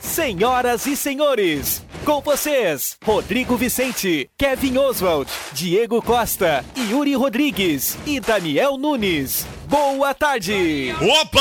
Senhoras 0.00 0.86
e 0.86 0.96
senhores, 0.96 1.84
com 2.04 2.20
vocês, 2.22 2.96
Rodrigo 3.04 3.54
Vicente, 3.56 4.28
Kevin 4.36 4.78
Oswald, 4.78 5.30
Diego 5.52 6.00
Costa, 6.00 6.64
Yuri 6.74 7.14
Rodrigues 7.14 7.98
e 8.06 8.18
Daniel 8.18 8.78
Nunes. 8.78 9.46
Boa 9.66 10.14
tarde! 10.14 10.94
Opa! 11.00 11.40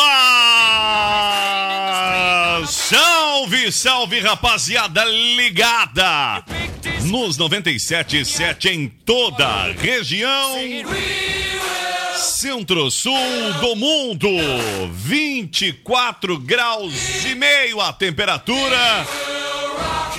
Salve, 2.67 3.71
salve, 3.71 4.19
rapaziada 4.19 5.05
ligada! 5.05 6.43
Nos 7.05 7.37
97.7 7.37 8.65
em 8.71 8.89
toda 8.89 9.47
a 9.47 9.71
região. 9.71 10.57
Centro-Sul 12.19 13.53
do 13.61 13.75
mundo, 13.77 14.27
24 14.91 16.37
graus 16.37 17.23
e 17.25 17.33
meio 17.33 17.79
a 17.79 17.93
temperatura. 17.93 18.77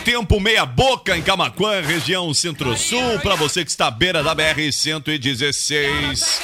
Tempo 0.02 0.40
meia 0.40 0.64
boca 0.64 1.14
em 1.14 1.22
Camaquã, 1.22 1.82
região 1.82 2.32
Centro-Sul, 2.32 3.20
para 3.22 3.34
você 3.34 3.62
que 3.62 3.70
está 3.70 3.88
à 3.88 3.90
beira 3.90 4.22
da 4.22 4.34
BR 4.34 4.72
116. 4.72 6.40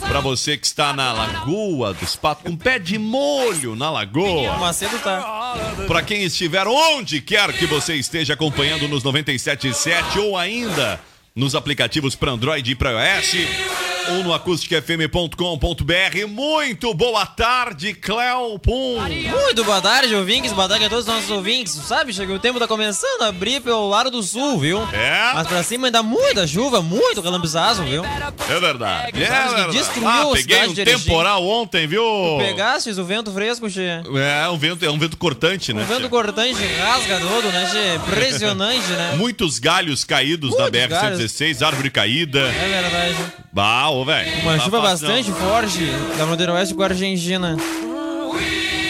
Para 0.00 0.20
você 0.20 0.56
que 0.58 0.66
está 0.66 0.92
na 0.92 1.12
Lagoa 1.12 1.94
dos 1.94 2.14
Patos, 2.14 2.44
com 2.44 2.54
pé 2.54 2.78
de 2.78 2.98
molho 2.98 3.74
na 3.74 3.90
Lagoa. 3.90 4.58
Macedo 4.58 4.98
tá. 4.98 5.54
Para 5.86 6.02
quem 6.02 6.24
estiver 6.24 6.66
onde 6.66 7.22
quer 7.22 7.54
que 7.54 7.64
você 7.64 7.94
esteja 7.94 8.34
acompanhando 8.34 8.86
nos 8.86 9.02
97.7 9.02 10.18
ou 10.18 10.36
ainda 10.36 11.00
nos 11.34 11.54
aplicativos 11.54 12.14
para 12.14 12.32
Android 12.32 12.70
e 12.70 12.74
para 12.74 13.16
iOS 13.16 13.87
ou 14.10 14.24
no 14.24 14.32
acusticfm.com.br. 14.32 16.26
Muito 16.28 16.94
boa 16.94 17.26
tarde, 17.26 17.92
Cléo 17.94 18.58
Pum. 18.58 18.98
Muito 19.00 19.64
boa 19.64 19.80
tarde, 19.80 20.14
ouvintes. 20.14 20.52
Boa 20.52 20.68
tarde 20.68 20.84
a 20.86 20.88
todos 20.88 21.06
os 21.06 21.12
nossos 21.12 21.30
ouvintes. 21.30 21.74
Sabe, 21.74 22.12
chegou 22.12 22.36
o 22.36 22.38
tempo 22.38 22.58
tá 22.58 22.66
começando 22.66 23.22
a 23.22 23.28
abrir 23.28 23.60
pelo 23.60 23.88
lado 23.88 24.10
do 24.10 24.22
sul, 24.22 24.58
viu? 24.58 24.82
É? 24.92 25.32
Mas 25.34 25.46
pra 25.46 25.62
cima 25.62 25.88
ainda 25.88 26.02
muita 26.02 26.46
chuva, 26.46 26.80
muito 26.80 27.22
calambiçazo, 27.22 27.82
viu? 27.84 28.02
É 28.04 28.60
verdade. 28.60 29.08
É 29.08 29.12
que 29.12 29.18
verdade. 29.18 29.72
destruiu 29.72 30.08
Ah, 30.08 30.26
peguei 30.32 30.66
um 30.66 30.74
temporal 30.74 31.46
ontem, 31.46 31.86
viu? 31.86 32.02
Pegastes 32.38 32.98
o 32.98 33.04
vento 33.04 33.30
fresco, 33.32 33.68
che. 33.68 33.80
É, 33.80 34.48
um 34.48 34.56
vento, 34.56 34.84
é 34.84 34.90
um 34.90 34.98
vento 34.98 35.16
cortante, 35.16 35.72
né? 35.72 35.82
O 35.82 35.86
vento 35.86 36.00
tia? 36.00 36.08
cortante 36.08 36.66
rasga 36.80 37.20
todo, 37.20 37.52
né, 37.52 37.68
che? 37.70 37.96
Impressionante, 37.96 38.88
né? 38.92 39.14
Muitos 39.16 39.58
galhos 39.58 40.04
caídos 40.04 40.50
Muitos 40.50 40.70
BR-116, 40.70 41.66
árvore 41.66 41.90
caída. 41.90 42.40
É 42.40 42.80
verdade. 42.82 43.32
Bah, 43.52 43.90
ô, 44.00 44.04
velho. 44.04 44.42
Uma 44.42 44.56
Tá 44.56 44.64
chuva 44.64 44.76
não. 44.78 44.82
bastante 44.84 45.32
forte 45.32 45.84
da 46.16 46.26
fronteira 46.26 46.52
oeste 46.54 46.74
com 46.74 46.82
a 46.82 46.86
Argentina. 46.86 47.56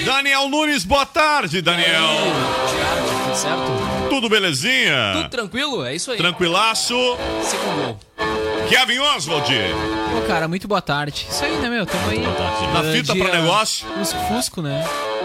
Daniel 0.05 0.49
Nunes, 0.49 0.85
boa 0.85 1.05
tarde, 1.07 1.61
Daniel. 1.61 2.09
Tudo 3.25 3.37
certo? 3.37 4.09
Tudo 4.09 4.29
belezinha? 4.29 5.13
Tudo 5.15 5.29
tranquilo? 5.29 5.85
É 5.85 5.95
isso 5.95 6.11
aí. 6.11 6.17
Tranquilaço. 6.17 6.95
Segundo 7.43 7.77
gol. 7.87 8.48
Kevin 8.69 8.99
Oswald. 8.99 9.49
Pô, 10.13 10.21
cara, 10.27 10.47
muito 10.49 10.69
boa 10.69 10.83
tarde. 10.83 11.27
Isso 11.31 11.45
aí, 11.45 11.57
né, 11.59 11.69
meu? 11.71 11.87
Tamo 11.87 12.11
aí. 12.11 12.19
Na 12.21 12.81
Ah, 12.81 12.93
fita 12.93 13.13
dia- 13.15 13.25
pra 13.25 13.41
negócio. 13.41 13.87
Fusco-fusco, 13.99 14.61
né? 14.63 14.85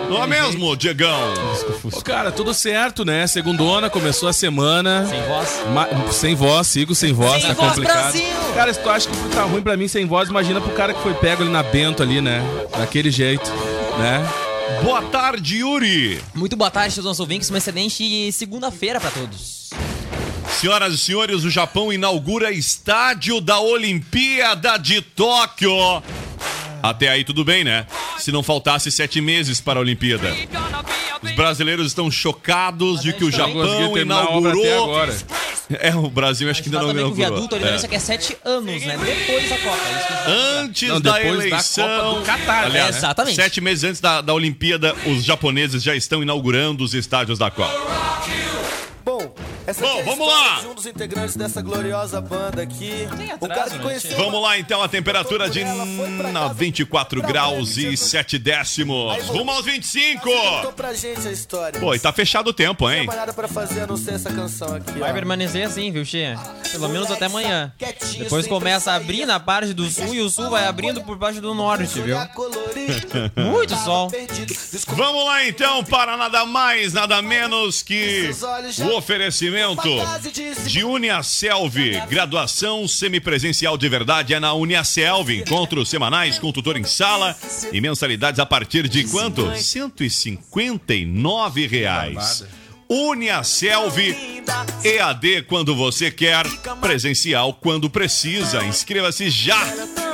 Não 0.09 0.23
é 0.23 0.27
mesmo, 0.27 0.75
Diegão? 0.75 1.33
Ô, 1.91 2.01
cara, 2.01 2.31
tudo 2.31 2.53
certo, 2.53 3.03
né? 3.05 3.25
Segundona, 3.27 3.89
começou 3.89 4.27
a 4.29 4.33
semana. 4.33 5.05
Sem 5.09 5.21
voz. 5.23 5.61
Ma- 5.73 6.11
sem 6.11 6.35
voz, 6.35 6.67
sigo 6.67 6.93
sem 6.93 7.13
voz, 7.13 7.41
Sem 7.41 7.53
tá 7.53 7.53
voz, 7.53 7.69
complicado. 7.69 8.01
Brasil! 8.01 8.25
Cara, 8.53 8.73
se 8.73 8.79
tu 8.81 8.89
acha 8.89 9.09
que 9.09 9.15
tá 9.35 9.43
ruim 9.43 9.61
pra 9.61 9.77
mim 9.77 9.87
sem 9.87 10.05
voz, 10.05 10.29
imagina 10.29 10.59
pro 10.61 10.71
cara 10.73 10.93
que 10.93 11.01
foi 11.01 11.13
pego 11.13 11.43
ali 11.43 11.51
na 11.51 11.63
Bento 11.63 12.03
ali, 12.03 12.19
né? 12.21 12.41
Daquele 12.77 13.09
jeito, 13.11 13.49
né? 13.97 14.25
Boa 14.83 15.01
tarde, 15.03 15.57
Yuri. 15.59 16.21
Muito 16.33 16.55
boa 16.55 16.69
tarde 16.71 16.97
os 16.99 17.05
nossos 17.05 17.19
ouvintes. 17.19 17.49
Uma 17.49 17.57
excelente 17.59 18.31
segunda-feira 18.31 18.99
pra 18.99 19.09
todos. 19.11 19.62
Senhoras 20.63 20.93
e 20.93 20.97
senhores, 20.97 21.43
o 21.43 21.49
Japão 21.49 21.91
inaugura 21.91 22.49
estádio 22.49 23.41
da 23.41 23.59
Olimpíada 23.59 24.77
de 24.77 25.01
Tóquio. 25.01 25.73
Até 26.81 27.09
aí 27.09 27.25
tudo 27.25 27.43
bem, 27.43 27.65
né? 27.65 27.85
Se 28.17 28.31
não 28.31 28.41
faltasse 28.41 28.89
sete 28.89 29.19
meses 29.19 29.59
para 29.59 29.77
a 29.77 29.81
Olimpíada. 29.81 30.33
Os 31.21 31.31
brasileiros 31.33 31.87
estão 31.87 32.09
chocados 32.09 33.01
de 33.01 33.11
que 33.11 33.25
o 33.25 33.29
Japão 33.29 33.97
inaugurou. 33.97 34.97
É, 35.81 35.93
o 35.93 36.09
Brasil 36.09 36.49
acho 36.49 36.63
que 36.63 36.69
ainda 36.69 36.79
não 36.79 36.91
que 36.91 36.95
o 36.95 36.99
inaugurou. 36.99 37.29
viaduto 37.29 37.55
ali 37.55 37.65
É. 37.65 37.77
só 37.77 37.87
que 37.89 37.95
é 37.95 37.99
sete 37.99 38.37
anos, 38.45 38.83
né? 38.85 38.97
Depois 38.97 39.49
da 39.49 39.57
Copa. 39.57 39.77
É 39.85 39.97
isso 39.97 40.07
que 40.07 40.13
eu 40.29 40.59
Antes 40.63 40.89
Não, 40.89 41.01
da 41.01 41.11
depois 41.17 41.37
da 41.39 41.45
eleição. 41.47 41.87
Copa 41.89 42.19
do 42.19 42.25
Catar, 42.25 42.63
Aliás, 42.67 42.91
né? 42.91 42.97
Exatamente. 42.99 43.35
Sete 43.35 43.59
meses 43.59 43.83
antes 43.83 43.99
da, 43.99 44.21
da 44.21 44.33
Olimpíada, 44.33 44.95
os 45.07 45.25
japoneses 45.25 45.83
já 45.83 45.93
estão 45.93 46.23
inaugurando 46.23 46.85
os 46.85 46.93
estádios 46.93 47.37
da 47.37 47.51
Copa. 47.51 47.73
Bom, 49.63 49.69
essa 49.69 49.81
Bom, 49.81 49.99
é 49.99 50.03
vamos 50.03 50.27
lá. 50.27 50.59
de 50.59 50.67
um 50.67 50.73
dos 50.75 50.85
integrantes 50.85 51.35
dessa 51.35 51.61
gloriosa 51.61 52.19
banda 52.19 52.61
aqui. 52.61 53.07
Um 53.41 53.47
cara 53.47 53.69
que 53.69 53.79
conheceu. 53.79 54.17
Vamos 54.17 54.41
lá 54.41 54.57
então, 54.59 54.81
a 54.81 54.87
temperatura 54.89 55.49
de 55.49 55.63
na 56.31 56.49
24 56.49 57.21
graus 57.21 57.77
e 57.77 57.95
7 57.95 58.37
décimos. 58.37 59.25
Rumo 59.27 59.51
aos 59.51 59.65
25. 59.65 60.21
Contou 60.21 60.73
pra 60.73 60.93
gente 60.93 61.27
a 61.27 61.31
história. 61.31 61.79
Pô, 61.79 61.95
e 61.95 61.99
tá 61.99 62.11
fechado 62.11 62.49
o 62.49 62.53
tempo, 62.53 62.85
Não 62.85 62.91
hein? 62.91 62.99
tem 62.99 63.07
mais 63.07 63.19
nada 63.19 63.33
pra 63.33 63.47
fazer 63.47 63.81
a 63.81 63.87
não 63.87 63.95
ser 63.97 64.15
essa 64.15 64.31
canção 64.31 64.75
aqui. 64.75 64.99
Vai 64.99 65.11
ó. 65.11 65.13
permanecer 65.13 65.65
assim, 65.65 65.91
viu, 65.91 66.03
Xê? 66.05 66.35
Pelo 66.71 66.89
menos 66.89 67.09
até 67.09 67.25
amanhã. 67.25 67.71
Depois 68.17 68.47
começa 68.47 68.91
a 68.91 68.95
abrir 68.95 69.25
na 69.25 69.39
parte 69.39 69.73
do 69.73 69.89
sul 69.89 70.13
e 70.13 70.21
o 70.21 70.29
sul 70.29 70.49
vai 70.49 70.65
abrindo 70.65 71.01
por 71.01 71.17
baixo 71.17 71.39
do 71.39 71.53
norte, 71.53 72.01
viu? 72.01 72.17
Colorido, 72.33 73.31
Muito 73.37 73.75
sol. 73.77 74.11
Vamos 74.87 75.25
lá 75.25 75.45
então 75.47 75.83
para 75.83 76.17
nada 76.17 76.45
mais, 76.45 76.93
nada 76.93 77.21
menos 77.21 77.81
que 77.81 78.29
o 78.79 78.97
oferecimento 78.97 79.52
de 80.65 80.83
Uniaselv. 80.83 81.75
Graduação 82.09 82.87
semipresencial 82.87 83.77
de 83.77 83.87
verdade 83.87 84.33
é 84.33 84.39
na 84.39 84.53
Uniaselv. 84.53 85.29
Encontros 85.29 85.89
semanais 85.89 86.39
com 86.39 86.51
tutor 86.51 86.77
em 86.77 86.83
sala 86.83 87.35
e 87.71 87.79
mensalidades 87.79 88.39
a 88.39 88.45
partir 88.45 88.87
de 88.87 89.03
quanto? 89.05 89.55
159 89.55 91.67
reais. 91.67 92.43
Uniaselv 92.89 93.97
EAD 94.83 95.43
quando 95.43 95.75
você 95.75 96.11
quer, 96.11 96.45
presencial 96.81 97.53
quando 97.53 97.89
precisa. 97.89 98.63
Inscreva-se 98.65 99.29
já. 99.29 100.12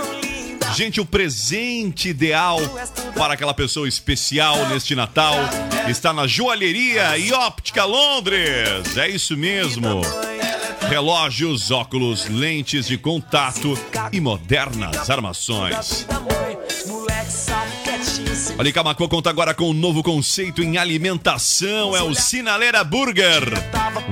Gente, 0.76 1.02
o 1.02 1.06
presente 1.06 2.10
ideal 2.10 2.60
para 3.16 3.34
aquela 3.34 3.54
pessoa 3.54 3.88
especial 3.88 4.68
neste 4.68 4.96
Natal 4.96 5.36
está 5.88 6.14
na 6.14 6.28
Joalheria 6.28 7.18
e 7.18 7.32
Óptica 7.34 7.86
Londres. 7.86 8.98
É 8.98 9.10
isso 9.10 9.36
mesmo. 9.36 10.02
Relógios, 10.88 11.72
óculos, 11.72 12.28
lentes 12.28 12.88
de 12.88 12.98
contato 12.98 13.78
e 14.12 14.20
modernas 14.20 15.10
armações. 15.10 16.06
Olha, 18.58 18.74
Camacô 18.74 19.08
conta 19.08 19.30
agora 19.30 19.54
com 19.54 19.70
um 19.70 19.74
novo 19.74 20.02
conceito 20.02 20.62
em 20.62 20.78
alimentação, 20.78 21.96
é 21.96 22.02
o 22.02 22.14
Sinaleira 22.14 22.84
Burger. 22.84 23.44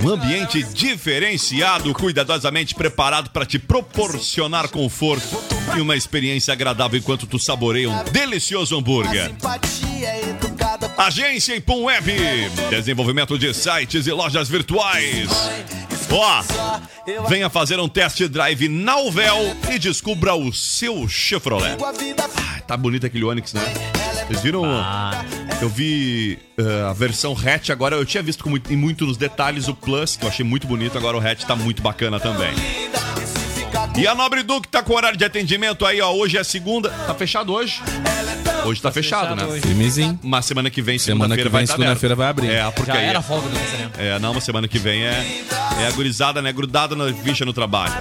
Um 0.04 0.10
ambiente 0.10 0.64
diferenciado, 0.64 1.94
cuidadosamente 1.94 2.76
preparado 2.76 3.30
para 3.30 3.46
te 3.46 3.58
proporcionar 3.60 4.70
conforto 4.70 5.57
e 5.76 5.82
uma 5.82 5.96
experiência 5.96 6.54
agradável 6.54 7.00
enquanto 7.00 7.28
tu 7.28 7.40
saboreia 7.40 7.90
um 7.90 8.04
delicioso 8.06 8.78
hambúrguer. 8.78 9.32
educada 10.30 10.92
Agência 10.98 11.56
Ipum 11.56 11.84
Web, 11.84 12.14
desenvolvimento 12.70 13.38
de 13.38 13.54
sites 13.54 14.08
e 14.08 14.12
lojas 14.12 14.48
virtuais. 14.50 15.30
Ó, 16.10 16.44
venha 17.28 17.50
fazer 17.50 17.80
um 17.80 17.90
test 17.90 18.22
drive 18.28 18.70
na 18.70 18.98
Uvel 18.98 19.56
e 19.70 19.78
descubra 19.78 20.36
o 20.36 20.54
seu 20.54 21.08
Chevrolet. 21.08 21.78
Ah, 22.38 22.62
tá 22.62 22.78
bonito 22.78 23.06
aquele 23.06 23.26
Onix, 23.26 23.54
né? 23.54 23.62
Vocês 24.28 24.42
viram? 24.42 24.64
Eu 25.62 25.70
vi 25.70 26.38
eh, 26.58 26.90
a 26.90 26.94
versão 26.94 27.34
hatch 27.34 27.70
agora. 27.70 27.96
Eu 27.96 28.06
tinha 28.06 28.22
visto 28.22 28.44
com 28.44 28.50
muito, 28.50 28.72
em 28.72 28.76
muito 28.76 29.06
nos 29.06 29.18
detalhes 29.18 29.68
o 29.68 29.74
Plus, 29.74 30.16
que 30.18 30.26
eu 30.26 30.30
achei 30.30 30.46
muito 30.46 30.68
bonito. 30.68 30.98
Agora 30.98 31.18
o 31.18 31.20
hatch 31.20 31.44
tá 31.46 31.56
muito 31.56 31.82
bacana 31.82 32.20
também. 32.20 32.52
E 33.98 34.06
a 34.06 34.14
Nobre 34.14 34.44
Duque 34.44 34.68
tá 34.68 34.84
com 34.84 34.94
horário 34.94 35.18
de 35.18 35.26
atendimento 35.26 35.84
aí, 35.84 36.00
ó. 36.00 36.12
Hoje 36.12 36.38
é 36.38 36.44
segunda. 36.44 36.90
Tá 36.90 37.16
fechado 37.16 37.52
hoje? 37.52 37.82
Hoje 38.64 38.80
tá, 38.80 38.92
fechado, 38.92 39.36
fechado 39.36 39.54
né? 39.54 39.60
Firmezinho. 39.60 40.20
Mas 40.22 40.46
semana 40.46 40.70
que 40.70 40.84
vem, 40.84 41.00
Semana 41.00 41.36
que 41.36 41.42
segunda-feira, 41.42 41.50
vem, 41.50 41.52
vai 41.52 41.66
tá 41.66 41.74
segunda-feira 41.74 42.16
vai 42.16 42.28
abrir. 42.28 42.52
É, 42.52 42.72
porque 42.72 42.92
Já 42.92 43.02
era 43.02 43.22
folga 43.24 43.50
do 43.50 43.56
lançamento. 43.56 44.00
é, 44.00 44.20
não, 44.20 44.36
mas 44.36 44.44
semana 44.44 44.68
que 44.68 44.78
vem 44.78 45.04
é, 45.04 45.42
é 45.82 45.88
a 45.88 45.92
gurizada, 45.92 46.44
né? 46.44 46.54
Grudada 46.54 46.96
na 46.96 47.12
ficha 47.12 47.44
no 47.44 47.54
trabalho. 47.54 47.92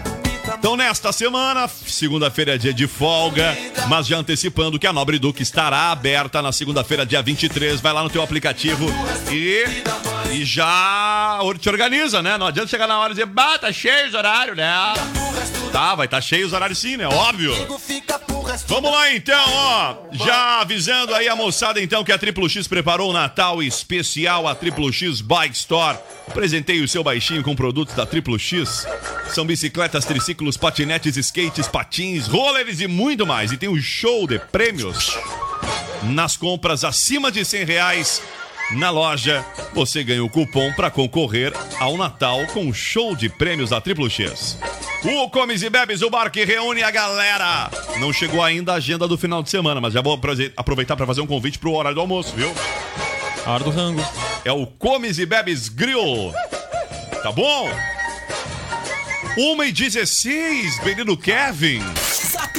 Então, 0.59 0.77
nesta 0.77 1.13
semana, 1.13 1.67
segunda-feira 1.69 2.55
é 2.55 2.59
dia 2.59 2.75
de 2.75 2.87
folga, 2.87 3.57
mas 3.89 4.07
já 4.07 4.19
antecipando 4.19 4.79
que 4.79 4.87
a 4.87 4.93
Nobre 4.93 5.19
Duque 5.19 5.43
estará 5.43 5.93
aberta 5.93 6.43
na 6.43 6.53
segunda-feira, 6.53 7.07
dia 7.07 7.23
23. 7.23 7.81
Vai 7.81 7.93
lá 7.93 8.03
no 8.03 8.11
teu 8.11 8.23
aplicativo 8.23 8.87
e, 9.31 9.65
e 10.33 10.45
já 10.45 11.39
te 11.59 11.69
organiza, 11.69 12.23
né? 12.23 12.37
Não 12.37 12.47
adianta 12.47 12.69
chegar 12.69 12.87
na 12.87 12.99
hora 12.99 13.13
e 13.13 13.15
dizer, 13.15 13.27
bah, 13.27 13.59
tá 13.59 13.73
cheio 13.73 14.09
os 14.09 14.15
horários, 14.15 14.57
né? 14.57 14.71
Tá, 15.73 15.95
vai 15.95 16.07
estar 16.07 16.19
tá 16.19 16.21
cheio 16.21 16.47
os 16.47 16.53
horários 16.53 16.79
sim, 16.79 16.97
né? 16.97 17.07
Óbvio. 17.07 17.53
Vamos 18.67 18.91
lá 18.91 19.13
então, 19.13 19.45
ó. 19.49 19.97
Já 20.13 20.61
avisando 20.61 21.15
aí 21.15 21.29
a 21.29 21.37
moçada 21.37 21.81
então 21.81 22.05
que 22.05 22.13
a 22.13 22.19
Triplo 22.19 22.49
X 22.49 22.67
preparou 22.67 23.11
o 23.11 23.13
Natal 23.13 23.63
especial, 23.63 24.47
a 24.47 24.55
Triplo 24.55 24.93
X 24.93 25.21
Bike 25.21 25.57
Store. 25.57 25.99
Apresentei 26.29 26.81
o 26.81 26.89
seu 26.89 27.05
baixinho 27.05 27.43
com 27.43 27.55
produtos 27.55 27.95
da 27.95 28.07
Triplo 28.07 28.39
X. 28.39 28.87
São 29.29 29.45
bicicletas, 29.45 30.05
triciclos, 30.05 30.57
patinetes, 30.57 31.17
skates, 31.17 31.69
patins, 31.69 32.27
rollers 32.27 32.81
e 32.81 32.87
muito 32.87 33.27
mais. 33.27 33.53
E 33.53 33.57
tem 33.57 33.69
um 33.69 33.81
show 33.81 34.27
de 34.27 34.39
prêmios. 34.39 35.19
Nas 36.03 36.37
compras 36.37 36.85
acima 36.85 37.31
de 37.31 37.45
100 37.45 37.65
reais 37.65 38.23
na 38.73 38.91
loja, 38.91 39.45
você 39.73 40.03
ganha 40.03 40.25
o 40.25 40.29
cupom 40.29 40.73
para 40.73 40.91
concorrer 40.91 41.53
ao 41.79 41.97
Natal 41.97 42.45
com 42.49 42.69
o 42.69 42.75
show 42.75 43.15
de 43.15 43.29
prêmios 43.29 43.71
da 43.71 43.81
Triplo 43.81 44.11
X. 44.11 44.59
O 45.05 45.31
Comes 45.31 45.63
e 45.63 45.71
Bebes, 45.71 46.03
o 46.03 46.11
bar 46.11 46.31
que 46.31 46.45
reúne 46.45 46.83
a 46.83 46.91
galera. 46.91 47.71
Não 48.01 48.13
chegou 48.13 48.43
ainda 48.43 48.73
a 48.73 48.77
agenda 48.77 49.07
do 49.07 49.17
final 49.17 49.43
de 49.43 49.51
semana, 49.51 49.81
mas 49.81 49.95
já 49.95 50.03
vou 50.03 50.21
aproveitar 50.57 50.97
para 50.97 51.07
fazer 51.07 51.21
um 51.21 51.27
convite 51.27 51.59
pro 51.59 51.73
horário 51.73 51.95
do 51.95 52.01
almoço, 52.01 52.35
viu? 52.35 52.53
A 53.45 53.53
hora 53.53 53.63
do 53.63 53.71
rango. 53.71 54.05
É 54.45 54.51
o 54.51 54.67
Comes 54.67 55.19
e 55.19 55.27
Bebes 55.27 55.69
Grill. 55.69 56.33
Tá 57.23 57.31
bom? 57.31 57.71
1 59.39 59.63
e 59.65 59.73
16, 59.73 60.85
menino 60.85 61.17
Kevin. 61.17 61.83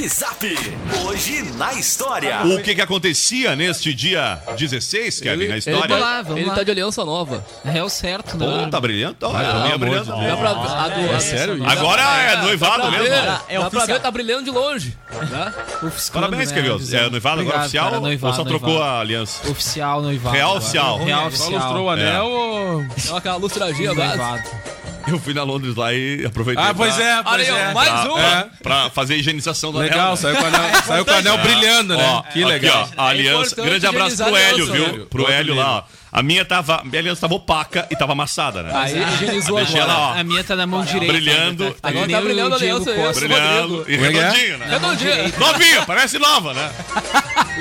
Zap 0.06 0.08
Zap. 0.08 0.68
Hoje 1.06 1.42
na 1.56 1.72
história. 1.74 2.42
O 2.44 2.62
que 2.62 2.74
que 2.74 2.80
acontecia 2.80 3.56
neste 3.56 3.92
dia 3.92 4.40
16, 4.56 5.20
Kevin, 5.20 5.48
na 5.48 5.56
história? 5.58 5.80
Vamos 5.88 6.00
lá, 6.00 6.22
vamos 6.22 6.38
Ele 6.40 6.48
lá. 6.48 6.54
tá 6.54 6.62
de 6.62 6.70
aliança 6.70 7.04
nova. 7.04 7.44
É 7.64 7.82
o 7.82 7.88
certo, 7.88 8.36
né? 8.36 8.64
Pô, 8.64 8.70
tá 8.70 8.80
brilhando? 8.80 9.16
Olha, 9.22 9.48
a 9.50 9.62
minha 9.64 9.78
brilhando. 9.78 10.06
Dá 10.10 10.36
pra, 10.36 10.50
a 10.50 10.88
do, 10.88 11.00
É 11.14 11.20
sério 11.20 11.54
isso? 11.56 11.66
Agora 11.66 12.02
é 12.02 12.36
Dá 12.36 12.42
noivado 12.42 12.90
mesmo. 12.92 13.04
ver, 13.06 13.40
É 13.48 13.58
Dá 13.58 13.70
pra 13.70 13.86
ver, 13.86 14.00
tá 14.00 14.10
brilhando 14.10 14.44
de 14.44 14.50
longe. 14.50 14.96
Né? 15.30 15.54
Ofiscando, 15.82 16.26
Parabéns, 16.26 16.50
né, 16.50 16.56
Kevin. 16.56 16.74
avisando. 16.74 17.06
É 17.06 17.10
noivado 17.10 17.40
agora 17.40 17.58
oficial 17.60 17.84
cara, 17.86 17.96
ou 17.96 18.02
noivado, 18.02 18.36
só 18.36 18.44
trocou 18.44 18.68
noivado. 18.70 18.90
a 18.92 19.00
aliança? 19.00 19.50
Oficial 19.50 20.02
noivado. 20.02 20.34
Real 20.36 20.48
agora. 20.50 20.62
oficial. 20.62 20.98
Real 21.04 21.20
Só 21.22 21.26
oficial. 21.28 21.50
lustrou 21.60 21.84
o 21.86 21.90
anel 21.90 22.26
ou... 22.26 22.84
Dá 23.06 23.16
aquela 23.18 23.36
lustradinha 23.36 23.94
básica. 23.94 24.16
Noivado. 24.16 24.77
Eu 25.10 25.18
fui 25.18 25.32
na 25.34 25.42
Londres 25.42 25.74
lá 25.74 25.92
e 25.92 26.24
aproveitei 26.26 26.62
Ah, 26.64 26.74
pois 26.74 26.94
pra, 26.94 27.04
é, 27.04 27.22
pois 27.22 27.48
Olha 27.48 27.58
é. 27.58 27.72
mais 27.74 27.88
pra, 27.90 28.12
uma. 28.12 28.20
É. 28.20 28.46
pra 28.62 28.90
fazer 28.90 29.14
a 29.14 29.16
higienização 29.16 29.72
do 29.72 29.78
Legal, 29.78 30.00
anel. 30.00 30.16
saiu 30.16 30.36
com 30.36 30.42
o 30.42 30.46
anel, 30.46 30.82
saiu 30.86 31.04
com 31.04 31.10
o 31.10 31.14
anel 31.14 31.38
brilhando, 31.38 31.96
né? 31.96 32.04
Ó, 32.04 32.22
que 32.22 32.28
aqui, 32.28 32.44
legal. 32.44 32.88
ó, 32.96 33.02
a 33.02 33.08
aliança. 33.08 33.52
importante 33.52 33.68
Grande 33.68 33.86
abraço 33.86 34.16
pro 34.16 34.36
Hélio, 34.36 34.64
aliança, 34.64 34.72
viu? 34.72 34.98
né? 34.98 35.06
Pro 35.10 35.30
Hélio 35.30 35.54
lá, 35.54 35.76
ó. 35.78 35.82
A 36.10 36.22
minha 36.22 36.44
tava. 36.44 36.82
Minha 36.84 37.00
aliança 37.00 37.20
tava 37.20 37.34
opaca 37.34 37.86
e 37.90 37.96
tava 37.96 38.12
amassada, 38.12 38.62
né? 38.62 38.70
Aí 38.74 39.02
higienizou 39.14 39.56
Deixei 39.58 39.80
agora. 39.80 39.92
ela, 39.98 40.08
ó. 40.08 40.14
A 40.18 40.24
minha 40.24 40.42
tá 40.42 40.56
na 40.56 40.66
mão 40.66 40.82
direita. 40.84 41.12
Brilhando. 41.12 41.64
ainda, 41.64 41.76
tá? 41.80 41.88
Agora 41.88 42.08
tá 42.08 42.20
brilhando 42.20 42.50
o 42.50 42.54
a 42.54 42.56
aliança 42.56 42.90
aí. 42.90 43.12
Brilhando 43.14 43.84
e 43.88 43.94
é 43.94 43.96
é? 43.96 44.00
redondinho, 44.00 44.58
né? 44.58 44.66
Redondinha. 44.70 45.32
Novinha, 45.38 45.86
parece 45.86 46.18
nova, 46.18 46.54
né? 46.54 46.70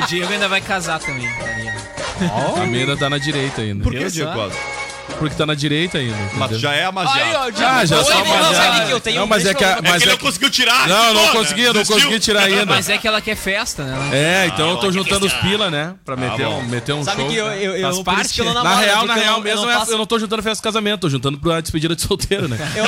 O 0.02 0.06
Diego 0.08 0.32
ainda 0.32 0.48
vai 0.48 0.62
casar 0.62 1.00
também. 1.00 1.28
ali, 1.28 2.62
A 2.62 2.66
minha 2.66 2.82
ainda 2.82 2.98
tá 2.98 3.10
na 3.10 3.18
direita 3.18 3.62
ainda. 3.62 3.84
Por 3.84 3.92
que, 3.94 4.06
Diego? 4.10 4.32
Costa? 4.32 4.58
Porque 5.20 5.36
tá 5.36 5.46
na 5.46 5.56
direita 5.56 5.98
ainda. 5.98 6.16
Mas 6.34 6.60
já 6.60 6.74
é 6.74 6.80
Aí, 6.80 6.84
amaziado. 6.86 7.36
ó, 7.36 7.66
Ah, 7.68 7.86
já 7.86 7.98
Oi, 7.98 8.04
só 8.06 8.14
não, 8.14 8.24
uma 8.24 8.54
sabe 8.56 8.86
que 8.86 8.92
eu 8.92 9.00
tenho 9.00 9.20
Não, 9.22 9.28
mas 9.28 9.46
é 9.46 9.54
que 9.54 9.64
a- 9.64 9.68
eu- 9.72 9.78
É 9.78 9.82
mas 9.82 9.92
que 9.98 10.04
ele 10.04 10.12
é 10.12 10.16
não 10.16 10.18
conseguiu 10.18 10.50
tirar. 10.50 10.88
Não, 10.88 11.14
não 11.14 11.28
consegui, 11.30 11.66
não 11.74 11.86
consegui 11.86 12.20
tirar 12.20 12.44
ainda. 12.44 12.66
Mas 12.68 12.90
é 12.90 12.98
que 12.98 13.08
ela 13.08 13.20
quer 13.22 13.36
festa, 13.36 13.84
né? 13.84 14.10
É, 14.14 14.48
então 14.48 14.70
eu 14.72 14.78
tô 14.78 14.92
juntando 14.92 15.26
os 15.26 15.34
pila, 15.34 15.70
né? 15.72 15.96
Pra 16.06 16.16
meter 16.16 16.46
bom. 16.46 16.60
um, 16.60 16.64
meter 16.64 16.94
um 16.94 17.04
Sabe 17.04 17.22
show. 17.22 17.30
que 17.30 17.36
eu, 17.36 17.48
eu, 17.52 18.04
parte? 18.04 18.34
que 18.34 18.42
eu 18.42 18.46
não 18.46 18.54
Na 18.54 18.64
namoro, 18.64 18.86
real, 18.86 19.06
na 19.06 19.14
real 19.16 19.42
mesmo, 19.42 19.66
eu 19.66 19.70
é- 19.72 19.76
não 19.76 19.86
eu 19.88 19.98
não 19.98 20.06
tô 20.06 20.20
juntando 20.20 20.44
festa 20.44 20.58
de 20.58 20.62
casamento, 20.64 21.02
tô 21.02 21.10
juntando 21.10 21.38
pra 21.40 21.60
despedida 21.62 21.96
de 21.96 22.02
solteiro, 22.02 22.48
né? 22.48 22.58
eu- 22.76 22.86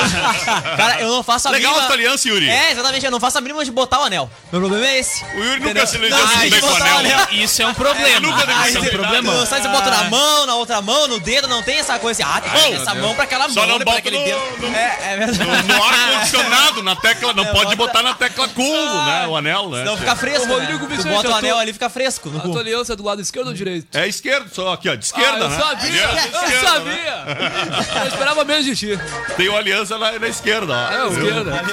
Cara, 0.78 1.02
eu 1.02 1.10
não 1.10 1.24
faço 1.24 1.48
a 1.48 1.52
Legal 1.52 1.80
essa 1.80 1.94
aliança, 1.94 2.28
Yuri. 2.28 2.48
É, 2.50 2.72
exatamente, 2.72 3.06
eu 3.06 3.12
não 3.12 3.20
faço 3.20 3.38
a 3.38 3.42
mínima 3.42 3.64
de 3.66 3.72
botar 3.72 4.00
o 4.00 4.04
anel. 4.04 4.30
Meu 4.52 4.62
problema 4.62 4.86
é 4.86 5.00
esse. 5.00 5.24
O 5.36 5.44
Yuri 5.44 5.60
nunca 5.62 5.88
se 5.88 5.98
aí 5.98 6.50
bem 6.50 6.60
com 6.62 6.68
o 6.68 6.70
botar 6.70 6.96
o 6.96 6.98
anel. 7.00 7.20
Isso 7.32 7.62
é 7.62 7.68
um 7.68 7.74
problema. 7.74 8.20
nunca 8.20 8.46
deve 8.46 8.60
Aí 8.60 8.72
ser 8.72 8.80
um 8.80 8.86
problema. 8.86 9.34
Não, 9.34 9.46
sabe, 9.46 9.62
você 9.64 9.68
bota 9.70 9.90
na 9.90 10.04
mão, 10.06 10.46
na 10.46 10.56
outra 10.56 10.82
mão, 10.82 11.08
no 11.08 11.20
dedo, 11.20 11.48
não 11.48 11.62
tem 11.64 11.78
essa 11.80 11.98
coisa 12.00 12.19
assim. 12.24 12.32
Ah, 12.38 12.42
ter 12.42 12.74
essa 12.74 12.96
mão 12.96 13.14
pra 13.16 13.24
aquela 13.24 13.46
mão, 13.46 13.54
Só 13.54 13.66
não 13.66 13.80
né, 13.80 13.86
bota 13.86 13.98
aquele 14.00 14.18
no- 14.20 14.26
dedo. 14.26 14.40
no- 14.60 14.76
É, 14.76 15.00
é 15.14 15.18
verdade. 15.18 15.64
No 15.68 15.84
ar-condicionado, 15.84 16.84
na 16.84 16.96
tecla. 16.96 17.34
Não 17.34 17.44
É, 17.44 17.52
pode 17.52 17.76
bota- 17.76 17.92
botar 17.94 18.04
na 18.04 18.14
tecla 18.14 18.48
combo, 18.50 19.02
né? 19.06 19.28
O 19.28 19.36
anel, 19.38 19.70
né? 19.70 19.84
Não 19.84 19.98
fica 19.98 20.16
fresco, 20.16 20.48
né? 20.48 20.54
Rodrigo 20.54 20.86
Tu 20.86 20.90
Vicente, 20.90 21.08
bota 21.14 21.28
o 21.28 21.30
eu 21.30 21.32
tô- 21.32 21.38
anel 21.38 21.58
ali, 21.58 21.74
fica 21.74 21.90
fresco. 21.90 22.30
no 22.30 22.40
A 22.40 22.42
tua 22.42 22.60
aliança 22.62 22.94
é 22.94 22.96
do 22.96 23.04
lado 23.04 23.22
esquerdo 23.22 23.48
ou 23.48 23.54
direito? 23.54 23.98
É 23.98 24.08
esquerdo, 24.08 24.50
só 24.54 24.74
aqui, 24.74 24.90
ó. 24.90 24.96
De 24.96 25.06
esquerda, 25.06 25.38
ah, 25.38 25.40
eu 25.40 25.50
né? 25.50 25.58
sabia! 25.58 26.08
Aliança 26.10 26.28
Eu 26.28 26.44
esquerda, 26.44 26.68
sabia! 26.70 27.16
né? 27.26 28.02
Eu 28.02 28.08
esperava 28.08 28.44
menos 28.46 28.66
de 28.66 28.76
ti. 28.76 29.00
Tem 29.38 29.50
o 29.50 29.56
aliança 29.58 29.98
na, 29.98 30.20
na 30.20 30.28
esquerda, 30.28 30.74
ó. 30.74 30.94
É, 30.94 31.04
o 31.06 31.10
Viu? 31.12 31.28
esquerda. 31.28 31.64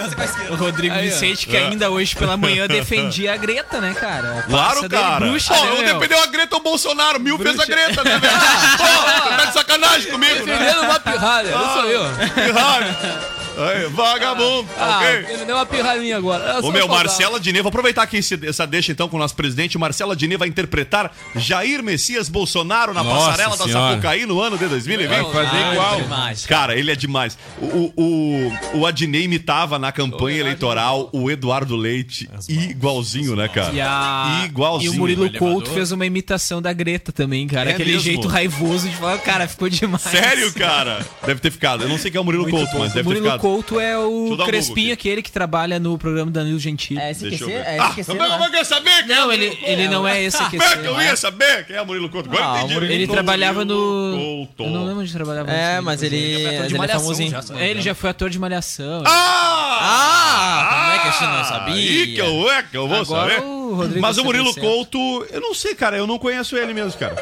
O 0.50 0.54
Rodrigo 0.56 0.94
Aí. 0.94 1.08
Vicente, 1.08 1.46
que 1.46 1.56
ainda 1.56 1.90
hoje 1.90 2.14
pela 2.16 2.36
manhã 2.36 2.66
defendia 2.66 3.32
a 3.34 3.36
Greta, 3.36 3.80
né, 3.80 3.94
cara? 3.98 4.38
A 4.40 4.42
Claro, 4.42 4.88
cara. 4.88 5.26
Bruxa, 5.26 5.54
Ó, 5.54 5.64
né, 5.64 5.70
eu 5.90 5.94
defendeu 5.94 6.22
a 6.22 6.26
Greta 6.26 6.54
ou 6.56 6.60
o 6.60 6.64
Bolsonaro. 6.64 7.18
Mil 7.20 7.38
fez 7.38 7.58
a 7.58 7.64
Greta, 7.66 8.04
né, 8.04 8.18
velho? 8.18 8.32
Pô, 8.76 9.30
tá 9.36 9.44
de 9.46 9.52
sacanagem 9.52 10.10
comigo, 10.10 10.34
né? 10.34 10.35
Defendendo 10.44 10.82
uma 10.82 11.00
pirralha, 11.00 11.48
é 11.48 11.50
isso 11.50 11.78
aí, 11.80 11.96
ó. 11.96 13.35
Aí, 13.56 13.86
vagabundo, 13.88 14.68
Ah, 14.78 14.98
ok? 15.00 15.34
ele 15.34 15.44
deu 15.44 15.56
uma 15.56 15.66
pirralhinha 15.66 16.16
agora. 16.16 16.44
É 16.44 16.58
Ô 16.60 16.70
meu. 16.70 16.86
Marcela 16.86 17.40
Diné, 17.40 17.62
vou 17.62 17.68
aproveitar 17.70 18.02
aqui 18.02 18.18
esse- 18.18 18.38
essa 18.46 18.66
deixa 18.66 18.92
então 18.92 19.08
com 19.08 19.16
o 19.16 19.18
nosso 19.20 19.34
presidente. 19.34 19.78
Marcela 19.78 20.14
Diné 20.14 20.36
vai 20.36 20.48
interpretar 20.48 21.12
Jair 21.34 21.82
Messias 21.82 22.28
Bolsonaro 22.28 22.92
na 22.92 23.02
Nossa 23.02 23.26
passarela 23.30 23.56
da 23.56 23.64
Senhora. 23.64 23.90
Sapucaí 23.92 24.26
no 24.26 24.40
ano 24.40 24.58
de 24.58 24.66
2020. 24.66 25.08
Vai 25.08 25.24
fazer 25.32 25.56
Ah, 25.56 25.72
igual. 25.72 26.00
demais. 26.02 26.46
Cara, 26.46 26.76
ele 26.78 26.90
é 26.90 26.94
demais. 26.96 27.38
O, 27.60 27.92
o, 27.96 28.52
o 28.80 28.86
Adnei 28.86 29.22
imitava 29.24 29.78
na 29.78 29.90
campanha 29.92 30.38
eleitoral 30.40 31.08
o 31.12 31.30
Eduardo 31.30 31.74
Leite 31.76 32.28
igualzinho, 32.48 33.34
né, 33.36 33.48
cara? 33.48 33.72
E, 33.72 33.80
a... 33.80 34.42
Igualzinho. 34.46 34.92
e 34.92 34.96
o 34.96 34.98
Murilo 34.98 35.24
elevador. 35.24 35.48
Couto 35.52 35.70
fez 35.70 35.92
uma 35.92 36.04
imitação 36.06 36.60
da 36.60 36.72
Greta 36.72 37.12
também, 37.12 37.46
cara. 37.46 37.70
É 37.70 37.72
Aquele 37.74 37.92
mesmo? 37.92 38.04
jeito 38.04 38.28
raivoso 38.28 38.88
de 38.88 38.96
falar, 38.96 39.18
cara, 39.18 39.46
ficou 39.48 39.68
demais. 39.68 40.02
Sério, 40.02 40.52
cara? 40.52 41.04
Deve 41.24 41.40
ter 41.40 41.50
ficado. 41.50 41.82
Eu 41.84 41.88
não 41.88 41.98
sei 41.98 42.10
quem 42.10 42.18
é 42.18 42.20
o 42.20 42.24
Murilo 42.24 42.44
Muito 42.44 42.56
Couto, 42.56 42.72
bom. 42.72 42.78
mas 42.80 42.92
o 42.92 42.94
deve 42.94 43.02
ter 43.02 43.04
Murilo 43.08 43.24
ficado. 43.26 43.40
Couto 43.46 43.78
é 43.78 43.96
o 43.96 44.32
um 44.32 44.36
Crespinho, 44.44 44.76
Google 44.88 44.92
aquele 44.94 45.22
que 45.22 45.30
trabalha 45.30 45.78
no 45.78 45.96
programa 45.96 46.30
Danilo 46.30 46.58
Gentili. 46.58 46.98
É 47.00 47.10
esse 47.12 47.28
ver. 47.30 47.52
É 47.64 47.78
Ah, 47.78 47.88
como 47.90 48.00
é 48.00 48.04
que 48.04 48.12
né? 48.12 48.24
eu 48.34 48.38
vou 48.52 48.64
saber 48.64 49.04
quem 49.06 49.14
é 49.14 49.18
Não, 49.20 49.28
o 49.28 49.32
ele, 49.32 49.58
ele 49.62 49.88
não 49.88 50.06
é 50.08 50.22
esse 50.22 50.36
Como 50.38 50.62
é 50.62 50.76
que 50.76 50.86
eu 50.86 51.00
ia 51.00 51.16
saber 51.16 51.64
quem 51.66 51.76
é 51.76 51.82
o 51.82 51.86
Murilo 51.86 52.08
Couto? 52.10 52.28
Agora 52.28 52.44
Ah, 52.44 52.58
entendi. 52.58 52.74
Murilo 52.74 52.92
Ele 52.92 53.06
Couto. 53.06 53.14
trabalhava 53.22 53.64
no. 53.64 53.76
Murilo 53.76 54.46
Couto. 54.48 54.62
Eu 54.64 54.70
não 54.70 54.84
lembro 54.84 55.00
onde 55.02 55.12
trabalhava. 55.12 55.50
É, 55.50 55.80
mas 55.80 56.00
né? 56.00 56.06
ele, 56.08 56.44
mas 56.44 56.64
ele 56.66 56.74
é 56.74 56.78
Malhação 56.78 57.00
famosinho. 57.02 57.30
já, 57.30 57.42
não 57.42 57.56
É, 57.58 57.62
ele 57.62 57.70
engano. 57.70 57.82
já 57.84 57.94
foi 57.94 58.10
ator 58.10 58.30
de 58.30 58.38
Malhação. 58.38 59.02
Ah! 59.06 59.78
Ah, 59.78 60.68
como 60.70 60.92
é 60.92 60.98
que 60.98 61.08
a 61.08 61.10
gente 61.12 61.36
não 61.38 61.44
sabia? 61.44 61.74
Aí 61.74 62.14
que 62.14 62.20
eu, 62.20 62.50
é 62.50 62.62
que 62.62 62.76
eu 62.76 62.88
vou 62.88 63.00
Agora 63.00 63.34
saber. 63.34 63.46
o 63.46 63.74
Rodrigo 63.74 64.00
Mas 64.00 64.18
o 64.18 64.24
Murilo. 64.24 64.54
Couto, 64.54 65.26
eu 65.30 65.40
não 65.40 65.54
sei, 65.54 65.74
cara. 65.74 65.96
Eu 65.96 66.06
não 66.06 66.18
conheço 66.18 66.56
ele 66.56 66.72
mesmo, 66.74 66.98
cara. 66.98 67.14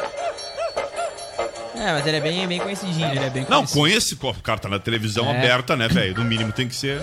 É, 1.77 1.91
mas 1.93 2.07
ele 2.07 2.17
é 2.17 2.21
bem, 2.21 2.47
bem 2.47 2.59
conhecidinho. 2.59 3.09
Ele 3.11 3.19
é 3.19 3.29
bem 3.29 3.43
Não, 3.49 3.57
conhecido. 3.65 3.79
conheço. 3.79 4.17
pô, 4.17 4.29
O 4.31 4.33
cara 4.35 4.59
tá 4.59 4.69
na 4.69 4.79
televisão 4.79 5.29
É. 5.29 5.37
aberta, 5.37 5.75
né, 5.75 5.87
velho? 5.87 6.15
No 6.15 6.23
mínimo 6.23 6.51
tem 6.51 6.67
que 6.67 6.75
ser. 6.75 7.01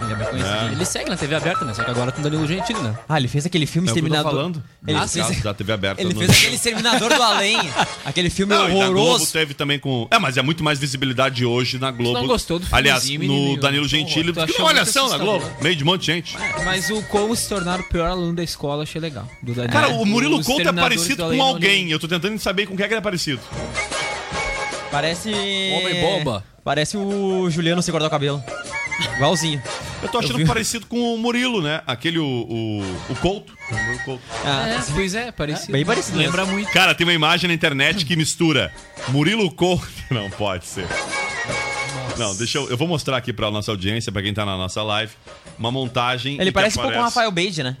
Ele 0.00 0.12
é 0.12 0.16
bem 0.16 0.26
conhecido. 0.28 0.54
É. 0.54 0.72
Ele 0.72 0.84
segue 0.84 1.10
na 1.10 1.16
TV 1.16 1.34
aberta, 1.34 1.64
né? 1.64 1.74
Só 1.74 1.82
que 1.84 1.90
agora 1.90 2.12
com 2.12 2.22
Danilo 2.22 2.46
Gentili, 2.46 2.80
né? 2.80 2.96
Ah, 3.08 3.18
ele 3.18 3.28
fez 3.28 3.44
aquele 3.46 3.66
filme 3.66 3.88
É 3.88 3.90
o 3.90 3.94
que 3.94 4.00
eu 4.00 4.02
tô 4.02 4.06
Exterminador. 4.08 4.40
falando. 4.40 4.62
Ele 4.86 4.98
No 4.98 5.08
fez, 5.08 5.26
caso 5.26 5.42
da 5.42 5.54
TV 5.54 5.72
aberta. 5.72 6.00
ele 6.02 6.12
no- 6.14 6.18
fez 6.20 6.30
aquele 6.30 6.54
Exterminador 6.56 7.14
do 7.14 7.22
Além. 7.22 7.58
Aquele 8.04 8.30
filme 8.30 8.52
Não, 8.54 8.64
e 8.64 8.68
na 8.68 8.74
Globo 8.86 8.98
horroroso. 9.00 9.32
teve 9.32 9.54
também 9.54 9.78
com. 9.78 10.08
É, 10.10 10.18
mas 10.18 10.36
é 10.36 10.42
muito 10.42 10.62
mais 10.64 10.78
visibilidade 10.78 11.44
hoje 11.44 11.78
na 11.78 11.90
Globo. 11.90 12.18
não 12.18 12.26
gostou 12.26 12.58
do 12.58 12.66
Aliás, 12.72 13.04
filmezinho, 13.06 13.50
no? 13.54 13.60
Danilo 13.60 13.86
Gentili, 13.86 14.32
tu 14.32 14.40
achou 14.40 14.56
muito 14.64 14.70
olhação 14.70 15.08
na 15.08 15.14
assustador. 15.16 15.40
Globo, 15.40 15.62
meio 15.62 15.76
de 15.76 15.82
um 15.82 15.86
monte 15.86 16.00
de 16.00 16.06
gente. 16.06 16.36
Mas 16.64 16.90
o 16.90 17.00
como 17.04 17.34
se 17.36 17.48
tornar 17.48 17.80
o 17.80 17.84
pior 17.84 18.08
aluno 18.10 18.34
da 18.34 18.42
escola, 18.42 18.82
achei 18.82 19.00
legal. 19.00 19.28
Do 19.42 19.54
Danilo. 19.54 19.72
Cara, 19.72 19.88
o 19.88 20.04
Murilo 20.04 20.38
Os 20.38 20.46
Couto 20.46 20.60
é 20.60 20.62
Exterminadores 20.64 20.96
parecido 20.96 21.16
do 21.16 21.22
com 21.22 21.26
Além, 21.28 21.38
não 21.38 21.46
alguém. 21.46 21.90
Eu 21.90 21.98
tô 22.00 22.08
tentando 22.08 22.38
saber 22.38 22.66
com 22.66 22.76
quem 22.76 22.84
é 22.84 22.88
que 22.88 22.94
ele 22.94 22.98
é 22.98 23.02
parecido. 23.02 23.40
Parece. 24.92 25.30
Homem 25.30 26.00
bomba. 26.00 26.44
Parece 26.62 26.96
o 26.96 27.50
Juliano 27.50 27.82
sem 27.82 27.90
cortar 27.90 28.06
o 28.06 28.10
cabelo. 28.10 28.44
Igualzinho. 29.16 29.60
Eu 30.02 30.08
tô 30.08 30.18
achando 30.18 30.36
vi- 30.36 30.46
parecido 30.46 30.86
com 30.86 31.14
o 31.14 31.18
Murilo, 31.18 31.60
né? 31.62 31.82
Aquele, 31.86 32.18
o, 32.18 32.24
o, 32.24 32.82
o 33.12 33.16
Couto. 33.16 33.52
O 33.70 33.74
Murilo 33.74 33.98
Couto. 34.04 34.22
Ah, 34.44 34.68
É, 34.68 34.80
pois 34.94 35.14
é, 35.14 35.32
parecido. 35.32 35.72
Bem 35.72 35.84
parecido 35.84 36.18
Lembra 36.18 36.44
muito. 36.44 36.70
Cara, 36.70 36.94
tem 36.94 37.04
uma 37.06 37.12
imagem 37.12 37.48
na 37.48 37.54
internet 37.54 38.04
que 38.04 38.14
mistura 38.14 38.72
Murilo 39.08 39.50
Couto. 39.50 39.88
Não 40.10 40.30
pode 40.30 40.66
ser. 40.66 40.86
Não, 42.18 42.36
deixa 42.36 42.58
eu. 42.58 42.68
Eu 42.68 42.76
vou 42.76 42.86
mostrar 42.86 43.16
aqui 43.16 43.32
pra 43.32 43.50
nossa 43.50 43.70
audiência, 43.72 44.12
pra 44.12 44.22
quem 44.22 44.34
tá 44.34 44.44
na 44.44 44.56
nossa 44.56 44.82
live, 44.82 45.12
uma 45.58 45.72
montagem. 45.72 46.38
Ele 46.40 46.52
parece 46.52 46.78
um 46.78 46.82
pouco 46.82 46.94
com 46.94 46.98
o 46.98 47.00
aparece- 47.00 47.18
Rafael 47.18 47.30
Beide, 47.32 47.62
né? 47.62 47.76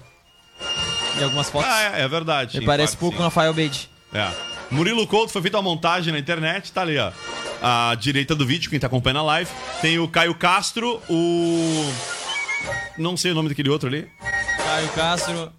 Em 1.20 1.24
algumas 1.24 1.50
fotos. 1.50 1.70
Ah, 1.70 1.82
é, 1.98 2.02
é 2.02 2.08
verdade. 2.08 2.56
Ele 2.56 2.66
parece 2.66 2.96
um 2.96 2.98
pouco 2.98 3.18
o 3.18 3.22
Rafael 3.22 3.52
Beide. 3.52 3.88
É. 4.14 4.28
Murilo 4.72 5.06
Couto 5.06 5.30
foi 5.30 5.42
feita 5.42 5.58
uma 5.58 5.62
montagem 5.62 6.12
na 6.12 6.18
internet, 6.18 6.72
tá 6.72 6.80
ali, 6.80 6.98
ó. 6.98 7.12
À 7.60 7.94
direita 7.94 8.34
do 8.34 8.46
vídeo, 8.46 8.70
quem 8.70 8.80
tá 8.80 8.86
acompanhando 8.86 9.20
a 9.20 9.22
live. 9.22 9.50
Tem 9.80 9.98
o 9.98 10.08
Caio 10.08 10.34
Castro, 10.34 11.00
o. 11.08 11.92
Não 12.96 13.16
sei 13.16 13.32
o 13.32 13.34
nome 13.34 13.50
daquele 13.50 13.68
outro 13.68 13.88
ali. 13.88 14.08
Caio 14.56 14.88
Castro. 14.88 15.52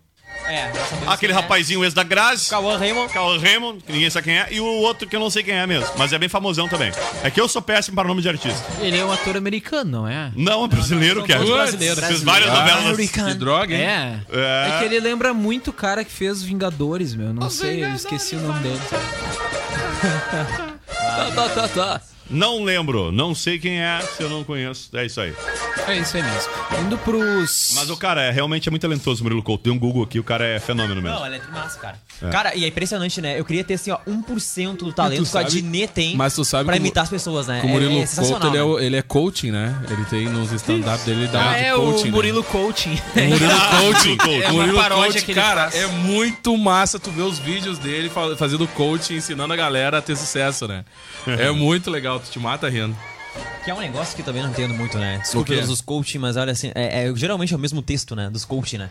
É, 0.47 0.71
Aquele 1.07 1.31
quem 1.33 1.39
é. 1.39 1.41
rapazinho 1.41 1.83
ex 1.83 1.93
da 1.93 2.03
Grazi. 2.03 2.49
Cauã 2.49 2.77
Raymond. 2.77 3.13
Cauã 3.13 3.39
Raymond, 3.39 3.83
que 3.83 3.91
ninguém 3.91 4.09
sabe 4.09 4.25
quem 4.25 4.37
é. 4.37 4.47
E 4.51 4.59
o 4.59 4.65
outro 4.65 5.07
que 5.07 5.15
eu 5.15 5.19
não 5.19 5.29
sei 5.29 5.43
quem 5.43 5.55
é 5.55 5.65
mesmo. 5.65 5.87
Mas 5.97 6.11
é 6.13 6.17
bem 6.17 6.29
famosão 6.29 6.67
também. 6.67 6.91
É 7.23 7.29
que 7.29 7.39
eu 7.39 7.47
sou 7.47 7.61
péssimo 7.61 7.95
para 7.95 8.07
nome 8.07 8.21
de 8.21 8.29
artista. 8.29 8.63
Ele 8.81 8.97
é 8.97 9.05
um 9.05 9.11
ator 9.11 9.37
americano, 9.37 9.89
não 9.91 10.07
é? 10.07 10.31
Não, 10.35 10.65
é 10.65 10.67
brasileiro, 10.67 11.23
que 11.23 11.31
é. 11.31 11.37
todos 11.37 11.51
brasileiros. 11.51 12.03
Fez 12.03 12.23
várias 12.23 12.51
novelas. 12.51 12.85
Americano. 12.85 13.29
Que 13.29 13.35
droga, 13.35 13.73
hein? 13.73 13.81
É. 13.81 14.19
É. 14.31 14.69
É 14.69 14.79
que 14.79 14.85
ele 14.85 14.99
lembra 14.99 15.33
muito 15.33 15.69
o 15.69 15.73
cara 15.73 16.03
que 16.03 16.11
fez 16.11 16.43
Vingadores, 16.43 17.15
meu. 17.15 17.33
Não 17.33 17.49
sei, 17.49 17.83
eu 17.83 17.93
esqueci 17.93 18.35
o 18.35 18.39
nome 18.39 18.59
dele. 18.59 18.79
Tá, 21.03 21.31
tá, 21.31 21.49
tá, 21.49 21.67
tá. 21.67 22.01
Não 22.33 22.63
lembro, 22.63 23.11
não 23.11 23.33
sei 23.35 23.59
quem 23.59 23.79
é, 23.79 24.01
se 24.01 24.23
eu 24.23 24.29
não 24.29 24.43
conheço. 24.43 24.89
É 24.93 25.05
isso 25.05 25.21
aí. 25.21 25.33
É 25.87 25.97
isso 25.97 26.17
aí 26.17 26.23
mesmo. 26.23 26.49
Indo 26.85 26.97
pros. 26.97 27.71
Mas 27.75 27.89
o 27.89 27.95
cara 27.97 28.23
é, 28.23 28.31
realmente 28.31 28.67
é 28.67 28.71
muito 28.71 28.81
talentoso, 28.81 29.21
o 29.21 29.23
Murilo 29.23 29.43
Couto. 29.43 29.63
Dei 29.65 29.71
um 29.73 29.77
Google 29.79 30.03
aqui, 30.03 30.19
o 30.19 30.23
cara 30.23 30.45
é 30.45 30.59
fenômeno 30.59 31.01
mesmo. 31.01 31.17
Não, 31.19 31.25
ele 31.25 31.35
é 31.35 31.41
massa, 31.51 31.79
cara. 31.79 31.97
Cara, 32.31 32.55
e 32.55 32.63
é 32.63 32.67
impressionante, 32.67 33.21
né? 33.21 33.39
Eu 33.39 33.45
queria 33.45 33.63
ter, 33.63 33.75
assim, 33.75 33.91
ó, 33.91 33.97
1% 34.07 34.77
do 34.77 34.93
talento 34.93 35.29
que 35.29 35.37
a 35.37 35.43
Dinê 35.43 35.87
tem 35.87 36.15
Mas 36.15 36.33
tu 36.33 36.43
sabe 36.45 36.65
pra 36.65 36.73
que 36.73 36.79
o- 36.79 36.83
imitar 36.83 37.03
as 37.03 37.09
pessoas, 37.09 37.47
né? 37.47 37.61
O 37.63 37.67
Murilo 37.67 37.99
é, 37.99 38.03
é 38.03 38.07
Couto, 38.07 38.47
ele 38.47 38.57
é, 38.57 38.59
né? 38.59 38.63
o- 38.63 38.79
ele 38.79 38.95
é 38.95 39.01
coaching, 39.01 39.51
né? 39.51 39.75
Ele 39.89 40.05
tem 40.05 40.29
nos 40.29 40.51
stand-up 40.53 41.03
dele, 41.05 41.23
ele 41.23 41.27
dá 41.31 41.51
Ah, 41.51 41.53
de 41.57 41.63
é 41.65 41.73
coaching. 41.75 42.09
o 42.09 42.11
Murilo 42.13 42.43
Coaching. 42.43 42.99
Né? 43.15 43.27
Murilo 43.27 43.51
Coaching. 43.79 44.17
Couto. 44.17 44.33
É 44.43 44.47
O 44.49 44.53
uma 44.53 44.61
Murilo 44.63 44.77
paródia 44.81 45.05
Coaching, 45.11 45.25
que 45.25 45.31
ele 45.31 45.39
cara, 45.41 45.69
faz. 45.69 45.75
é 45.75 45.87
muito 45.87 46.57
massa 46.57 46.97
tu 46.99 47.11
ver 47.11 47.21
os 47.23 47.37
vídeos 47.39 47.77
dele 47.77 48.09
fa- 48.09 48.35
fazendo 48.37 48.67
coaching, 48.69 49.15
ensinando 49.15 49.53
a 49.53 49.55
galera 49.55 49.97
a 49.99 50.01
ter 50.01 50.15
sucesso, 50.15 50.67
né? 50.67 50.83
É 51.27 51.51
muito 51.51 51.89
legal, 51.91 52.21
tu 52.23 52.31
te 52.31 52.39
mata 52.39 52.69
rindo. 52.69 52.95
Que 53.63 53.71
é 53.71 53.73
um 53.73 53.79
negócio 53.79 54.15
que 54.15 54.21
eu 54.21 54.25
também 54.25 54.43
não 54.43 54.49
entendo 54.51 54.73
muito, 54.73 54.97
né? 54.97 55.19
Desculpa 55.19 55.53
os 55.53 55.81
coaching, 55.81 56.19
mas 56.19 56.37
olha 56.37 56.51
assim, 56.51 56.71
é, 56.75 57.07
é- 57.07 57.15
geralmente 57.15 57.53
é 57.53 57.55
o 57.55 57.59
mesmo 57.59 57.81
texto, 57.81 58.15
né? 58.15 58.29
Dos 58.29 58.45
coaching, 58.45 58.77
né? 58.77 58.89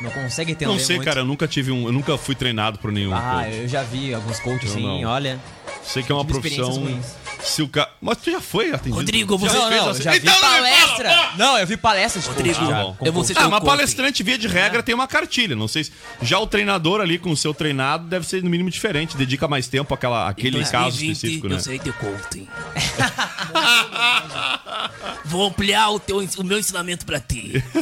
Não 0.00 0.10
consegue 0.10 0.52
entender 0.52 0.72
Não 0.72 0.78
sei, 0.78 0.96
muito. 0.96 1.06
cara, 1.06 1.20
eu 1.20 1.24
nunca 1.24 1.46
tive 1.46 1.70
um. 1.70 1.86
Eu 1.86 1.92
nunca 1.92 2.16
fui 2.18 2.34
treinado 2.34 2.78
por 2.78 2.90
nenhum. 2.90 3.14
Ah, 3.14 3.42
coach. 3.44 3.56
eu 3.56 3.68
já 3.68 3.82
vi 3.82 4.12
alguns 4.12 4.40
coaches, 4.40 4.70
sim, 4.70 5.04
olha. 5.04 5.38
Sei 5.82 6.02
que 6.02 6.10
é 6.10 6.14
uma 6.14 6.24
profissão. 6.24 7.00
Se 7.46 7.62
o 7.62 7.68
cara. 7.68 7.88
Mas 8.00 8.18
tu 8.18 8.30
já 8.30 8.40
foi 8.40 8.72
atendido? 8.72 8.96
Rodrigo, 8.96 9.38
Já 9.38 9.48
você- 9.48 9.56
Não, 9.58 9.68
fez 9.68 9.82
não, 9.82 9.90
assim? 9.90 9.98
eu 10.00 10.04
já 10.04 10.10
vi 10.12 10.18
Então 10.18 10.34
não 10.34 10.40
me 10.50 10.56
palestra. 10.56 11.08
fala! 11.10 11.32
Não, 11.36 11.58
eu 11.58 11.66
vi 11.66 11.76
palestra 11.76 12.22
de 12.22 12.28
Rodrigo, 12.28 12.66
já. 12.66 12.82
bom. 12.82 12.94
com 12.94 13.06
Eu 13.06 13.12
vou 13.12 13.22
coach. 13.22 13.34
ser 13.34 13.40
Ah, 13.40 13.48
coach. 13.50 13.64
palestrante, 13.64 14.22
via 14.22 14.36
de 14.36 14.48
regra, 14.48 14.82
tem 14.82 14.94
uma 14.94 15.06
cartilha. 15.06 15.54
Não 15.56 15.68
sei 15.68 15.84
se. 15.84 15.92
Já 16.20 16.38
o 16.38 16.46
treinador 16.46 17.00
ali 17.00 17.18
com 17.18 17.30
o 17.30 17.36
seu 17.36 17.54
treinado 17.54 18.06
deve 18.08 18.26
ser 18.26 18.42
no 18.42 18.50
mínimo 18.50 18.68
diferente. 18.70 19.16
Dedica 19.16 19.46
mais 19.48 19.68
tempo 19.68 19.94
àquela, 19.94 20.28
àquele 20.28 20.62
caso 20.64 21.02
específico, 21.02 21.48
né? 21.48 21.54
Eu 21.56 21.60
sei 21.60 21.78
teu 21.78 21.92
coaching. 21.94 22.46
Vou 25.24 25.46
ampliar 25.46 25.90
o, 25.90 25.98
teu, 25.98 26.18
o 26.38 26.44
meu 26.44 26.58
ensinamento 26.58 27.04
pra 27.06 27.20
ti. 27.20 27.62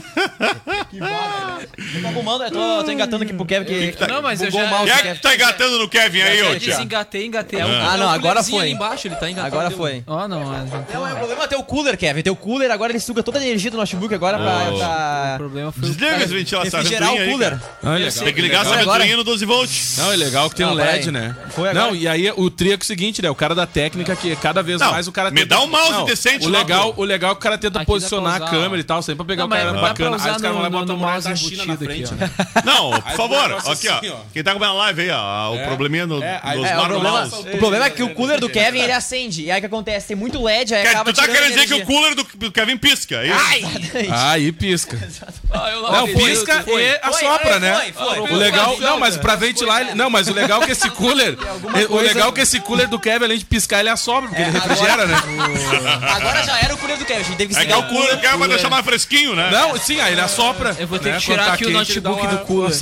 Eu 1.94 2.00
tô 2.02 2.06
arrumando, 2.08 2.44
eu 2.44 2.50
tô, 2.50 2.84
tô 2.84 2.90
engatando 2.90 3.24
aqui 3.24 3.32
pro 3.32 3.44
Kevin 3.44 3.64
que. 3.66 4.06
Não, 4.06 4.22
mas 4.22 4.40
eu 4.40 4.50
já- 4.50 4.68
Quem 5.00 5.10
é 5.10 5.14
que 5.14 5.20
tá 5.20 5.34
engatando 5.34 5.78
no 5.78 5.88
Kevin 5.88 6.20
aí, 6.22 6.42
ô 6.42 6.46
Eu 6.52 6.58
disse 6.58 6.80
engatei, 6.82 7.26
engatei. 7.26 7.60
Ah, 7.60 7.96
não, 7.96 8.08
agora 8.08 8.42
foi. 8.42 8.60
ali 8.60 8.70
embaixo, 8.72 9.06
ele 9.08 9.16
tá 9.16 9.28
engatado. 9.30 9.53
Agora 9.58 9.70
foi. 9.70 10.02
Ó, 10.06 10.28
não, 10.28 10.50
a 10.52 10.60
gente 10.60 10.70
Não, 10.72 10.82
tem- 10.84 10.96
o 11.00 11.16
problema 11.16 11.44
é 11.44 11.46
ter 11.46 11.56
o 11.56 11.62
cooler, 11.62 11.96
Kevin. 11.96 12.22
Tem 12.22 12.32
o 12.32 12.36
cooler, 12.36 12.70
agora 12.70 12.92
ele 12.92 13.00
suga 13.00 13.22
toda 13.22 13.38
a 13.38 13.42
energia 13.42 13.70
do 13.70 13.76
notebook 13.76 14.14
agora 14.14 14.38
pra. 14.38 14.68
Oh. 14.70 14.74
O 14.74 14.78
pra... 14.78 15.34
problema 15.38 15.72
foi 15.72 15.82
o 15.88 15.92
Desliga 15.92 16.16
esse 16.24 16.34
refrigerar 16.56 17.12
o 17.12 17.16
cooler. 17.30 17.58
Ah, 17.82 17.94
é 17.96 17.98
legal. 17.98 18.24
Tem 18.24 18.34
que 18.34 18.40
ligar 18.40 18.60
essa 18.62 18.74
Agora- 18.74 18.98
ventoinha 18.98 19.16
no 19.16 19.24
12 19.24 19.44
volts. 19.44 19.96
Não, 19.98 20.12
é 20.12 20.16
legal 20.16 20.48
que 20.50 20.56
tem 20.56 20.66
Não, 20.66 20.72
um 20.72 20.76
LED, 20.76 21.10
né? 21.10 21.36
Foi 21.50 21.68
agora. 21.68 21.86
Não, 21.86 21.96
e 21.96 22.06
aí 22.08 22.30
o 22.36 22.50
trio 22.50 22.72
é 22.72 22.76
o 22.76 22.84
seguinte, 22.84 23.20
né? 23.22 23.30
O 23.30 23.34
cara 23.34 23.54
da 23.54 23.66
técnica 23.66 24.14
que 24.16 24.34
cada 24.36 24.62
vez 24.62 24.80
Não, 24.80 24.90
mais 24.90 25.06
o 25.08 25.12
cara 25.12 25.30
me 25.30 25.44
dá 25.44 25.60
um 25.60 25.66
mouse 25.66 26.04
decente 26.04 26.46
o 26.46 26.50
lá, 26.50 26.58
legal, 26.58 26.92
pô. 26.94 27.02
o 27.02 27.04
legal 27.04 27.30
é 27.32 27.34
que 27.34 27.38
o 27.38 27.42
cara 27.42 27.58
tenta 27.58 27.78
Aqui 27.78 27.86
posicionar 27.86 28.42
a 28.42 28.46
câmera 28.50 28.80
e 28.80 28.84
tal, 28.84 29.02
sempre 29.02 29.24
pra 29.24 29.26
pegar 29.26 29.42
Não, 29.42 29.48
o 29.48 29.50
cara 29.60 29.72
bacana. 29.80 30.10
Aí 30.10 30.16
os 30.16 30.22
caras 30.22 30.42
vão 30.42 30.60
lá 30.62 30.68
e 30.68 30.70
botam 30.70 30.96
uma 30.96 31.10
mouse 31.12 31.28
na 31.28 31.34
embutido 31.34 31.76
frente, 31.78 32.04
aqui, 32.12 32.14
né? 32.14 32.30
Não, 32.64 32.90
por 32.90 32.98
o 33.12 33.16
favor, 33.16 33.52
aqui, 33.52 33.88
ó. 33.88 33.96
assim, 33.96 34.08
ó. 34.10 34.16
Quem 34.32 34.42
tá 34.42 34.50
acompanhando 34.50 34.76
a 34.76 34.78
live 34.84 35.02
aí, 35.02 35.10
ó. 35.10 35.52
O 35.52 35.56
É. 35.56 35.66
probleminha 35.66 36.06
no, 36.06 36.22
É, 36.22 36.40
É, 36.44 36.56
o 36.56 37.54
o 37.54 37.58
problema 37.58 37.86
é 37.86 37.90
que 37.90 38.02
o 38.02 38.14
cooler 38.14 38.40
do 38.40 38.48
Kevin 38.48 38.80
ele 38.80 38.92
acende. 38.92 39.43
E 39.44 39.50
aí 39.50 39.58
o 39.58 39.60
que 39.60 39.66
acontece? 39.66 40.08
Tem 40.08 40.16
muito 40.16 40.42
LED, 40.42 40.74
aí 40.74 40.82
Quer- 40.82 40.90
acaba 40.90 41.12
Tu 41.12 41.16
tá 41.16 41.26
querendo 41.28 41.48
dizer 41.54 41.66
que 41.66 41.74
o 41.74 41.84
cooler 41.86 42.14
do, 42.14 42.26
do 42.34 42.50
Kevin 42.50 42.76
pisca, 42.78 43.16
é 43.16 43.26
isso? 43.26 44.12
Aí 44.12 44.52
pisca. 44.52 44.98
Ah, 45.56 45.70
Não, 45.92 46.08
pisca 46.08 46.62
Foi. 46.64 46.82
e 46.82 46.98
assopra, 47.00 47.50
foi, 47.52 47.60
né? 47.60 47.92
foi, 47.94 48.16
foi. 48.16 48.20
O 48.32 48.36
legal, 48.36 48.76
não, 48.80 48.98
mas 48.98 49.16
pra 49.16 49.36
ventilar, 49.36 49.82
ele- 49.82 49.94
não, 49.94 50.10
mas 50.10 50.26
o 50.26 50.32
legal 50.32 50.60
é 50.62 50.66
que 50.66 50.72
esse 50.72 50.90
cooler, 50.90 51.36
o 51.90 51.96
legal 51.98 52.30
é 52.30 52.32
que 52.32 52.40
esse 52.40 52.58
cooler 52.58 52.88
do 52.88 52.98
Kevin, 52.98 53.24
além 53.26 53.38
de 53.38 53.44
piscar, 53.44 53.78
ele 53.78 53.88
assopra, 53.88 54.28
porque 54.28 54.42
ele 54.42 54.50
refrigera, 54.50 55.06
né? 55.06 55.14
Agora 56.10 56.42
já 56.42 56.58
era 56.58 56.74
o 56.74 56.78
cooler 56.78 56.96
do 56.98 57.04
Kevin, 57.04 57.20
a 57.20 57.24
gente 57.24 57.36
teve 57.36 57.54
que 57.54 57.60
É 57.60 57.66
que 57.66 57.72
o 57.72 57.82
cooler 57.84 58.16
do 58.16 58.20
Kevin 58.20 58.38
vai 58.38 58.48
deixar 58.48 58.68
mais 58.70 58.84
fresquinho, 58.84 59.36
né? 59.36 59.48
Não, 59.52 59.76
sim, 59.78 60.00
aí 60.00 60.12
ele 60.12 60.20
assopra. 60.22 60.74
Eu 60.78 60.88
vou 60.88 60.98
ter 60.98 61.12
né? 61.12 61.18
que 61.18 61.24
tirar 61.24 61.36
Quando 61.36 61.46
tá 61.46 61.52
aqui 61.54 61.66
o 61.66 61.70
notebook 61.70 62.26
do 62.26 62.38
cooler. 62.38 62.64
Uma 62.64 62.74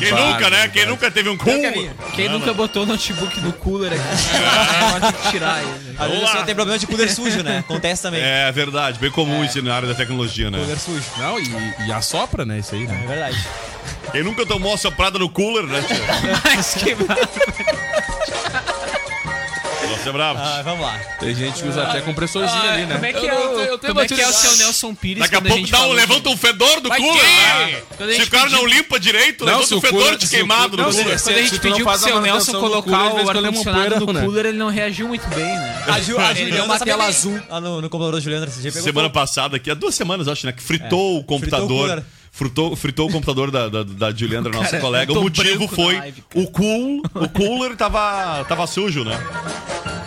Quem 0.00 0.12
nunca, 0.12 0.50
né? 0.50 0.68
Quem 0.68 0.86
nunca 0.86 1.10
teve 1.10 1.28
um 1.28 1.36
cooler. 1.36 1.90
Quem 2.14 2.28
nunca 2.28 2.52
botou 2.52 2.82
o 2.82 2.86
notebook 2.86 3.40
no 3.40 3.52
cooler 3.52 3.92
aqui? 3.92 4.02
Pode 5.00 5.30
tirar 5.30 5.62
ele. 5.62 5.68
né? 5.70 5.74
Às 5.98 6.06
vezes 6.06 6.14
Vamos 6.14 6.30
você 6.30 6.36
lá. 6.38 6.44
tem 6.44 6.54
problema 6.54 6.78
de 6.78 6.86
cooler 6.86 7.12
sujo, 7.14 7.42
né? 7.42 7.58
Acontece 7.58 8.02
também. 8.02 8.20
É 8.22 8.50
verdade, 8.52 8.98
bem 8.98 9.10
comum 9.10 9.44
isso 9.44 9.60
na 9.62 9.74
área 9.74 9.88
da 9.88 9.94
tecnologia, 9.94 10.50
né? 10.50 10.58
Cooler 10.58 10.78
sujo. 10.78 11.04
Não, 11.18 11.38
e, 11.38 11.74
e 11.88 11.92
assopra, 11.92 12.44
né? 12.44 12.58
Isso 12.58 12.74
aí, 12.74 12.84
É 12.84 12.86
né? 12.86 13.04
verdade. 13.06 13.38
Quem 14.12 14.22
nunca 14.22 14.46
tomou 14.46 14.74
a 14.74 14.78
soprada 14.78 15.18
no 15.18 15.28
cooler, 15.28 15.64
né, 15.64 15.82
tio? 15.86 15.96
Mas 16.56 16.74
que- 16.74 16.94
Você 20.04 20.10
é 20.10 20.12
bravo. 20.12 20.38
Ah, 20.38 20.62
vamos 20.62 20.80
lá. 20.84 20.98
Tem 21.18 21.34
gente 21.34 21.62
que 21.62 21.68
usa 21.68 21.82
até 21.82 22.00
compressorzinho 22.02 22.62
Ah, 22.62 22.72
ali, 22.74 22.84
né? 22.86 22.94
Como 22.94 23.06
é 23.06 23.12
que 23.12 23.26
Eu 23.26 23.30
é 23.32 23.34
o, 23.34 23.60
eu 23.60 23.78
tenho 23.78 23.94
como 23.94 24.04
é, 24.04 24.06
que 24.06 24.20
é 24.20 24.28
o 24.28 24.32
seu 24.32 24.56
Nelson 24.58 24.94
Pires 24.94 25.22
Daqui 25.22 25.34
a 25.36 25.40
pouco 25.40 25.56
gente 25.56 25.70
dá 25.72 25.86
um, 25.86 25.92
levanta 25.92 26.28
um 26.28 26.36
fedor 26.36 26.80
do 26.80 26.88
Vai 26.90 27.00
cooler, 27.00 27.20
quê? 27.20 27.72
né? 27.72 27.82
Quando 27.96 28.10
a 28.10 28.14
Se 28.14 28.22
o 28.22 28.30
cara 28.30 28.50
não 28.50 28.66
limpa 28.66 29.00
direito, 29.00 29.44
Não, 29.44 29.54
levanta 29.54 29.74
um 29.74 29.78
o 29.78 29.80
fedor 29.80 30.16
de 30.16 30.28
queimado 30.28 30.76
cooler. 30.76 31.18
se- 31.18 31.24
Quando 31.24 31.36
a 31.38 31.42
gente 31.42 31.58
pediu 31.58 31.76
pro 31.76 31.84
faz 31.86 32.02
a 32.02 32.06
seu 32.06 32.20
Nelson 32.20 32.52
do 32.52 32.60
colocar 32.60 33.14
o 33.14 33.18
é 33.18 33.22
ar-condicionado 33.30 34.06
no 34.06 34.12
né? 34.12 34.20
cooler, 34.20 34.46
ele 34.46 34.58
não 34.58 34.68
reagiu 34.68 35.08
muito 35.08 35.26
bem, 35.28 35.44
né? 35.44 35.84
A, 35.88 36.00
Ju, 36.00 36.18
a 36.18 36.30
Ele 36.32 36.50
deu 36.50 36.64
Juliana 36.66 36.78
tela 36.80 37.04
azul. 37.06 37.40
Lá 37.48 37.60
no, 37.60 37.80
computador 37.88 38.14
da 38.14 38.20
Juliana 38.20 38.46
Semana 38.48 39.08
passada, 39.10 39.56
aqui 39.56 39.70
há 39.70 39.74
duas 39.74 39.94
semanas, 39.94 40.28
acho, 40.28 40.44
né? 40.46 40.52
Que 40.52 40.62
fritou 40.62 41.18
o 41.18 41.24
computador. 41.24 42.04
Fritou, 42.36 42.74
fritou 42.74 43.08
o 43.08 43.12
computador 43.12 43.48
da, 43.52 43.68
da, 43.68 43.84
da 43.84 44.10
Juliandra, 44.12 44.50
nossa 44.52 44.70
Cara, 44.70 44.80
colega. 44.82 45.12
eu 45.12 45.18
O 45.20 45.22
motivo 45.22 45.68
foi 45.68 45.94
live, 45.96 46.24
o 46.34 46.46
cool, 46.50 47.00
o 47.14 47.28
cooler 47.28 47.76
tava, 47.76 48.44
tava 48.48 48.66
sujo, 48.66 49.04
né? 49.04 49.16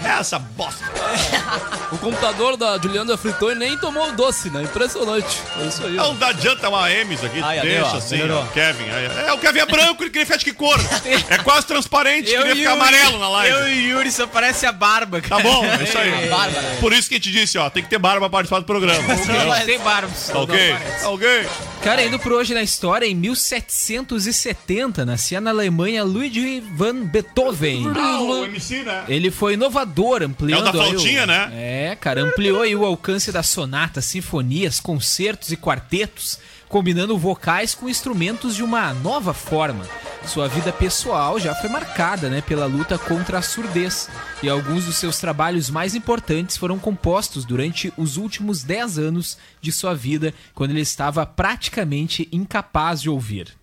Essa 0.03 0.37
bosta. 0.37 0.83
O 1.89 1.97
computador 1.99 2.57
da 2.57 2.77
Juliana 2.77 3.15
fritou 3.15 3.49
e 3.49 3.55
nem 3.55 3.77
tomou 3.77 4.09
o 4.09 4.11
doce, 4.11 4.49
né? 4.49 4.61
Impressionante. 4.61 5.41
É 5.57 5.67
isso 5.67 5.85
aí. 5.85 5.97
ó. 5.97 6.07
Não 6.07 6.15
dá 6.17 6.27
adianta 6.27 6.67
uma 6.67 6.91
M 6.91 7.15
isso 7.15 7.25
aqui. 7.25 7.41
Ó, 7.41 7.61
deixa 7.61 7.85
ó, 7.85 7.95
assim, 7.97 8.29
ó, 8.29 8.43
Kevin. 8.47 8.89
aí, 8.89 9.05
é, 9.25 9.31
o 9.31 9.37
Kevin 9.37 9.59
é 9.59 9.65
branco, 9.65 10.03
ele 10.03 10.09
queria 10.09 10.25
ficar 10.25 10.35
de 10.37 10.43
que 10.43 10.51
cor? 10.51 10.77
É 11.29 11.37
quase 11.37 11.65
transparente, 11.65 12.29
Eu 12.29 12.41
queria 12.41 12.55
ficar 12.57 12.71
o- 12.71 12.73
amarelo 12.73 13.17
na 13.19 13.29
live. 13.29 13.55
Eu 13.55 13.69
e 13.69 13.73
o 13.87 13.89
Yuri 13.99 14.11
só 14.11 14.27
parece 14.27 14.65
a 14.65 14.73
barba, 14.73 15.21
Tá 15.21 15.29
cara. 15.29 15.43
bom, 15.43 15.63
é 15.65 15.81
isso 15.81 15.97
aí. 15.97 16.27
Bárbara. 16.27 16.75
Por 16.81 16.91
isso 16.91 17.07
que 17.07 17.15
a 17.15 17.17
gente 17.19 17.31
disse, 17.31 17.57
ó, 17.57 17.69
tem 17.69 17.81
que 17.81 17.89
ter 17.89 17.97
barba 17.99 18.19
pra 18.19 18.29
participar 18.31 18.59
do 18.59 18.65
programa. 18.65 19.01
Não 19.07 19.65
tem 19.65 19.79
barba. 19.79 20.11
Tá 20.29 20.39
ok? 20.39 20.75
Tá 21.01 21.09
ok? 21.09 21.47
Cara, 21.87 22.03
indo 22.03 22.19
por 22.19 22.33
hoje 22.33 22.53
na 22.53 22.61
história, 22.61 23.05
em 23.05 23.15
1770, 23.15 25.05
nascia 25.05 25.39
na 25.39 25.51
Alemanha 25.51 26.03
Ludwig 26.03 26.59
van 26.75 27.05
Beethoven. 27.05 27.85
Ah, 27.95 28.19
o 28.19 28.43
MC, 28.43 28.83
né? 28.83 29.05
Ele 29.07 29.31
foi 29.31 29.53
inovador, 29.53 30.21
ampliando. 30.21 30.65
É 30.65 30.69
o 30.69 30.73
da 30.73 30.73
flautinha, 30.73 31.25
né? 31.25 31.49
É, 31.53 31.95
cara, 31.95 32.21
ampliou 32.21 32.65
o 32.65 32.85
alcance 32.85 33.31
das 33.31 33.47
sonatas, 33.47 34.03
sinfonias, 34.03 34.81
concertos 34.81 35.53
e 35.53 35.55
quartetos, 35.55 36.39
combinando 36.67 37.17
vocais 37.17 37.73
com 37.73 37.89
instrumentos 37.89 38.55
de 38.55 38.63
uma 38.63 38.93
nova 38.93 39.33
forma. 39.33 39.85
Sua 40.25 40.47
vida 40.47 40.73
pessoal 40.73 41.39
já 41.39 41.55
foi 41.55 41.69
marcada, 41.69 42.29
né, 42.29 42.41
pela 42.41 42.65
luta 42.65 42.97
contra 42.97 43.37
a 43.37 43.41
surdez, 43.41 44.09
e 44.43 44.49
alguns 44.49 44.85
dos 44.85 44.97
seus 44.97 45.19
trabalhos 45.19 45.69
mais 45.69 45.95
importantes 45.95 46.57
foram 46.57 46.77
compostos 46.77 47.45
durante 47.45 47.93
os 47.97 48.17
últimos 48.17 48.61
10 48.63 48.99
anos 48.99 49.37
de 49.61 49.71
sua 49.71 49.93
vida, 49.93 50.33
quando 50.53 50.71
ele 50.71 50.81
estava 50.81 51.25
praticamente 51.25 52.27
incapaz 52.31 53.01
de 53.01 53.09
ouvir. 53.09 53.55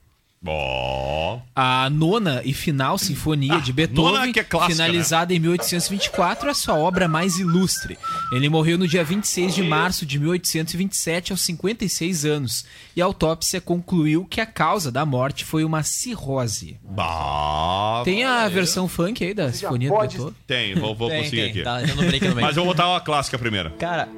Ó. 0.46 1.38
A 1.56 1.88
nona 1.88 2.42
e 2.44 2.52
final 2.52 2.98
sinfonia 2.98 3.60
de 3.60 3.72
Beethoven, 3.72 4.12
nona 4.12 4.26
é 4.26 4.44
clássica, 4.44 4.72
finalizada 4.72 5.32
em 5.32 5.38
1824, 5.38 6.50
é 6.50 6.54
sua 6.54 6.74
obra 6.74 7.08
mais 7.08 7.38
ilustre. 7.38 7.98
Ele 8.30 8.48
morreu 8.48 8.76
no 8.76 8.86
dia 8.86 9.02
26 9.02 9.54
de 9.54 9.62
março 9.62 10.04
de 10.04 10.18
1827, 10.18 11.32
aos 11.32 11.40
56 11.40 12.24
anos, 12.26 12.64
e 12.94 13.00
a 13.00 13.04
autópsia 13.04 13.60
concluiu 13.60 14.24
que 14.26 14.40
a 14.40 14.46
causa 14.46 14.92
da 14.92 15.06
morte 15.06 15.44
foi 15.44 15.64
uma 15.64 15.82
cirrose. 15.82 16.78
Bah, 16.82 18.02
Tem 18.04 18.24
a 18.24 18.46
versão 18.48 18.86
funk 18.86 19.24
aí 19.24 19.32
da 19.32 19.52
sinfonia 19.52 19.88
do 19.90 19.98
Beethoven? 19.98 20.34
Tem, 20.46 20.74
vou, 20.74 20.94
vou 20.94 21.08
Tem, 21.08 21.22
conseguir 21.22 21.40
tem. 21.40 21.50
aqui. 21.50 21.62
Tá, 21.62 21.82
eu 21.82 21.96
não. 21.96 22.34
Mas 22.42 22.56
eu 22.56 22.64
vou 22.64 22.74
botar 22.74 22.88
uma 22.88 23.00
clássica 23.00 23.38
primeiro. 23.38 23.70
Cara, 23.78 24.08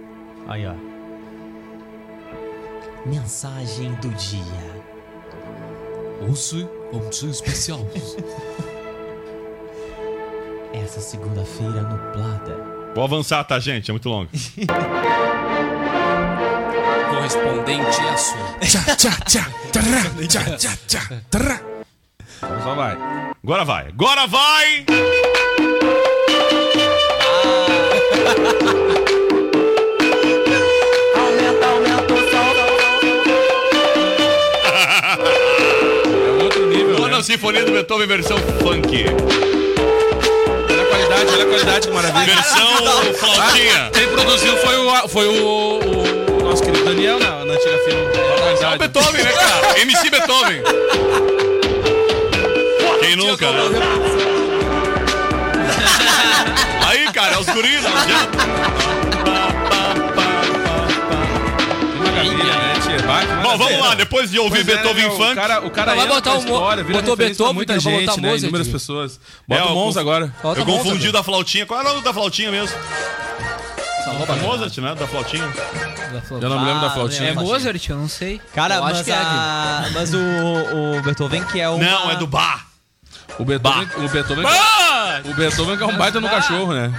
aí 0.48 0.66
ó. 0.66 0.74
Mensagem 3.06 3.92
do 3.94 4.08
dia. 4.10 4.75
Hoje, 6.20 6.68
um 6.92 7.30
especial. 7.30 7.86
Essa 10.72 11.00
segunda-feira 11.00 11.82
nublada. 11.82 12.56
Vou 12.94 13.04
avançar, 13.04 13.44
tá, 13.44 13.58
gente? 13.58 13.90
É 13.90 13.92
muito 13.92 14.08
longo. 14.08 14.30
Correspondente 17.10 18.00
assunto. 18.14 18.60
Tchá, 18.60 18.96
tchá, 18.96 19.10
tchá, 19.26 19.50
trá, 19.72 20.26
tchá, 20.26 20.56
tchá, 20.56 20.78
tchá, 20.86 21.22
trá. 21.30 21.60
Então 22.38 22.62
só 22.62 22.74
vai. 22.74 22.96
Agora 23.42 23.64
vai. 23.64 23.88
Agora 23.88 24.26
vai! 24.26 24.84
Aumenta, 28.26 28.76
Sinfonia 37.36 37.64
do 37.66 37.72
Beethoven 37.72 38.06
versão 38.06 38.38
funk. 38.38 39.04
Olha 40.70 40.82
a 40.82 40.86
qualidade, 40.86 41.34
olha 41.34 41.42
a 41.42 41.46
qualidade, 41.46 41.86
que 41.86 41.92
maravilha. 41.92 42.34
Versão 42.34 43.14
flautinha. 43.14 43.90
Quem 43.92 44.08
produziu 44.08 44.56
foi 44.56 44.76
o, 44.78 45.08
foi 45.08 45.28
o, 45.28 45.80
o 46.40 46.44
nosso 46.44 46.62
querido 46.62 46.82
Daniel 46.86 47.18
na, 47.18 47.44
na 47.44 47.52
antiga 47.52 47.78
filme. 47.84 48.06
É 48.62 48.74
o. 48.74 48.78
Beethoven, 48.78 49.22
né, 49.22 49.32
cara? 49.32 49.76
MC 49.82 50.08
Beethoven. 50.08 50.62
Quem 53.00 53.16
nunca, 53.16 53.52
né? 53.52 53.60
Aí, 56.86 57.12
cara, 57.12 57.34
é 57.34 57.38
os 57.38 57.46
guris, 57.50 57.82
não 57.82 57.92
Bom, 63.42 63.56
vamos 63.58 63.78
lá, 63.80 63.94
depois 63.94 64.30
de 64.30 64.38
ouvir 64.38 64.64
Pois 64.64 64.68
é, 64.68 64.74
Beethoven 64.82 65.04
né, 65.04 65.08
o 65.08 65.16
funk. 65.16 65.34
cara, 65.34 65.64
o 65.66 65.70
cara 65.70 65.92
Não, 65.92 65.98
vai 65.98 66.08
botar 66.08 66.34
o 66.34 66.38
história, 66.38 66.84
vira 66.84 66.98
botou 67.00 67.16
Beethoven, 67.16 67.54
muita 67.54 67.78
vai 67.78 67.82
botar 67.82 68.12
gente, 68.12 68.20
né? 68.20 68.28
Mozart. 68.28 68.42
Inúmeras 68.42 68.68
pessoas. 68.68 69.16
É, 69.16 69.18
Bota 69.46 69.60
eu 69.62 69.66
o 69.66 69.74
Mons 69.74 69.86
confu- 69.86 69.98
agora. 70.00 70.34
Eu 70.56 70.66
confundi 70.66 71.12
da 71.12 71.22
flautinha. 71.22 71.66
Qual 71.66 71.80
é 71.80 71.84
o 71.84 71.86
nome 71.88 72.02
da 72.02 72.12
flautinha 72.12 72.50
mesmo? 72.50 72.76
É 74.06 74.34
Mozart, 74.42 74.78
né? 74.78 74.94
Da 74.94 75.06
flautinha. 75.06 75.52
Eu 76.30 76.48
não 76.48 76.58
me 76.60 76.64
lembro 76.66 76.80
da 76.80 76.86
Ah, 76.88 76.90
flautinha. 76.90 77.28
É 77.30 77.34
Mozart? 77.34 77.88
Eu 77.88 77.96
não 77.96 78.08
sei. 78.08 78.40
Cara, 78.54 78.76
eu 78.76 78.82
mas, 78.82 78.94
acho 78.96 79.04
que 79.04 79.10
é. 79.10 79.14
a... 79.14 79.84
mas 79.92 80.14
o, 80.14 80.18
o 80.18 81.02
Beethoven 81.02 81.44
que 81.44 81.60
é 81.60 81.68
o. 81.68 81.78
Não, 81.78 82.10
é 82.10 82.16
do 82.16 82.26
Bar. 82.26 82.66
O 83.38 83.44
Beethoven, 83.44 83.88
o 83.96 84.08
Beethoven, 84.08 84.44
o 85.24 85.34
Beethoven 85.34 85.76
que 85.76 85.82
é 85.82 85.86
um 85.86 85.96
baita 85.96 86.20
no 86.20 86.28
cachorro, 86.28 86.72
né? 86.72 86.90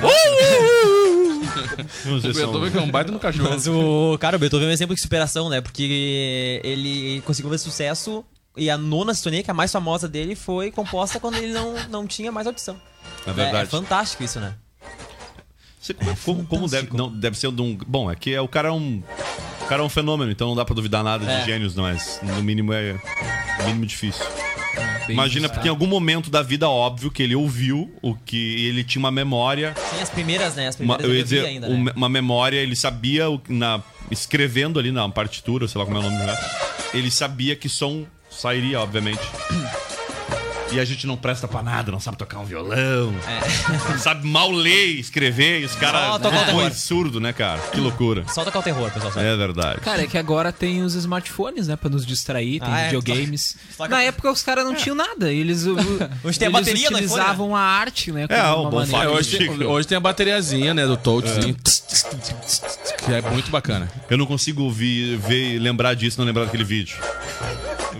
Não 0.00 0.08
sei 0.08 1.07
O 2.06 2.20
Beethoven 2.20 2.70
que 2.70 2.78
é 2.78 2.80
um 2.80 2.90
baita 2.90 3.10
no 3.12 3.18
cachorro. 3.18 3.50
Mas 3.50 3.66
o. 3.66 4.16
Cara, 4.20 4.36
o 4.36 4.38
Beethoven 4.38 4.66
é 4.66 4.70
um 4.70 4.72
exemplo 4.72 4.94
de 4.94 5.00
superação, 5.00 5.48
né? 5.48 5.60
Porque 5.60 6.60
ele 6.64 7.22
conseguiu 7.24 7.50
fazer 7.50 7.62
sucesso 7.64 8.24
e 8.56 8.68
a 8.70 8.76
nona 8.78 9.14
sinfonia, 9.14 9.42
que 9.42 9.50
é 9.50 9.52
a 9.52 9.54
mais 9.54 9.70
famosa 9.70 10.08
dele, 10.08 10.34
foi 10.34 10.70
composta 10.70 11.20
quando 11.20 11.36
ele 11.36 11.52
não, 11.52 11.74
não 11.88 12.06
tinha 12.06 12.32
mais 12.32 12.46
audição. 12.46 12.76
É 13.26 13.30
É, 13.30 13.32
verdade. 13.32 13.70
fantástico 13.70 14.22
isso, 14.24 14.40
né? 14.40 14.54
Você- 15.80 15.94
como 16.24 16.44
como 16.44 16.68
deve, 16.68 16.88
não, 16.96 17.08
deve 17.10 17.38
ser 17.38 17.50
de 17.52 17.62
um. 17.62 17.78
Bom, 17.86 18.10
é 18.10 18.14
que 18.16 18.34
é, 18.34 18.40
o 18.40 18.48
cara 18.48 18.68
é 18.68 18.72
um. 18.72 19.02
O 19.62 19.66
cara 19.68 19.82
é 19.82 19.84
um 19.84 19.88
fenômeno, 19.88 20.30
então 20.30 20.48
não 20.48 20.56
dá 20.56 20.64
pra 20.64 20.74
duvidar 20.74 21.04
nada 21.04 21.24
de 21.24 21.30
É. 21.30 21.44
gênios, 21.44 21.74
não, 21.74 21.84
mas 21.84 22.18
no 22.22 22.42
mínimo 22.42 22.72
é. 22.72 22.94
No 23.60 23.64
mínimo 23.66 23.86
difícil. 23.86 24.24
Imagina, 25.12 25.48
porque 25.48 25.66
em 25.68 25.70
algum 25.70 25.86
momento 25.86 26.30
da 26.30 26.42
vida, 26.42 26.68
óbvio, 26.68 27.10
que 27.10 27.22
ele 27.22 27.34
ouviu 27.34 27.90
o 28.02 28.14
que 28.14 28.66
ele 28.66 28.82
tinha 28.84 29.00
uma 29.00 29.10
memória. 29.10 29.74
Tem 29.90 30.00
as 30.02 30.10
primeiras, 30.10 30.54
né? 30.54 30.68
As 30.68 30.78
Uma, 30.78 30.96
primeiras 30.96 31.04
eu 31.04 31.16
ia 31.16 31.22
dizer, 31.24 31.46
ainda, 31.46 31.68
né? 31.68 31.92
uma 31.96 32.08
memória, 32.08 32.56
ele 32.56 32.76
sabia 32.76 33.30
o- 33.30 33.40
na, 33.48 33.82
escrevendo 34.10 34.78
ali 34.78 34.90
na 34.92 35.08
partitura, 35.08 35.66
sei 35.68 35.78
lá 35.78 35.84
como 35.86 35.96
é 35.98 36.00
o 36.00 36.02
nome, 36.02 36.16
né? 36.24 36.36
Ele 36.94 37.10
sabia 37.10 37.54
que 37.56 37.68
som 37.68 38.04
sairia, 38.30 38.80
obviamente. 38.80 39.20
E 40.70 40.78
a 40.78 40.84
gente 40.84 41.06
não 41.06 41.16
presta 41.16 41.48
pra 41.48 41.62
nada, 41.62 41.90
não 41.90 41.98
sabe 41.98 42.18
tocar 42.18 42.38
um 42.40 42.44
violão, 42.44 43.12
não 43.88 43.98
sabe 43.98 44.26
mal 44.26 44.50
ler 44.50 44.88
e 44.96 45.00
escrever, 45.00 45.60
e 45.62 45.64
os 45.64 45.74
caras 45.74 46.20
tocar 46.20 46.28
o 46.28 46.44
compõem 46.46 46.56
terror. 46.66 46.72
surdo, 46.74 47.20
né, 47.20 47.32
cara? 47.32 47.58
Que 47.72 47.80
loucura. 47.80 48.24
Só 48.28 48.44
tocar 48.44 48.58
o 48.58 48.62
terror, 48.62 48.90
pessoal. 48.90 49.12
sabe? 49.12 49.26
É 49.26 49.36
verdade. 49.36 49.80
Cara, 49.80 50.02
é 50.02 50.06
que 50.06 50.18
agora 50.18 50.52
tem 50.52 50.82
os 50.82 50.94
smartphones, 50.94 51.68
né, 51.68 51.76
pra 51.76 51.88
nos 51.88 52.04
distrair, 52.04 52.60
tem 52.60 52.68
Ah, 52.70 52.80
é, 52.80 52.84
videogames. 52.86 53.56
toca- 53.78 53.88
Na 53.88 54.02
época 54.02 54.30
os 54.30 54.42
caras 54.42 54.64
não 54.64 54.74
tinham 54.74 54.94
nada, 54.94 55.32
eles, 55.32 55.64
o- 55.64 55.74
Hoje 56.22 56.38
tem 56.38 56.48
a 56.48 56.50
eles 56.50 56.60
bateria 56.60 56.86
iPhone, 56.88 57.04
utilizavam 57.06 57.56
a 57.56 57.60
arte, 57.60 58.12
né, 58.12 58.26
É, 58.28 58.42
uma 58.42 58.56
o 58.56 58.70
bom 58.70 58.76
maneira 58.76 58.98
É, 58.98 59.04
fato 59.06 59.16
hoje, 59.16 59.30
Chico. 59.38 59.56
tem, 59.58 59.66
hoje 59.66 59.88
tem 59.88 59.96
a 59.96 60.00
bateriazinha, 60.00 60.74
né, 60.74 60.86
do 60.86 60.96
touchzinho. 60.98 61.56
Que 63.04 63.12
é 63.14 63.22
muito 63.22 63.50
bacana. 63.50 63.88
Eu 64.10 64.18
não 64.18 64.26
consigo 64.26 64.62
ouvir, 64.64 65.16
ver, 65.16 65.58
lembrar 65.58 65.94
disso, 65.94 66.18
não 66.20 66.26
lembrar 66.26 66.44
daquele 66.44 66.64
vídeo. 66.64 66.96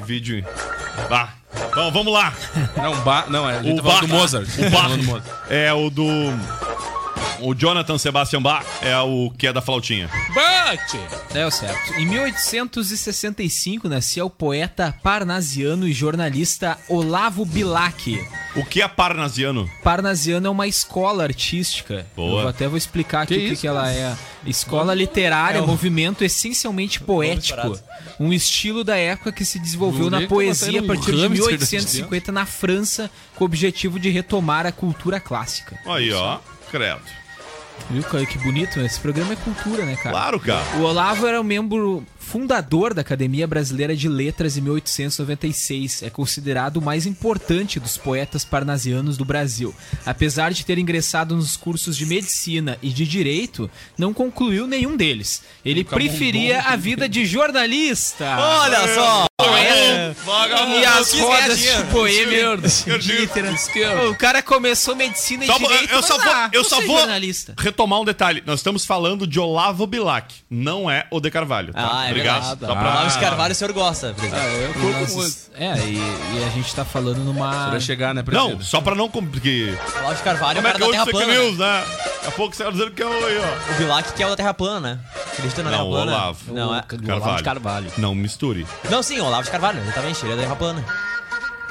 O 0.00 0.04
vídeo. 0.04 0.44
Ah, 1.10 1.30
Bom, 1.78 1.92
vamos 1.92 2.12
lá. 2.12 2.32
Não, 2.76 3.00
ba... 3.02 3.24
não 3.28 3.48
é, 3.48 3.54
tá 3.62 3.82
Bach- 3.82 3.94
falando 3.94 4.00
do 4.00 4.08
Mozart. 4.08 4.48
O 4.48 4.62
Tá 4.62 4.70
Bach 4.70 5.22
é 5.48 5.72
o 5.72 5.88
do. 5.88 6.04
O 7.40 7.54
Jonathan 7.54 7.96
Sebastian 7.98 8.42
Bach 8.42 8.64
é 8.82 8.96
o 8.98 9.30
que 9.36 9.46
é 9.46 9.52
da 9.52 9.60
flautinha. 9.62 10.10
Bate! 10.34 10.98
É 11.34 11.46
o 11.46 11.50
certo. 11.50 11.94
Em 11.94 12.04
1865 12.06 13.88
nascia 13.88 14.24
o 14.24 14.30
poeta 14.30 14.94
parnasiano 15.02 15.86
e 15.86 15.92
jornalista 15.92 16.76
Olavo 16.88 17.44
Bilac. 17.44 18.18
O 18.56 18.64
que 18.64 18.82
é 18.82 18.88
parnasiano? 18.88 19.70
Parnasiano 19.84 20.46
é 20.46 20.50
uma 20.50 20.66
escola 20.66 21.22
artística. 21.22 22.06
Boa. 22.16 22.42
Eu 22.42 22.48
até 22.48 22.66
vou 22.66 22.76
explicar 22.76 23.22
aqui 23.22 23.36
Que 23.38 23.46
o 23.46 23.48
que, 23.50 23.56
que 23.56 23.66
ela 23.66 23.90
é. 23.92 24.16
Escola 24.46 24.94
literária, 24.94 25.58
É 25.58 25.62
um- 25.62 25.66
movimento 25.66 26.24
essencialmente 26.24 27.00
poético. 27.00 27.78
Um 28.18 28.32
estilo 28.32 28.82
da 28.82 28.96
época 28.96 29.30
que 29.30 29.44
se 29.44 29.58
desenvolveu 29.58 30.10
na 30.10 30.26
poesia 30.26 30.80
a 30.80 30.82
partir 30.84 31.12
de 31.12 31.20
hamster 31.22 31.30
1850 31.30 32.32
na 32.32 32.46
França, 32.46 33.10
com 33.36 33.44
o 33.44 33.46
objetivo 33.46 33.98
de 34.00 34.10
retomar 34.10 34.66
a 34.66 34.72
cultura 34.72 35.20
clássica. 35.20 35.78
Aí, 35.86 36.12
ó. 36.12 36.38
Credo. 36.70 37.00
Viu, 37.90 38.02
cara? 38.02 38.26
Que 38.26 38.38
bonito. 38.38 38.80
Esse 38.80 39.00
programa 39.00 39.32
é 39.32 39.36
cultura, 39.36 39.84
né, 39.84 39.96
cara? 39.96 40.10
Claro, 40.10 40.40
cara. 40.40 40.64
O 40.78 40.82
Olavo 40.82 41.26
era 41.26 41.40
o 41.40 41.44
membro 41.44 42.04
fundador 42.28 42.92
da 42.92 43.00
Academia 43.00 43.46
Brasileira 43.46 43.96
de 43.96 44.06
Letras 44.06 44.58
em 44.58 44.60
1896. 44.60 46.02
É 46.02 46.10
considerado 46.10 46.76
o 46.76 46.82
mais 46.82 47.06
importante 47.06 47.80
dos 47.80 47.96
poetas 47.96 48.44
parnasianos 48.44 49.16
do 49.16 49.24
Brasil. 49.24 49.74
Apesar 50.04 50.52
de 50.52 50.62
ter 50.62 50.76
ingressado 50.76 51.34
nos 51.34 51.56
cursos 51.56 51.96
de 51.96 52.04
medicina 52.04 52.76
e 52.82 52.90
de 52.90 53.06
direito, 53.06 53.70
não 53.96 54.12
concluiu 54.12 54.66
nenhum 54.66 54.94
deles. 54.94 55.42
Ele 55.64 55.82
preferia 55.82 56.60
a 56.60 56.76
vida 56.76 57.08
de 57.08 57.24
jornalista. 57.24 58.36
Olha 58.38 58.94
só! 58.94 59.28
Poeta. 59.40 60.16
Vagabundo. 60.24 60.80
E 60.80 60.84
as 60.84 61.12
rodas 61.12 61.58
de 61.60 61.84
poema. 61.92 62.58
O 64.10 64.16
cara 64.16 64.42
começou 64.42 64.96
medicina 64.96 65.44
e 65.44 65.46
Só 65.46 65.58
direito. 65.58 65.92
eu 65.92 66.02
só 66.02 66.18
vou, 66.18 66.32
ah, 66.32 66.50
eu 66.52 66.64
só 66.64 66.80
vou 66.80 66.98
jornalista. 66.98 67.54
retomar 67.56 68.00
um 68.00 68.04
detalhe. 68.04 68.42
Nós 68.44 68.58
estamos 68.58 68.84
falando 68.84 69.28
de 69.28 69.38
Olavo 69.38 69.86
Bilac, 69.86 70.34
não 70.50 70.90
é 70.90 71.06
o 71.12 71.20
de 71.20 71.30
Carvalho. 71.30 71.72
Tá? 71.72 72.00
Ah, 72.00 72.10
é 72.10 72.14
Obrigado. 72.18 72.58
verdade. 72.58 72.72
Só 72.72 72.78
pra- 72.80 72.90
Olavo 72.92 73.10
de 73.10 73.18
Carvalho 73.18 73.52
o 73.52 73.54
senhor 73.54 73.72
gosta, 73.72 74.14
exemplo. 74.18 74.38
Eu 74.38 74.72
curto 74.74 75.14
muito. 75.14 75.36
É, 75.54 75.78
e, 75.78 75.96
e 75.98 76.44
a 76.44 76.50
gente 76.50 76.74
tá 76.74 76.84
falando 76.84 77.18
numa. 77.18 77.70
Vai 77.70 77.80
chegar, 77.80 78.14
né, 78.14 78.22
Não, 78.32 78.60
só 78.60 78.80
pra 78.80 78.94
não. 78.94 79.08
Porque. 79.08 79.74
Olavo 79.98 80.14
de 80.14 80.22
Carvalho 80.22 80.58
é 80.58 80.60
o 80.60 80.62
Como 80.62 80.68
é 80.68 80.72
cara 80.72 80.74
que 80.74 80.80
da 80.80 80.86
hoje 80.86 80.98
Terra 80.98 81.06
plana. 81.26 81.32
news, 81.32 81.58
né? 81.58 81.84
Daqui 82.18 82.26
a 82.26 82.30
pouco 82.32 82.54
você 82.56 82.64
tá 82.64 82.70
dizendo 82.70 82.90
que 82.90 83.02
é 83.02 83.06
o 83.06 83.10
aí, 83.26 83.38
ó. 83.38 83.72
O 83.72 83.74
Bilac 83.78 84.12
que 84.12 84.22
é 84.22 84.26
o 84.26 84.30
da 84.30 84.36
Terra 84.36 84.54
plana, 84.54 84.80
né? 84.80 84.98
Acredita 85.32 85.62
na 85.62 85.70
Não, 85.70 85.78
Terra 85.78 85.90
plana? 85.90 86.12
Olavo. 86.12 86.38
Não, 86.54 86.74
é... 86.76 86.82
Carvalho. 86.82 87.44
Carvalho. 87.44 87.92
Não 87.96 88.14
misture. 88.14 88.66
Não, 88.90 89.02
sim, 89.02 89.18
o 89.20 89.24
Olavo 89.24 89.44
de 89.44 89.50
Carvalho, 89.50 89.80
exatamente, 89.80 90.24
ele 90.24 90.32
é 90.32 90.36
da 90.36 90.42
Terra 90.42 90.56
plana. 90.56 90.84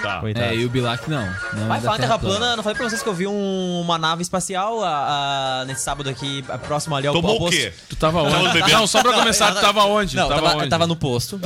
Tá. 0.02 0.20
Coitado. 0.20 0.46
É, 0.46 0.56
e 0.56 0.66
o 0.66 0.70
Bilac 0.70 1.10
não. 1.10 1.26
não 1.54 1.68
Vai 1.68 1.80
é 1.80 1.82
falar 1.82 1.98
em 1.98 2.00
Terra 2.02 2.20
plana, 2.20 2.56
não 2.56 2.64
falei 2.64 2.78
pra 2.78 2.88
vocês 2.88 3.02
que 3.02 3.10
eu 3.10 3.14
vi 3.14 3.26
um- 3.28 3.82
uma 3.82 3.98
nave 3.98 4.22
espacial 4.22 4.84
a- 4.84 5.62
a- 5.62 5.66
nesse 5.66 5.82
sábado 5.82 6.10
aqui, 6.10 6.46
a- 6.50 6.58
próximo 6.58 6.96
ali 6.96 7.08
ao 7.08 7.14
Tomou 7.14 7.32
ao 7.42 7.48
o 7.48 7.50
quê? 7.50 7.74
Tu 7.90 7.96
tava 7.96 8.22
onde? 8.22 8.60
Não, 8.72 8.86
só 8.88 9.02
pra 9.02 9.14
começar, 9.14 9.54
tu 9.54 9.62
tava 9.62 9.84
onde? 9.86 10.16
Não, 10.16 10.30
tava, 10.30 10.42
tava, 10.42 10.58
onde? 10.58 10.70
tava 10.70 10.88
no 10.88 10.96
posto. 10.96 11.40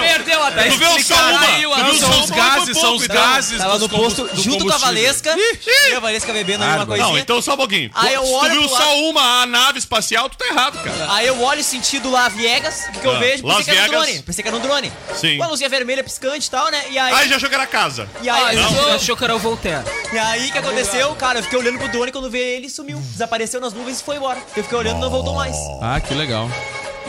Perdeu 0.00 0.42
até 0.42 0.68
Tu 0.70 0.76
viu 0.76 1.02
só 1.02 1.14
uma? 1.14 1.38
Tu 1.46 1.84
viu 1.84 1.94
são 1.98 2.12
só 2.12 2.20
os 2.24 2.30
gases, 2.30 2.78
são 2.78 2.96
os 2.96 3.04
então. 3.04 3.16
gases 3.16 3.58
Tava 3.58 3.78
no 3.78 3.88
posto 3.88 4.28
junto 4.34 4.64
com 4.66 4.72
a. 4.72 4.78
Valesca. 4.78 5.34
E 5.36 5.94
a 5.94 6.00
Valesca 6.00 6.32
bebendo 6.32 6.62
ali 6.62 6.72
uma 6.72 6.78
Bárbaro. 6.78 6.86
coisinha. 7.00 7.08
Não, 7.08 7.18
então 7.18 7.42
só 7.42 7.54
um 7.54 7.56
pouquinho. 7.56 7.90
Aí 7.94 8.14
eu 8.14 8.22
Se 8.24 8.28
tu 8.30 8.34
olho 8.36 8.60
viu 8.60 8.68
só 8.68 8.98
uma 9.10 9.42
a 9.42 9.46
nave 9.46 9.78
espacial, 9.78 10.28
tu 10.28 10.36
tá 10.36 10.46
errado, 10.46 10.78
cara. 10.82 11.12
Aí 11.14 11.26
eu 11.26 11.40
olho 11.42 11.62
sentido 11.64 12.10
lá 12.10 12.28
Viegas, 12.28 12.86
o 12.88 12.92
que, 13.00 13.06
eu 13.06 13.16
Ah, 13.16 13.18
vejo? 13.18 13.42
Pensei 13.42 13.64
que 13.64 13.70
era 13.70 13.86
um 13.86 13.90
drone. 13.90 14.22
Pensei 14.22 14.42
que 14.42 14.48
era 14.48 14.56
um 14.56 14.60
drone. 14.60 14.92
Sim. 15.14 15.36
Uma 15.36 15.46
luzinha 15.48 15.68
vermelha 15.68 16.04
piscante 16.04 16.46
e 16.46 16.50
tal, 16.50 16.70
né? 16.70 16.82
E 16.90 16.98
aí. 16.98 17.07
Aí 17.16 17.28
já 17.28 17.36
achou 17.36 17.48
que 17.48 17.54
era 17.54 17.66
casa. 17.66 18.08
E 18.22 18.28
aí, 18.28 18.42
Ah, 18.44 18.54
eu- 18.54 18.62
você 18.70 18.90
achou 18.92 19.16
que 19.16 19.24
era 19.24 19.34
o 19.34 19.38
Voltaire. 19.38 19.84
e 20.12 20.18
aí 20.18 20.48
o 20.48 20.52
que 20.52 20.58
aconteceu? 20.58 21.14
Cara, 21.16 21.38
eu 21.38 21.42
fiquei 21.42 21.58
olhando 21.58 21.78
pro 21.78 21.88
drone 21.88 22.12
quando 22.12 22.30
veio 22.30 22.44
ele 22.44 22.68
sumiu. 22.68 22.98
Desapareceu 22.98 23.60
nas 23.60 23.72
nuvens 23.72 24.00
e 24.00 24.04
foi 24.04 24.16
embora. 24.16 24.38
Eu 24.56 24.62
fiquei 24.62 24.78
olhando 24.78 24.98
e 24.98 25.00
não 25.00 25.10
voltou 25.10 25.34
mais. 25.34 25.56
Ah, 25.80 26.00
que 26.00 26.14
legal. 26.14 26.48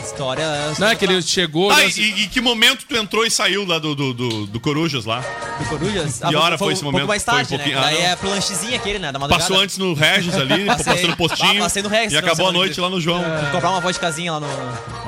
História. 0.04 0.44
Não 0.78 0.88
é 0.88 0.94
que 0.96 1.04
ele 1.04 1.20
chegou... 1.22 1.68
Tá, 1.68 1.76
olhou 1.76 1.88
e, 1.90 2.26
que 2.28 2.40
momento 2.40 2.84
tu 2.88 2.96
entrou 2.96 3.24
e 3.24 3.30
saiu 3.30 3.66
lá 3.66 3.78
do, 3.78 3.94
do, 3.94 4.12
do, 4.14 4.46
do 4.46 4.60
Corujas 4.60 5.04
lá? 5.04 5.20
do 5.58 5.64
Corujas. 5.66 6.20
Que 6.26 6.34
hora 6.36 6.56
foi 6.58 6.72
esse 6.72 6.82
um 6.82 6.86
momento? 6.86 7.00
pouco 7.00 7.08
mais 7.08 7.22
Foi 7.22 7.34
um 7.34 7.36
tarde, 7.36 7.48
pouquinho- 7.50 7.74
né? 7.76 7.80
ah, 7.80 7.84
Daí 7.86 7.98
não. 8.02 8.06
é 8.10 8.16
pro 8.16 8.30
lanchezinho 8.30 8.74
aquele, 8.76 8.98
né? 8.98 9.12
Da 9.12 9.18
madrugada. 9.18 9.48
Passou 9.48 9.62
antes 9.62 9.76
no 9.78 9.92
Regis 9.94 10.34
ali, 10.34 10.64
Passei. 10.64 10.84
passou 10.94 11.08
no 11.10 11.16
postinho. 11.16 11.60
Ah, 11.60 11.64
passei 11.64 11.82
no 11.82 11.88
Regis, 11.88 12.12
E 12.12 12.16
acabou 12.16 12.48
a 12.48 12.52
noite 12.52 12.74
que- 12.74 12.80
lá 12.80 12.88
no 12.90 13.00
João. 13.00 13.22
Fui 13.22 13.50
comprar 13.50 13.70
uma 13.70 13.80
vodkazinha 13.80 14.32
lá 14.32 14.40
no. 14.40 14.46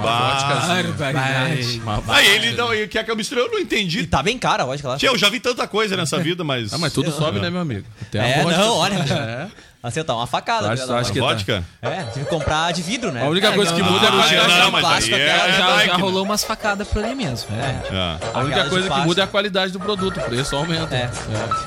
Barbaridade. 0.03 1.81
Aí 2.09 2.27
ele 2.35 2.53
não, 2.53 2.69
quer 2.89 3.05
que 3.05 3.11
eu 3.11 3.17
misture, 3.17 3.41
eu 3.41 3.51
não 3.51 3.59
entendi. 3.59 4.01
E 4.01 4.07
tá 4.07 4.23
bem 4.23 4.39
cara 4.39 4.63
a 4.63 4.67
vodka 4.67 4.89
lá. 4.89 4.97
Tia, 4.97 5.09
eu 5.09 5.19
já 5.19 5.29
vi 5.31 5.41
tanta 5.41 5.67
coisa 5.67 5.97
nessa 5.97 6.19
vida, 6.23 6.45
mas. 6.45 6.73
Ah, 6.73 6.79
mas 6.79 6.93
tudo 6.93 7.11
sobe, 7.13 7.41
né, 7.41 7.51
meu 7.51 7.61
amigo? 7.61 7.87
Até 8.01 8.21
a 8.21 8.27
É, 8.27 8.45
não, 8.45 8.77
olha. 8.77 8.95
É. 8.97 9.47
Assim, 9.83 10.05
tá 10.05 10.15
uma 10.15 10.29
facada. 10.29 10.71
Acho- 10.73 10.87
né, 10.87 10.99
acho 11.01 11.13
que 11.13 11.19
vodka. 11.19 11.65
tá. 11.83 11.89
Vodka? 11.89 12.01
É, 12.03 12.05
tive 12.13 12.25
que 12.25 12.31
comprar 12.31 12.73
de 12.73 12.83
vidro, 12.83 13.11
né? 13.11 13.25
A 13.25 13.29
única 13.29 13.49
É, 13.49 13.53
coisa 13.53 13.75
que 13.75 13.83
muda 13.83 14.07
é 14.07 14.09
a 14.09 14.13
qualidade. 14.13 14.61
não, 14.61 14.71
plástico, 14.81 15.17
aí 15.17 15.21
é- 15.23 15.35
aquela 15.35 15.53
Já, 15.79 15.87
já 15.87 15.97
né? 15.97 16.03
rolou 16.03 16.23
umas 16.25 16.45
facadas 16.45 16.87
por 16.87 17.05
ali 17.05 17.15
mesmo. 17.17 17.51
É. 17.57 17.83
Ah. 17.93 18.19
A 18.33 18.39
única 18.41 18.69
coisa 18.69 18.89
que 18.89 19.01
muda 19.01 19.21
é 19.23 19.25
a 19.25 19.27
qualidade 19.27 19.73
do 19.73 19.81
produto, 19.81 20.21
o 20.21 20.23
preço 20.23 20.55
aumenta. 20.55 20.95
É. 20.95 21.11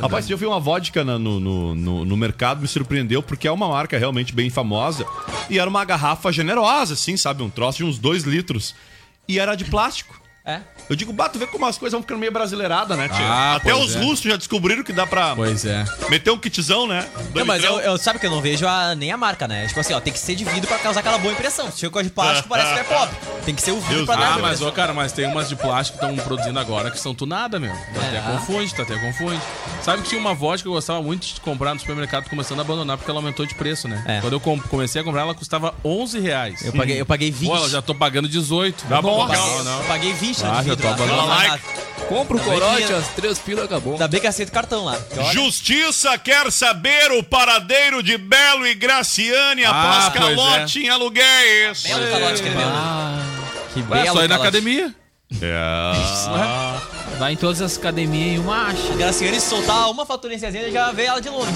Rapaz, 0.01 0.29
eu 0.29 0.37
vi 0.37 0.45
uma 0.45 0.59
vodka 0.61 1.03
no, 1.03 1.19
no, 1.19 1.75
no, 1.75 2.05
no 2.05 2.17
mercado, 2.17 2.61
me 2.61 2.67
surpreendeu, 2.69 3.21
porque 3.21 3.47
é 3.47 3.51
uma 3.51 3.67
marca 3.67 3.97
realmente 3.97 4.33
bem 4.33 4.49
famosa. 4.49 5.05
E 5.49 5.59
era 5.59 5.69
uma 5.69 5.83
garrafa 5.83 6.31
generosa, 6.31 6.93
assim, 6.93 7.17
sabe? 7.17 7.43
Um 7.43 7.49
troço 7.49 7.79
de 7.79 7.83
uns 7.83 7.99
dois 7.99 8.23
litros. 8.23 8.73
E 9.27 9.39
era 9.39 9.55
de 9.55 9.65
plástico. 9.65 10.21
É. 10.45 10.59
Eu 10.87 10.95
digo, 10.95 11.11
bato, 11.11 11.39
vê 11.39 11.47
como 11.47 11.65
as 11.65 11.75
coisas 11.75 11.93
vão 11.93 12.01
ficando 12.01 12.19
meio 12.19 12.31
brasileirada, 12.31 12.95
né, 12.95 13.09
tia? 13.09 13.17
Ah, 13.25 13.55
Até 13.55 13.73
os 13.73 13.95
é. 13.95 13.99
russos 13.99 14.19
já 14.23 14.35
descobriram 14.37 14.83
que 14.83 14.93
dá 14.93 15.07
pra 15.07 15.35
Pois 15.35 15.65
é. 15.65 15.83
meter 16.07 16.29
um 16.29 16.37
kitzão, 16.37 16.85
né? 16.85 17.07
Não, 17.33 17.43
mas 17.43 17.63
eu, 17.63 17.79
eu- 17.79 17.97
sabe 17.97 18.19
que 18.19 18.27
eu 18.27 18.29
não 18.29 18.41
vejo 18.41 18.67
a- 18.67 18.93
nem 18.93 19.11
a 19.11 19.17
marca, 19.17 19.47
né? 19.47 19.65
Tipo 19.67 19.79
assim, 19.79 19.93
ó, 19.95 19.99
tem 19.99 20.13
que 20.13 20.19
ser 20.19 20.35
de 20.35 20.45
vidro 20.45 20.67
pra 20.67 20.77
causar 20.77 20.99
aquela 20.99 21.17
boa 21.17 21.33
impressão. 21.33 21.71
Se 21.71 21.79
chega 21.79 22.03
de 22.03 22.11
plástico, 22.11 22.47
parece 22.47 22.73
que 22.73 22.79
é 22.79 22.83
pop. 22.85 23.11
Tem 23.43 23.55
que 23.55 23.61
ser 23.63 23.71
o 23.71 23.79
vidro 23.79 23.95
Deus 23.95 24.05
pra 24.05 24.15
dar 24.17 24.27
Ah, 24.27 24.33
boa 24.33 24.41
mas, 24.49 24.61
ô, 24.61 24.71
cara, 24.71 24.93
mas 24.93 25.11
tem 25.11 25.25
umas 25.25 25.49
de 25.49 25.55
plástico 25.55 25.97
que 25.97 26.05
estão 26.05 26.23
produzindo 26.23 26.59
agora 26.59 26.91
que 26.91 26.99
são 26.99 27.15
tunadas, 27.15 27.59
meu. 27.59 27.71
Até 27.73 28.17
É. 28.17 28.21
confunde, 28.21 28.75
tu 28.75 28.81
até 28.83 28.95
confunde. 28.99 29.41
Sabe 29.81 30.03
que 30.03 30.09
tinha 30.09 30.21
uma 30.21 30.35
vodka 30.35 30.61
que 30.63 30.67
eu 30.67 30.73
gostava 30.73 31.01
muito 31.01 31.25
de 31.25 31.41
comprar 31.41 31.73
no 31.73 31.79
supermercado, 31.79 32.29
começando 32.29 32.59
a 32.59 32.61
abandonar 32.61 32.97
porque 32.97 33.09
ela 33.09 33.19
aumentou 33.19 33.45
de 33.47 33.55
preço, 33.55 33.87
né? 33.87 34.03
É. 34.07 34.21
Quando 34.21 34.33
eu 34.33 34.39
com- 34.39 34.59
comecei 34.59 35.01
a 35.01 35.03
comprar, 35.03 35.21
ela 35.21 35.33
custava 35.33 35.73
11 35.83 36.19
reais. 36.19 36.63
Eu 36.63 36.71
paguei, 36.73 37.01
eu 37.01 37.05
paguei 37.05 37.31
20. 37.31 37.49
Pô, 37.49 37.55
ela 37.57 37.69
já 37.69 37.81
tô 37.81 37.95
pagando 37.95 38.27
18. 38.29 38.85
Dá 38.87 39.01
pra 39.01 39.09
Nossa, 39.11 39.63
Não, 39.63 39.79
eu 39.81 39.87
paguei 39.87 40.13
20 40.13 40.34
Ah, 40.43 40.63
já 40.63 40.75
lá. 41.15 41.23
Like. 41.25 41.63
Compra 42.07 42.37
o 42.37 42.39
Ainda 42.39 42.51
bem 42.51 42.59
corote, 42.59 42.93
as 42.93 43.07
três 43.15 43.39
pilas 43.39 43.65
acabou. 43.65 43.93
Ainda 43.93 44.07
bem 44.07 44.21
que 44.21 44.27
aceito 44.27 44.51
cartão 44.51 44.85
lá. 44.85 44.97
Justiça 45.31 46.17
quer 46.17 46.51
saber 46.51 47.11
o 47.11 47.23
paradeiro 47.23 48.03
de 48.03 48.17
Belo 48.17 48.67
e 48.67 48.75
Graciane 48.75 49.65
após 49.65 50.05
Ah, 50.05 50.11
pois 50.11 50.23
é. 50.23 50.35
calote 50.35 50.79
em 50.83 50.89
aluguéis. 50.89 51.83
Belo 51.83 52.07
calote 52.11 52.41
que 52.43 52.47
ele 52.47 52.55
deu, 52.57 52.67
né? 52.69 53.25
Que 53.73 53.79
Ué, 53.79 53.85
belo 54.03 54.05
só 54.17 54.23
ir 54.23 54.27
na 54.27 54.35
calote. 54.37 54.47
academia. 54.47 54.95
É. 55.41 57.17
Vai 57.17 57.33
em 57.33 57.35
todas 57.35 57.61
as 57.61 57.77
academias 57.77 58.35
e 58.35 58.39
uma 58.39 58.67
acha. 58.67 58.93
Graciane, 58.95 59.39
se 59.39 59.49
soltar 59.49 59.89
uma 59.89 60.05
faturenciazinha, 60.05 60.69
já 60.71 60.91
vê 60.91 61.05
ela 61.05 61.19
de 61.19 61.29
longe. 61.29 61.51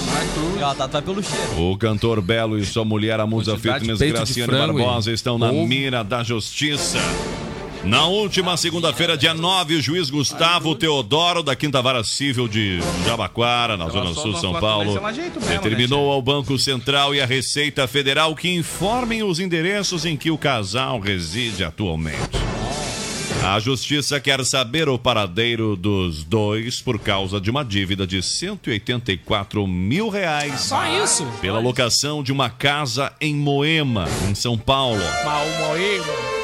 Ela 0.58 0.74
tá, 0.74 0.86
vai 0.88 1.00
pelo 1.02 1.22
cheiro. 1.22 1.70
O 1.70 1.76
cantor 1.78 2.20
Belo 2.20 2.58
e 2.58 2.64
sua 2.64 2.84
mulher, 2.84 3.20
a 3.20 3.26
musa 3.26 3.56
fitness 3.56 4.00
Graciane 4.00 4.50
frango 4.50 4.78
Barbosa, 4.78 5.12
estão 5.12 5.38
na 5.38 5.50
ovo. 5.50 5.66
mira 5.66 6.02
da 6.02 6.22
justiça. 6.24 6.98
Na 7.84 8.06
última 8.06 8.56
segunda-feira, 8.56 9.16
dia 9.16 9.32
9, 9.32 9.76
o 9.76 9.80
juiz 9.80 10.10
Gustavo 10.10 10.74
Teodoro, 10.74 11.42
da 11.42 11.56
Quinta 11.56 11.80
Vara 11.80 12.04
Civil 12.04 12.46
de 12.46 12.78
Jabaquara, 13.06 13.76
na 13.76 13.88
Zona 13.88 14.12
Sul, 14.12 14.32
na 14.32 14.38
São 14.38 14.52
Paulo, 14.60 14.94
Belo, 14.94 15.14
né, 15.16 15.32
determinou 15.48 16.10
ao 16.10 16.20
Banco 16.20 16.58
Central 16.58 17.14
e 17.14 17.22
à 17.22 17.26
Receita 17.26 17.88
Federal 17.88 18.36
que 18.36 18.54
informem 18.54 19.22
os 19.22 19.40
endereços 19.40 20.04
em 20.04 20.14
que 20.14 20.30
o 20.30 20.36
casal 20.36 21.00
reside 21.00 21.64
atualmente. 21.64 22.38
A 23.42 23.58
justiça 23.58 24.20
quer 24.20 24.44
saber 24.44 24.86
o 24.86 24.98
paradeiro 24.98 25.74
dos 25.74 26.22
dois 26.22 26.82
por 26.82 26.98
causa 26.98 27.40
de 27.40 27.50
uma 27.50 27.64
dívida 27.64 28.06
de 28.06 28.22
184 28.22 29.66
mil 29.66 30.10
reais. 30.10 30.60
Só 30.60 30.84
isso. 31.02 31.26
Pela 31.40 31.58
locação 31.58 32.22
de 32.22 32.30
uma 32.30 32.50
casa 32.50 33.10
em 33.18 33.34
Moema, 33.34 34.06
em 34.28 34.34
São 34.34 34.58
Paulo. 34.58 35.00
Mal 35.24 35.46
moído. 35.66 36.39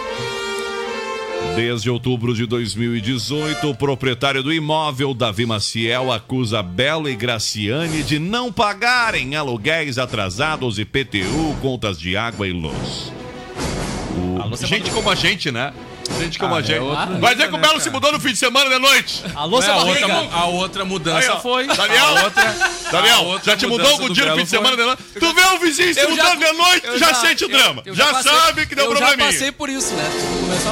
Desde 1.54 1.88
outubro 1.88 2.34
de 2.34 2.44
2018, 2.46 3.70
o 3.70 3.74
proprietário 3.74 4.42
do 4.42 4.52
imóvel, 4.52 5.14
Davi 5.14 5.46
Maciel, 5.46 6.12
acusa 6.12 6.62
Belo 6.62 7.08
e 7.08 7.16
Graciane 7.16 8.02
de 8.02 8.18
não 8.18 8.52
pagarem 8.52 9.34
aluguéis 9.36 9.96
atrasados, 9.96 10.78
IPTU, 10.78 11.56
contas 11.62 11.98
de 11.98 12.14
água 12.16 12.46
e 12.46 12.52
luz. 12.52 13.10
O- 14.52 14.66
Gente 14.66 14.90
como 14.90 15.10
a 15.10 15.14
gente, 15.14 15.50
né? 15.50 15.72
Gente 16.18 16.38
como 16.38 16.54
Ah, 16.54 16.58
a 16.58 16.60
é 16.60 16.64
gente. 16.64 17.20
Vai 17.20 17.34
dizer 17.34 17.48
que 17.48 17.54
o 17.54 17.58
Belo 17.58 17.74
né, 17.74 17.80
se 17.80 17.90
mudou 17.90 18.12
no 18.12 18.20
fim 18.20 18.30
de 18.32 18.36
semana 18.38 18.70
de 18.70 18.78
noite. 18.78 19.22
Alô, 19.34 19.58
É, 19.58 19.62
seu 19.62 19.74
a, 19.74 19.84
outra, 19.84 20.28
a 20.32 20.44
outra 20.46 20.84
mudança 20.84 21.32
Aí, 21.34 21.40
foi. 21.40 21.66
Daniel, 21.66 22.06
A 22.06 22.22
outra, 22.24 22.56
Daniel, 22.90 23.16
a 23.16 23.20
outra 23.20 23.52
já 23.52 23.56
te 23.56 23.66
mudou 23.66 23.78
mudança 23.86 24.02
algum 24.02 24.14
dia 24.14 24.26
no 24.26 24.36
fim 24.36 24.44
de 24.44 24.50
semana 24.50 24.76
de 24.76 24.82
noite? 24.82 25.02
Tu 25.18 25.34
vê 25.34 25.42
o 25.54 25.58
vizinho 25.58 25.94
se 25.94 26.00
Eu 26.00 26.10
mudando 26.10 26.38
de 26.38 26.52
noite, 26.52 26.86
eu 26.86 26.98
já, 26.98 27.14
sente 27.14 27.44
o 27.44 27.48
drama. 27.48 27.82
eu 27.84 27.94
já 27.94 28.06
passei- 28.12 28.32
sabe 28.32 28.66
que 28.66 28.74
deu 28.74 28.84
eu 28.86 28.90
probleminha. 28.92 29.26
já 29.30 29.32
passei 29.32 29.52
por 29.52 29.68
isso, 29.68 29.92
né? 29.94 30.10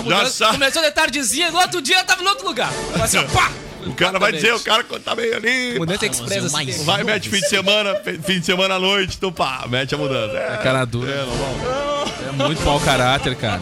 Começou 0.03 0.17
a 0.21 0.27
sabe. 0.31 0.53
começou 0.53 0.83
de 0.83 0.91
tardezinha, 0.91 1.51
no 1.51 1.59
outro 1.59 1.81
dia 1.81 1.99
eu 1.99 2.05
tava 2.05 2.23
em 2.23 2.27
outro 2.27 2.47
lugar. 2.47 2.71
Assim, 3.03 3.19
ó, 3.19 3.23
pá! 3.33 3.51
O 3.87 3.94
cara 3.94 4.18
vai 4.18 4.33
dizer, 4.33 4.55
o 4.55 4.61
cara 4.61 4.85
tá 5.05 5.14
meio 5.14 5.37
ali. 5.37 5.79
Mudança 5.79 6.07
express 6.07 6.44
assim. 6.44 6.85
Vai, 6.85 7.03
mete 7.05 7.29
fim 7.29 7.40
de 7.40 7.49
semana, 7.49 7.94
fim 8.25 8.40
de 8.40 8.47
semana 8.47 8.75
à 8.77 8.79
noite, 8.81 9.18
tu 9.18 9.31
pá, 9.33 9.64
mete 9.68 9.94
a 9.94 9.99
mudança. 9.99 10.37
É, 10.37 10.57
Cara 10.62 10.85
dura. 10.85 11.11
é, 11.11 11.25
normal. 11.25 12.05
É 12.29 12.33
muito 12.44 12.62
mau 12.62 12.81
caráter, 12.81 13.35
cara. 13.37 13.61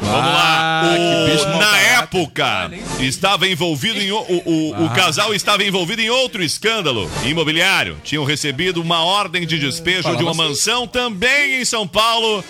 Vamos 0.00 0.32
lá. 0.32 0.82
Ah, 0.82 0.94
O- 1.26 1.30
bicho 1.30 1.48
mau 1.48 1.58
na 1.58 1.66
caráter. 1.66 2.02
época, 2.02 2.70
estava 3.00 3.48
envolvido 3.48 3.98
em. 4.00 4.10
o- 4.12 4.18
O, 4.28 4.42
o, 4.46 4.84
o 4.86 4.90
casal 4.90 5.34
estava 5.34 5.64
envolvido 5.64 6.00
em 6.02 6.10
outro 6.10 6.42
escândalo 6.42 7.10
imobiliário. 7.24 7.96
Tinham 8.04 8.24
recebido 8.24 8.80
uma 8.80 9.02
ordem 9.04 9.46
de 9.46 9.58
despejo 9.58 10.14
de 10.16 10.22
uma 10.22 10.34
mansão 10.34 10.86
também 10.86 11.60
em 11.60 11.64
São 11.64 11.86
Paulo. 11.86 12.44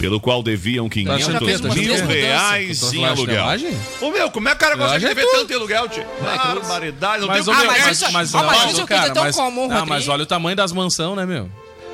Pelo 0.00 0.18
qual 0.20 0.42
deviam 0.42 0.88
500 0.88 1.14
achando 1.14 1.38
que- 1.38 1.44
tá 1.44 1.68
achando 1.68 1.74
mil 1.74 2.06
reais 2.06 2.80
tá 2.80 2.96
em 2.96 3.04
aluguel. 3.04 3.44
Ô 4.00 4.10
meu, 4.10 4.30
como 4.30 4.48
é 4.48 4.52
que 4.52 4.56
o 4.56 4.60
cara 4.60 4.76
consegue 4.76 5.04
é 5.04 5.08
dever 5.08 5.24
tudo. 5.26 5.38
tanto 5.40 5.52
em 5.52 5.56
aluguel, 5.56 5.88
tio? 5.88 6.04
Barbaridade, 6.22 7.20
não 7.20 7.28
Mas, 7.28 7.44
tem 7.44 7.54
ô, 7.54 7.56
o 7.56 7.60
que 7.60 7.66
meu, 7.66 7.72
ver. 7.74 7.80
mas, 9.86 10.08
é 10.08 10.10
olha 10.10 10.22
o 10.22 10.26
tamanho 10.26 10.56
das 10.56 10.72
mansão, 10.72 11.14
né, 11.14 11.26
meu? 11.26 11.48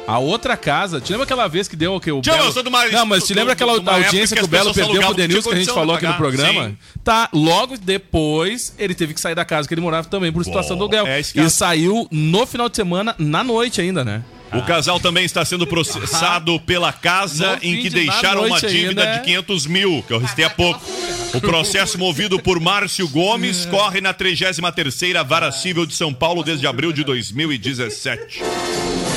A 0.06 0.20
outra 0.20 0.56
casa, 0.56 1.00
te 1.00 1.10
lembra 1.10 1.24
aquela 1.24 1.48
vez 1.48 1.66
que 1.66 1.74
deu 1.74 1.92
o 1.96 2.00
que 2.00 2.12
o 2.12 2.20
Tchau, 2.20 2.36
Belo... 2.36 2.48
eu 2.48 2.52
sou 2.52 2.62
uma- 2.62 2.86
Não, 2.86 3.04
mas 3.04 3.24
te 3.24 3.34
lembra 3.34 3.54
aquela 3.54 3.72
audiência 3.72 4.36
que 4.36 4.44
o 4.44 4.46
Belo 4.46 4.72
perdeu 4.72 5.02
pro 5.02 5.14
Denilson 5.14 5.48
que 5.50 5.56
a 5.56 5.58
gente 5.58 5.72
falou 5.74 5.96
aqui 5.96 6.06
no 6.06 6.14
programa? 6.14 6.68
sim. 6.68 6.78
Tá, 7.02 7.28
logo 7.32 7.76
depois 7.76 8.72
ele 8.78 8.94
teve 8.94 9.14
que 9.14 9.20
sair 9.20 9.34
da 9.34 9.44
casa 9.44 9.66
que 9.66 9.74
ele 9.74 9.80
morava 9.80 10.06
também 10.06 10.30
por 10.32 10.44
situação 10.44 10.76
do 10.76 10.84
aluguel. 10.84 11.06
é 11.08 11.20
que 11.22 11.40
e 11.40 11.42
é- 11.42 11.48
saiu 11.48 12.06
no 12.12 12.46
final 12.46 12.68
de 12.68 12.76
semana, 12.76 13.16
na 13.18 13.42
noite 13.42 13.80
ainda, 13.80 14.04
né? 14.04 14.22
O 14.56 14.62
casal 14.62 14.98
também 14.98 15.24
está 15.24 15.44
sendo 15.44 15.66
processado 15.66 16.58
pela 16.60 16.92
casa 16.92 17.56
No 17.56 17.62
em 17.62 17.82
que 17.82 17.90
deixaram 17.90 18.46
uma 18.46 18.60
dívida 18.60 19.02
ainda, 19.02 19.12
de 19.12 19.18
é. 19.18 19.36
500 19.36 19.66
mil, 19.66 20.02
que 20.06 20.12
eu 20.12 20.18
restei 20.18 20.44
há 20.44 20.50
pouco. 20.50 20.80
O 21.34 21.40
processo 21.40 21.98
movido 21.98 22.38
por 22.40 22.58
Márcio 22.58 23.08
Gomes 23.08 23.66
corre 23.66 24.00
na 24.00 24.14
33ª 24.14 25.24
Vara 25.24 25.52
Civil 25.52 25.84
de 25.84 25.94
São 25.94 26.14
Paulo 26.14 26.42
desde 26.42 26.66
abril 26.66 26.92
de 26.92 27.04
2017. 27.04 28.42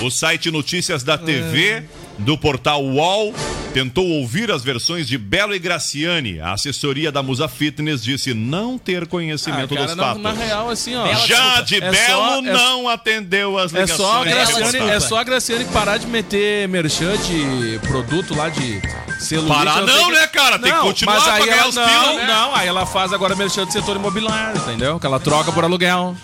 O 0.01 0.09
site 0.09 0.51
Notícias 0.51 1.03
da 1.03 1.17
TV 1.17 1.83
do 2.19 2.37
portal 2.37 2.83
UOL 2.83 3.33
tentou 3.73 4.05
ouvir 4.07 4.49
as 4.51 4.63
versões 4.63 5.07
de 5.07 5.17
Belo 5.17 5.53
e 5.53 5.59
Graciane. 5.59 6.39
A 6.39 6.53
assessoria 6.53 7.11
da 7.11 7.21
Musa 7.21 7.47
Fitness 7.47 8.03
disse 8.03 8.33
não 8.33 8.77
ter 8.77 9.05
conhecimento 9.07 9.73
Ah, 9.73 9.77
cara, 9.77 9.87
dos 9.87 9.95
na- 9.95 10.03
fatos. 10.03 10.21
na 10.23 10.31
real, 10.33 10.69
assim, 10.69 10.95
ó. 10.95 11.13
Já 11.25 11.61
de 11.61 11.75
É 11.75 11.91
Belo 11.91 12.23
só- 12.23 12.37
é- 12.39 12.41
não 12.41 12.89
atendeu 12.89 13.57
as 13.57 13.73
É 13.73 13.81
ligações. 13.81 13.97
só, 14.09 14.21
a 14.21 14.25
Graciane, 14.25 14.89
é 14.89 14.99
só 14.99 15.17
a 15.19 15.23
Graciane 15.23 15.65
parar 15.65 15.97
de 15.97 16.07
meter 16.07 16.67
merchan 16.67 17.15
de 17.17 17.79
produto 17.87 18.35
lá 18.35 18.49
de 18.49 18.81
celulite. 19.19 19.53
Parar 19.55 19.81
não, 19.81 20.05
tem 20.05 20.11
né, 20.19 20.27
cara? 20.27 20.57
Tem 20.59 20.71
que 20.73 20.79
continuar 20.79 21.15
mas 21.19 21.27
aí 21.27 21.49
ela, 21.49 21.71
não, 21.71 21.71
pila, 21.71 22.13
né? 22.15 22.27
não, 22.27 22.55
aí 22.55 22.67
ela 22.67 22.85
faz 22.85 23.13
agora 23.13 23.35
merchan 23.35 23.65
do 23.65 23.71
setor 23.71 23.95
imobiliário, 23.97 24.59
entendeu? 24.61 24.99
Que 24.99 25.05
ela 25.05 25.19
troca 25.19 25.51
por 25.51 25.63
aluguel. 25.63 26.15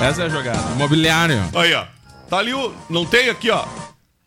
Essa 0.00 0.22
é 0.22 0.26
a 0.26 0.28
jogada. 0.28 0.72
Imobiliário. 0.72 1.42
Aí, 1.54 1.72
ó. 1.74 1.84
Tá 2.28 2.38
ali 2.38 2.52
o. 2.54 2.74
Não 2.90 3.04
tem 3.06 3.28
aqui, 3.28 3.50
ó. 3.50 3.64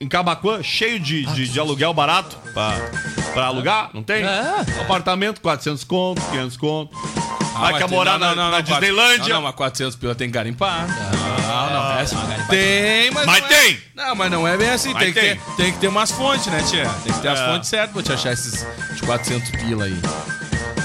Em 0.01 0.07
Cabacuã, 0.07 0.63
cheio 0.63 0.97
de, 0.97 1.25
de, 1.25 1.49
de 1.49 1.59
aluguel 1.59 1.93
barato 1.93 2.37
pra, 2.53 2.71
pra 3.33 3.47
alugar? 3.47 3.89
Não 3.93 4.01
tem? 4.01 4.23
Apartamento, 4.81 5.41
400 5.41 5.83
conto, 5.83 6.21
500 6.31 6.55
conto. 6.55 6.95
Vai 7.51 7.73
mas 7.73 7.77
quer 7.81 7.87
tem- 7.89 7.97
morar 7.97 8.17
não, 8.17 8.19
na, 8.19 8.27
não, 8.29 8.43
não, 8.45 8.51
na 8.51 8.57
não, 8.59 8.61
Disneylândia? 8.63 9.27
Não, 9.33 9.35
não, 9.35 9.41
mas 9.41 9.55
400 9.55 9.97
pila 9.97 10.15
tem 10.15 10.29
que 10.29 10.33
garimpar. 10.33 10.87
Não, 10.87 11.69
não, 11.69 11.97
é 11.97 12.01
assim. 12.03 12.15
Tem, 12.49 13.11
mas. 13.11 13.25
Mas 13.25 13.41
não 13.41 13.47
tem. 13.49 13.73
É, 13.73 13.79
não, 14.07 14.15
mas 14.15 14.31
não 14.31 14.47
é 14.47 14.55
bem 14.55 14.69
assim. 14.69 14.93
Mas 14.93 15.03
Tem 15.03 15.13
que, 15.13 15.19
tem. 15.19 15.35
ter, 15.35 15.55
tem 15.57 15.73
que 15.73 15.79
ter 15.79 15.87
umas 15.89 16.11
fontes, 16.11 16.47
né, 16.47 16.63
tia? 16.63 16.85
Tem 17.03 17.11
que 17.11 17.19
ter 17.19 17.27
as 17.27 17.39
É. 17.41 17.45
fontes 17.51 17.67
certas 17.69 17.91
pra 17.91 18.01
te 18.01 18.13
achar 18.13 18.31
esses 18.31 18.65
de 18.95 19.01
400 19.01 19.49
pila 19.51 19.83
aí. 19.83 19.99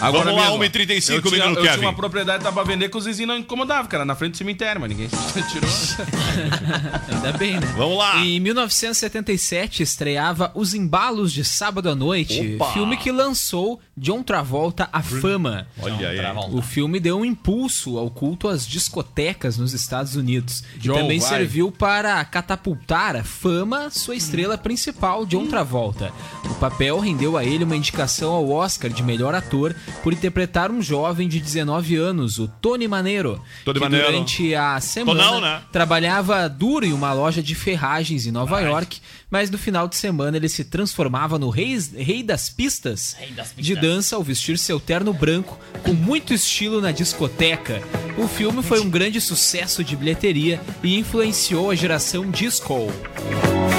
Vamos 0.00 0.26
lá, 0.26 0.50
mesmo, 0.50 0.59
1h35, 0.59 1.11
eu 1.11 1.22
tinha, 1.22 1.44
menino 1.46 1.61
eu 1.61 1.72
tinha 1.72 1.87
uma 1.88 1.92
propriedade 1.92 2.44
que 2.44 2.52
pra 2.52 2.62
vender 2.62 2.88
que 2.88 2.96
os 2.96 3.04
vizinhos 3.04 3.28
não 3.28 3.38
incomodavam, 3.38 3.87
cara, 3.87 4.04
na 4.04 4.14
frente 4.14 4.33
do 4.33 4.38
cemitério, 4.38 4.80
mas 4.80 4.90
ninguém 4.90 5.09
tirou. 5.50 5.70
Ainda 7.12 7.33
bem, 7.38 7.59
né? 7.61 7.74
Vamos 7.76 7.98
lá. 7.98 8.18
Em 8.18 8.38
1977 8.40 9.83
estreava 9.83 10.50
Os 10.54 10.74
Embalos 10.74 11.33
de 11.33 11.44
Sábado 11.44 11.88
à 11.88 11.94
Noite, 11.94 12.57
Opa! 12.57 12.72
filme 12.72 12.96
que 12.96 13.11
lançou 13.11 13.80
John 13.96 14.22
Travolta 14.22 14.88
à 14.92 15.02
fama. 15.02 15.66
Olha 15.80 16.09
aí. 16.09 16.18
O 16.52 16.62
filme 16.62 16.98
deu 17.00 17.18
um 17.18 17.24
impulso 17.24 17.98
ao 17.98 18.11
culto 18.11 18.48
às 18.48 18.66
discotecas 18.66 19.59
nos 19.59 19.72
Estados 19.72 20.16
Unidos 20.16 20.64
John, 20.76 20.94
e 20.94 21.00
também 21.00 21.18
vai. 21.20 21.28
serviu 21.28 21.70
para 21.70 22.24
catapultar 22.24 23.16
a 23.16 23.24
fama 23.24 23.90
sua 23.90 24.14
estrela 24.16 24.57
principal, 24.59 25.24
John 25.26 25.46
Travolta. 25.46 26.12
O 26.44 26.54
papel 26.54 26.98
rendeu 26.98 27.37
a 27.37 27.44
ele 27.44 27.64
uma 27.64 27.76
indicação 27.76 28.33
ao 28.33 28.50
Oscar 28.50 28.90
de 28.90 29.02
melhor 29.02 29.35
ator 29.35 29.74
por 30.02 30.12
interpretar 30.12 30.70
um 30.70 30.83
jovem 30.83 31.28
de 31.28 31.40
19 31.40 31.96
anos, 31.96 32.38
o 32.38 32.48
Tony 32.48 32.87
Maneiro, 32.87 33.42
Tony 33.64 33.78
que 33.78 33.85
Maneiro. 33.85 34.07
durante 34.07 34.54
a 34.54 34.80
semana 34.80 35.22
Tonão, 35.22 35.40
né? 35.40 35.62
trabalhava 35.72 36.48
duro 36.48 36.85
em 36.85 36.92
uma 36.92 37.12
loja 37.12 37.42
de 37.42 37.54
ferragens 37.54 38.26
em 38.26 38.30
Nova 38.30 38.61
York, 38.61 39.00
mas 39.30 39.50
no 39.50 39.59
final 39.59 39.88
de 39.88 39.96
semana 39.96 40.37
ele 40.37 40.48
se 40.48 40.64
transformava 40.64 41.38
no 41.38 41.48
rei, 41.50 41.76
rei 41.96 42.22
das 42.22 42.48
pistas 42.48 43.16
de 43.57 43.74
dança 43.74 44.16
ao 44.16 44.22
vestir 44.22 44.59
seu 44.59 44.78
terno 44.78 45.12
branco 45.12 45.59
com 45.83 45.92
muito 45.92 46.33
estilo 46.35 46.80
na 46.80 46.92
discoteca. 46.92 47.83
O 48.16 48.28
filme 48.28 48.62
foi 48.62 48.80
um 48.80 48.88
grande 48.88 49.20
sucesso 49.20 49.83
de 49.83 49.96
bilheteria 49.96 50.61
e 50.83 50.98
influenciou 50.98 51.70
a 51.70 51.74
geração 51.74 52.30
disco. 52.30 52.88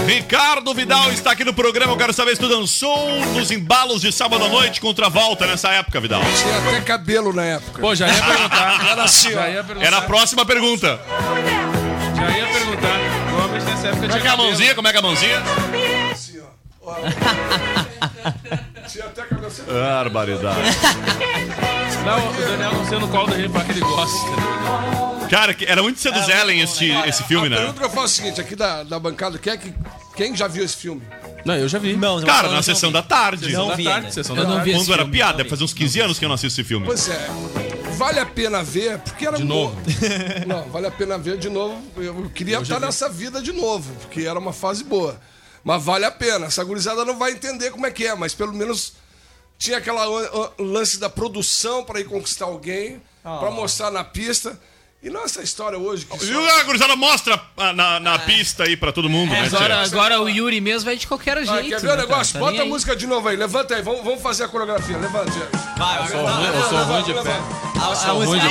Ricardo 0.05 0.73
Vidal 0.73 1.11
está 1.11 1.31
aqui 1.31 1.43
no 1.43 1.53
programa. 1.53 1.93
Eu 1.93 1.97
quero 1.97 2.13
saber 2.13 2.35
se 2.35 2.41
tu 2.41 2.47
dançou 2.49 3.09
nos 3.33 3.49
embalos 3.49 4.01
de 4.01 4.11
sábado 4.11 4.43
à 4.43 4.49
noite 4.49 4.79
contra 4.81 5.07
a 5.07 5.09
volta 5.09 5.47
nessa 5.47 5.69
época, 5.71 5.94
Vidal. 5.99 6.21
Tinha 6.21 6.57
até 6.57 6.81
cabelo 6.81 7.33
na 7.33 7.43
época. 7.43 7.81
Pô, 7.81 7.93
já 7.95 8.07
ia 8.07 8.23
perguntar. 8.23 8.87
Era 8.91 9.03
assim, 9.03 9.29
ó. 9.29 9.31
Já 9.31 9.49
ia 9.49 9.63
perguntar. 9.63 9.87
Era 9.87 9.97
a 9.97 10.01
próxima 10.01 10.45
pergunta. 10.45 10.99
Já 12.15 12.37
ia 12.37 12.47
perguntar. 12.47 12.95
Nessa 13.65 13.87
época 13.87 14.01
Como 14.01 14.05
é 14.05 14.09
tinha 14.09 14.21
que 14.21 14.27
é 14.27 14.31
a 14.31 14.37
mãozinha? 14.37 14.75
Como 14.75 14.87
é 14.87 14.91
que 14.91 14.97
é 14.97 14.99
a 14.99 15.03
mãozinha? 15.03 15.43
Assim, 16.11 16.39
ó. 16.41 16.45
Tinha 18.87 19.05
até 19.05 19.23
cabelo 19.23 19.47
assim. 19.47 19.63
Barbaridade. 19.63 20.59
Não, 22.05 22.29
o 22.29 22.33
Daniel 22.33 22.73
não 22.73 22.85
sei 22.87 22.99
no 22.99 23.07
qual 23.07 23.25
da 23.27 23.35
gente 23.37 23.51
que 23.51 23.71
ele 23.71 23.79
gosta. 23.81 24.19
Cara, 25.29 25.53
que- 25.55 25.65
era 25.65 25.81
muito 25.81 25.99
Seduzo 25.99 26.31
Ellen 26.31 26.61
esse, 26.61 26.91
esse 27.07 27.23
filme, 27.23 27.47
a 27.47 27.49
né? 27.49 27.55
pergunta 27.57 27.79
que 27.79 27.85
eu 27.85 27.89
faço 27.89 28.01
é 28.01 28.05
o 28.05 28.09
seguinte, 28.09 28.41
aqui 28.41 28.55
da, 28.55 28.83
da 28.83 28.99
bancada, 28.99 29.39
quem, 29.39 29.53
é 29.53 29.57
que, 29.57 29.73
quem 30.15 30.35
já 30.35 30.47
viu 30.47 30.63
esse 30.63 30.77
filme? 30.77 31.01
Não, 31.45 31.55
eu 31.55 31.69
já 31.69 31.77
vi. 31.77 31.95
Não, 31.95 32.19
não, 32.19 32.25
Cara, 32.25 32.43
não, 32.43 32.49
na 32.49 32.55
não 32.57 32.63
sessão 32.63 32.89
vi. 32.89 32.93
da 32.93 33.03
tarde. 33.03 33.53
Não 33.53 33.67
da 33.67 33.75
vi 33.75 33.83
tarde, 33.83 34.13
sessão 34.13 34.35
Eu 34.35 34.41
da 34.43 34.47
não 34.49 34.55
tarde. 34.57 34.71
vi 34.71 34.77
Quando 34.77 34.91
era 34.93 35.03
filme, 35.03 35.11
piada, 35.17 35.37
deve 35.37 35.49
fazer 35.49 35.63
uns 35.63 35.73
15 35.73 35.99
anos 36.01 36.19
que 36.19 36.25
eu 36.25 36.29
não 36.29 36.33
assisto 36.35 36.59
esse 36.59 36.67
filme. 36.67 36.85
Pois 36.85 37.07
é, 37.07 37.29
vale 37.97 38.19
a 38.19 38.25
pena 38.25 38.63
ver, 38.63 38.97
porque 38.99 39.27
era 39.27 39.37
De 39.37 39.43
novo. 39.43 39.77
Não, 40.47 40.63
vale 40.69 40.87
a 40.87 40.91
pena 40.91 41.17
ver 41.17 41.37
de 41.37 41.49
novo. 41.49 41.79
Eu 41.97 42.29
queria 42.33 42.59
estar 42.59 42.79
nessa 42.79 43.07
vida 43.07 43.41
de 43.41 43.51
novo, 43.51 43.93
porque 44.01 44.21
era 44.21 44.39
uma 44.39 44.51
fase 44.53 44.83
boa. 44.83 45.19
Mas 45.63 45.83
vale 45.83 46.05
a 46.05 46.11
pena. 46.11 46.47
Essa 46.47 46.63
gurizada 46.63 47.05
não 47.05 47.17
vai 47.17 47.31
entender 47.31 47.71
como 47.71 47.85
é 47.85 47.91
que 47.91 48.05
é, 48.05 48.13
mas 48.15 48.33
pelo 48.33 48.53
menos 48.53 48.93
tinha 49.57 49.77
aquela 49.77 50.03
lance 50.59 50.99
da 50.99 51.09
produção 51.09 51.83
para 51.83 51.99
ir 51.99 52.05
conquistar 52.05 52.45
alguém, 52.45 53.01
para 53.23 53.49
mostrar 53.51 53.91
na 53.91 54.03
pista. 54.03 54.59
E 55.03 55.09
não 55.09 55.23
essa 55.23 55.43
história 55.43 55.77
hoje 55.77 56.05
que 56.05 56.25
E 56.25 56.49
a 56.49 56.63
gurizada 56.63 56.95
mostra 56.95 57.39
ah, 57.57 57.73
na, 57.73 57.99
na 57.99 58.17
pista 58.17 58.63
aí 58.63 58.75
pra 58.75 58.91
todo 58.91 59.07
mundo, 59.07 59.29
né, 59.31 59.45
Agora, 59.45 59.83
agora 59.83 60.21
o 60.21 60.27
Yuri 60.27 60.59
mesmo 60.59 60.85
vai 60.85 60.97
de 60.97 61.05
qualquer 61.05 61.37
jeito. 61.37 61.51
Ah, 61.51 61.61
quer 61.61 61.79
ver 61.79 61.87
o 61.87 61.95
né, 61.95 61.97
negócio? 61.97 62.33
Tá 62.33 62.39
Bota 62.39 62.59
a 62.59 62.63
aí. 62.63 62.69
música 62.69 62.95
de 62.95 63.05
novo 63.05 63.27
aí. 63.27 63.35
Levanta 63.35 63.75
aí. 63.75 63.83
Vamos, 63.83 64.03
vamos 64.03 64.21
fazer 64.21 64.45
a 64.45 64.47
coreografia. 64.47 64.97
Levanta. 64.97 65.31
Vai, 65.77 65.99
Eu 66.01 66.07
sou 66.07 66.25
ruim, 66.25 66.45
eu 66.45 66.63
sou 66.63 66.83
ruim 66.85 67.03
de 67.03 67.13
pé. 67.13 67.65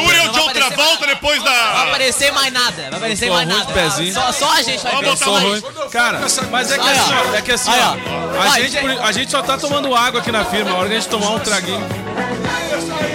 Yuri 0.02 0.16
é 0.16 0.28
o 0.28 0.33
John 0.33 0.52
Travolta 0.52 1.07
depois 1.07 1.42
Vai 1.42 1.52
da... 1.52 1.83
aparecer 1.83 2.33
mais 2.33 2.52
nada, 2.52 2.83
vai 2.83 2.98
aparecer 2.98 3.26
sou 3.26 3.35
mais 3.35 3.48
ruim 3.48 3.59
nada. 3.59 3.66
de 3.66 3.72
pezinho. 3.72 4.14
Só, 4.14 4.33
só 4.33 4.52
a 4.52 4.62
gente 4.62 4.83
vai 4.83 4.92
Vamos 4.92 5.20
ver. 5.20 5.61
Quando 5.62 5.80
eu 5.80 5.90
Cara, 5.90 6.20
mas 6.50 6.70
é 6.70 6.78
que 6.78 6.85
Aí, 6.85 6.98
assim, 6.98 7.37
é 7.37 7.42
que 7.42 7.52
assim, 7.52 7.70
Aí, 7.70 7.80
ó, 7.80 7.85
ó. 7.85 8.40
a 8.40 8.48
Vai, 8.48 8.62
gente, 8.62 8.72
gente. 8.72 8.98
a 9.00 9.12
gente 9.12 9.30
só 9.30 9.42
tá 9.42 9.59
tomando 9.59 9.94
água 9.94 10.20
aqui 10.20 10.30
na 10.30 10.44
firma, 10.44 10.70
a 10.70 10.74
hora 10.74 10.88
de 10.88 10.94
a 10.94 11.00
gente 11.00 11.09
tomar 11.09 11.30
um 11.30 11.40
traguinho. 11.40 11.85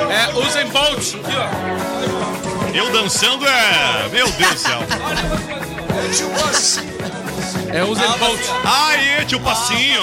É, 0.09 0.33
usem 0.45 0.67
Bolt, 0.67 1.15
aqui, 1.15 1.35
ó. 1.37 2.28
Eu 2.73 2.91
dançando 2.91 3.45
é... 3.47 4.09
Meu 4.11 4.29
Deus 4.31 4.53
do 4.53 4.59
céu. 4.59 4.79
É 4.81 6.09
tio 6.13 6.29
Boss. 6.29 6.79
É, 7.73 7.83
usem 7.83 8.07
Bolt. 8.17 8.39
Aí, 8.65 9.25
tio 9.25 9.39
Passinho. 9.39 10.01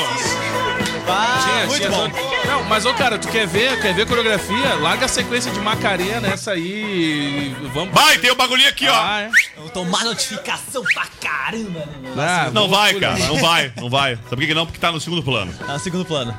Tinha, 1.45 1.67
muito 1.67 1.77
tinha 1.77 1.91
bom. 1.91 2.09
Não, 2.47 2.65
mas 2.65 2.85
ô 2.85 2.93
cara, 2.95 3.17
tu 3.17 3.29
quer 3.29 3.47
ver, 3.47 3.81
quer 3.81 3.95
ver 3.95 4.07
coreografia? 4.07 4.75
Larga 4.81 5.05
a 5.07 5.09
sequência 5.09 5.53
de 5.53 5.61
Macarena 5.61 6.21
nessa 6.21 6.53
aí 6.53 7.55
e 7.63 7.69
vamos. 7.73 7.95
Vai, 7.95 8.19
tem 8.19 8.31
o 8.31 8.35
bagulhinho 8.35 8.69
aqui, 8.69 8.89
ó. 8.89 8.93
Ah, 8.95 9.21
é. 9.23 9.31
Vou 9.57 9.69
tomar 9.71 10.05
notificação 10.05 10.83
pra 10.93 11.07
caramba. 11.21 11.79
né? 12.17 12.47
Ah, 12.47 12.51
Não 12.53 12.69
vai, 12.69 12.95
cara. 12.95 13.19
Não 13.19 13.37
vai, 13.37 13.73
não 13.77 13.89
vai. 13.89 14.17
Sabe 14.29 14.37
por 14.37 14.47
que 14.47 14.55
não? 14.55 14.67
Porque 14.67 14.81
tá 14.81 14.91
no 14.91 15.01
segundo 15.01 15.23
plano. 15.23 15.53
Tá 15.53 15.75
no 15.75 15.79
segundo 15.79 16.05
plano. 16.05 16.37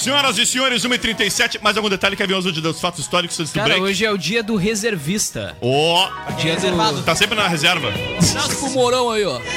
Senhoras 0.00 0.38
e 0.38 0.46
senhores, 0.46 0.82
1h37. 0.82 1.60
Mais 1.60 1.76
algum 1.76 1.90
detalhe 1.90 2.16
que 2.16 2.22
havia 2.22 2.36
hoje 2.38 2.52
dos 2.60 2.80
fatos 2.80 3.00
históricos 3.00 3.38
antes 3.38 3.52
do 3.52 3.56
Cara, 3.56 3.68
break? 3.68 3.82
hoje 3.82 4.06
é 4.06 4.10
o 4.10 4.16
dia 4.16 4.42
do 4.42 4.56
reservista. 4.56 5.54
Ó, 5.60 6.08
Dia 6.38 6.56
do... 6.56 7.02
tá 7.02 7.14
sempre 7.14 7.36
na 7.36 7.46
reserva. 7.46 7.92
Traz 8.32 8.54
pro 8.54 8.70
Mourão 8.70 9.10
aí, 9.10 9.24
ó. 9.24 9.38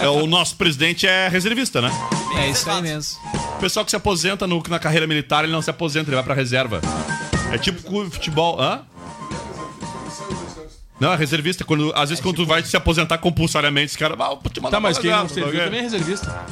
É, 0.00 0.08
o 0.08 0.26
nosso 0.26 0.54
presidente 0.56 1.06
é 1.06 1.28
reservista, 1.28 1.80
né? 1.80 1.90
É 2.36 2.48
isso 2.48 2.68
aí 2.70 2.80
mesmo. 2.82 3.18
O 3.56 3.60
pessoal 3.60 3.84
que 3.84 3.90
se 3.90 3.96
aposenta 3.96 4.46
no- 4.46 4.62
na 4.68 4.78
carreira 4.78 5.06
militar, 5.06 5.42
ele 5.44 5.52
não 5.52 5.62
se 5.62 5.70
aposenta, 5.70 6.08
ele 6.08 6.14
vai 6.16 6.24
pra 6.24 6.34
reserva. 6.34 6.80
É 7.52 7.58
tipo 7.58 8.08
futebol. 8.10 8.60
Hã? 8.60 8.82
Não, 11.00 11.12
é 11.12 11.16
reservista. 11.16 11.64
Quando, 11.64 11.92
às 11.94 12.08
vezes, 12.10 12.22
quando 12.22 12.36
tu 12.36 12.46
vai 12.46 12.62
se 12.64 12.76
aposentar 12.76 13.18
compulsoriamente, 13.18 13.90
os 13.92 13.96
caras. 13.96 14.18
Ah, 14.20 14.36
te 14.52 14.60
mandar 14.60 14.76
Tá, 14.76 14.80
mas 14.80 14.98
quem 14.98 15.10
não 15.10 15.28
serviu 15.28 15.60
também 15.64 15.80
é 15.80 15.82
reservista. 15.82 16.44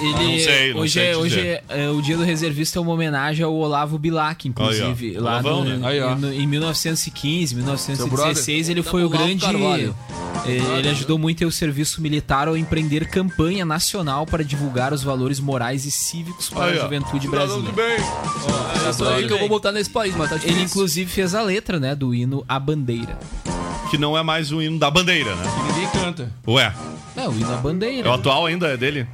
Ele, 0.00 0.10
Não 0.12 0.38
sei, 0.38 0.74
não 0.74 0.80
hoje 0.80 0.92
sei 0.94 1.06
é, 1.12 1.16
hoje 1.16 1.40
é, 1.40 1.62
é, 1.68 1.88
o 1.90 2.02
dia 2.02 2.16
do 2.16 2.24
reservista 2.24 2.78
é 2.78 2.82
uma 2.82 2.90
homenagem 2.92 3.44
ao 3.44 3.54
Olavo 3.54 3.98
Bilac, 3.98 4.48
inclusive. 4.48 5.10
Aí, 5.10 5.18
lá 5.18 5.32
Olavão, 5.34 5.64
no- 5.64 5.76
né? 5.78 5.86
Aí, 5.88 6.00
no- 6.16 6.32
em 6.32 6.44
1915, 6.46 7.54
1916, 7.54 8.68
ele 8.68 8.82
Dá 8.82 8.90
foi 8.90 9.04
o 9.04 9.08
grande. 9.08 9.44
Carvalho. 9.44 9.94
eh, 10.46 10.58
Ele 10.78 10.88
ajudou 10.88 11.18
muito 11.18 11.44
o 11.46 11.52
serviço 11.52 12.00
militar 12.02 12.48
ao 12.48 12.56
empreender 12.56 13.06
campanha 13.06 13.64
nacional 13.64 14.26
para 14.26 14.42
divulgar 14.42 14.92
os 14.92 15.02
valores 15.04 15.38
morais 15.38 15.84
e 15.84 15.90
cívicos 15.90 16.48
para 16.50 16.64
Aí, 16.64 16.78
a 16.78 16.82
juventude 16.82 17.20
de 17.20 17.28
brasileira. 17.28 17.70
bem. 17.72 17.96
É 18.86 18.90
isso 18.90 19.04
aí 19.04 19.26
que 19.28 19.32
eu 19.32 19.38
vou 19.38 19.48
botar 19.48 19.70
nesse 19.70 19.90
país, 19.90 20.16
mas 20.16 20.30
tá 20.30 20.36
difícil. 20.36 20.56
Ele 20.56 20.64
inclusive 20.64 21.08
fez 21.10 21.32
a 21.34 21.42
letra, 21.42 21.78
né, 21.78 21.94
do 21.94 22.12
hino 22.12 22.44
A 22.48 22.58
Bandeira. 22.58 23.16
Que 23.92 23.98
não 23.98 24.16
é 24.16 24.22
mais 24.22 24.50
o 24.50 24.62
hino 24.62 24.78
da 24.78 24.90
bandeira, 24.90 25.34
né? 25.34 25.44
E 25.44 25.72
ninguém 25.74 25.86
canta. 25.90 26.32
Ué, 26.48 26.72
É, 27.14 27.28
o 27.28 27.32
hino 27.34 27.52
A 27.52 27.58
Bandeira. 27.58 28.08
é 28.08 28.10
o 28.10 28.14
atual 28.14 28.46
ainda, 28.46 28.68
é 28.68 28.76
dele? 28.78 29.06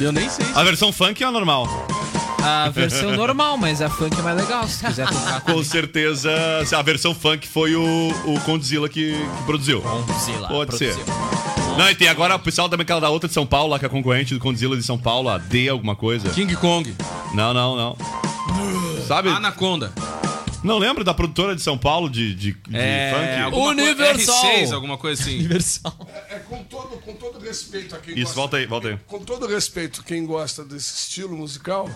Eu 0.00 0.10
nem 0.10 0.28
sei. 0.28 0.44
A 0.56 0.64
versão 0.64 0.92
funk 0.92 1.22
é 1.22 1.26
a 1.26 1.30
normal. 1.30 1.68
A 2.42 2.68
versão 2.70 3.12
normal, 3.12 3.56
mas 3.56 3.80
a 3.80 3.88
funk 3.88 4.18
é 4.18 4.22
mais 4.22 4.36
legal, 4.36 4.66
se 4.66 4.84
quiser 4.84 5.06
tocar. 5.06 5.40
Com 5.46 5.62
certeza, 5.62 6.32
a 6.76 6.82
versão 6.82 7.14
funk 7.14 7.46
foi 7.46 7.76
o, 7.76 8.08
o 8.24 8.40
Condzilla 8.40 8.88
que, 8.88 9.12
que 9.12 9.42
produziu. 9.46 9.80
Lá, 10.40 10.48
Pode 10.48 10.76
ser. 10.76 10.96
produziu. 10.96 11.14
Não, 11.78 11.88
e 11.88 11.94
tem 11.94 12.08
agora 12.08 12.34
o 12.34 12.38
pessoal 12.40 12.68
também 12.68 12.82
aquela 12.82 13.00
da 13.00 13.08
outra 13.08 13.28
de 13.28 13.34
São 13.34 13.46
Paulo, 13.46 13.70
lá 13.70 13.78
que 13.78 13.86
é 13.86 13.88
concorrente 13.88 14.34
do 14.34 14.40
Condzilla 14.40 14.76
de 14.76 14.82
São 14.82 14.98
Paulo, 14.98 15.28
a 15.28 15.38
D 15.38 15.68
alguma 15.68 15.94
coisa. 15.94 16.28
King 16.30 16.56
Kong. 16.56 16.92
Não, 17.34 17.54
não, 17.54 17.76
não. 17.76 17.96
Sabe? 19.06 19.28
Anaconda. 19.28 19.92
Não 20.62 20.78
lembro 20.78 21.02
da 21.02 21.14
produtora 21.14 21.56
de 21.56 21.62
São 21.62 21.78
Paulo 21.78 22.08
de, 22.10 22.34
de, 22.34 22.52
de 22.52 22.76
É, 22.76 23.44
funk? 23.50 23.56
Universal. 23.56 24.44
R6, 24.44 24.72
alguma 24.72 24.98
coisa 24.98 25.22
assim. 25.22 25.38
Universal. 25.38 25.96
É 26.28 26.38
com 26.40 26.62
todo, 26.64 27.00
com 27.00 27.14
todo 27.14 27.38
respeito 27.38 27.94
a 27.94 27.98
quem 27.98 28.14
Isso, 28.14 28.24
gosta. 28.24 28.36
volta 28.36 28.56
aí, 28.58 28.66
volta 28.66 28.88
aí. 28.88 28.98
Com 29.06 29.20
todo 29.24 29.46
respeito, 29.46 30.02
quem 30.04 30.26
gosta 30.26 30.64
desse 30.64 30.94
estilo 30.94 31.36
musical, 31.36 31.88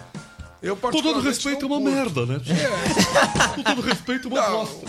eu 0.64 0.76
Com 0.76 0.90
todo 0.90 1.20
respeito, 1.20 1.66
é 1.66 1.68
não 1.68 1.76
uma 1.76 1.80
curto. 1.80 1.94
merda, 1.96 2.26
né? 2.26 2.40
É. 2.48 3.48
Com 3.54 3.62
todo 3.62 3.80
respeito, 3.82 4.28
uma 4.28 4.40
Não, 4.40 4.50
bosta. 4.64 4.86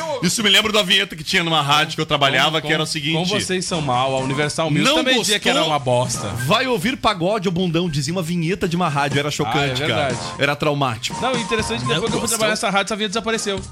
Não, 0.00 0.20
Isso 0.22 0.42
me 0.42 0.48
lembra 0.50 0.72
da 0.72 0.82
vinheta 0.82 1.14
que 1.14 1.22
tinha 1.22 1.44
numa 1.44 1.62
rádio 1.62 1.94
que 1.96 2.00
eu 2.00 2.06
trabalhava, 2.06 2.52
Como- 2.60 2.66
que 2.68 2.72
era 2.72 2.82
o 2.82 2.86
seguinte. 2.86 3.12
Como 3.14 3.26
vocês 3.26 3.64
são 3.64 3.80
mal, 3.80 4.14
a 4.14 4.18
Universal 4.20 4.70
Music 4.70 4.84
Não 4.88 4.96
também 4.96 5.14
gostou? 5.16 5.22
dizia 5.24 5.38
que 5.40 5.48
era 5.48 5.62
uma 5.64 5.78
bosta. 5.78 6.28
Vai 6.46 6.66
ouvir 6.66 6.96
pagode 6.96 7.48
ou 7.48 7.52
bundão, 7.52 7.88
dizia 7.88 8.12
uma 8.12 8.22
vinheta 8.22 8.66
de 8.68 8.76
uma 8.76 8.88
rádio, 8.88 9.18
era 9.18 9.30
chocante, 9.30 9.82
Ah, 9.82 9.86
é 9.86 9.88
cara. 9.88 10.08
verdade. 10.08 10.18
Era 10.38 10.56
traumático. 10.56 11.20
Não, 11.20 11.36
interessante 11.38 11.82
que 11.82 11.88
depois 11.88 12.10
que 12.10 12.16
eu 12.16 12.20
fui 12.20 12.28
trabalhar 12.28 12.50
nessa 12.50 12.70
rádio, 12.70 12.86
essa 12.88 12.96
vinha 12.96 13.08
desapareceu. 13.08 13.60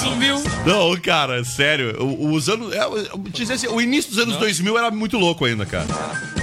Sumiu. 0.00 0.42
Não, 0.64 0.96
cara, 1.00 1.44
sério. 1.44 1.96
o- 2.02 2.32
Os 2.32 2.48
anos. 2.48 2.72
é, 2.72 2.80
dizer 3.32 3.54
assim, 3.54 3.66
o 3.68 3.80
início 3.80 4.10
dos 4.10 4.20
anos 4.20 4.36
2000 4.36 4.76
era 4.78 4.90
muito 4.90 5.18
louco 5.18 5.44
ainda, 5.44 5.66
cara. 5.66 5.86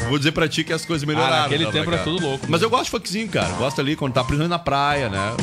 Vou 0.08 0.18
dizer 0.18 0.32
pra 0.32 0.48
ti 0.48 0.64
que 0.64 0.74
as 0.74 0.86
coisas 0.86 1.06
melhoraram. 1.08 1.36
Ah, 1.36 1.42
naquele 1.44 1.66
tá, 1.66 1.72
tempo 1.72 1.86
cara. 1.86 1.98
era 1.98 2.04
tudo 2.04 2.22
louco. 2.26 2.46
Mas 2.50 2.62
eu 2.62 2.70
gosto 2.70 2.86
de 2.86 2.92
funkzinho, 2.92 3.28
cara. 3.28 3.50
Gosto 3.54 3.82
ali 3.82 3.96
quando 3.96 4.14
tá 4.14 4.24
principalmente 4.24 4.50
na 4.50 4.60
praia, 4.60 5.10
né? 5.10 5.36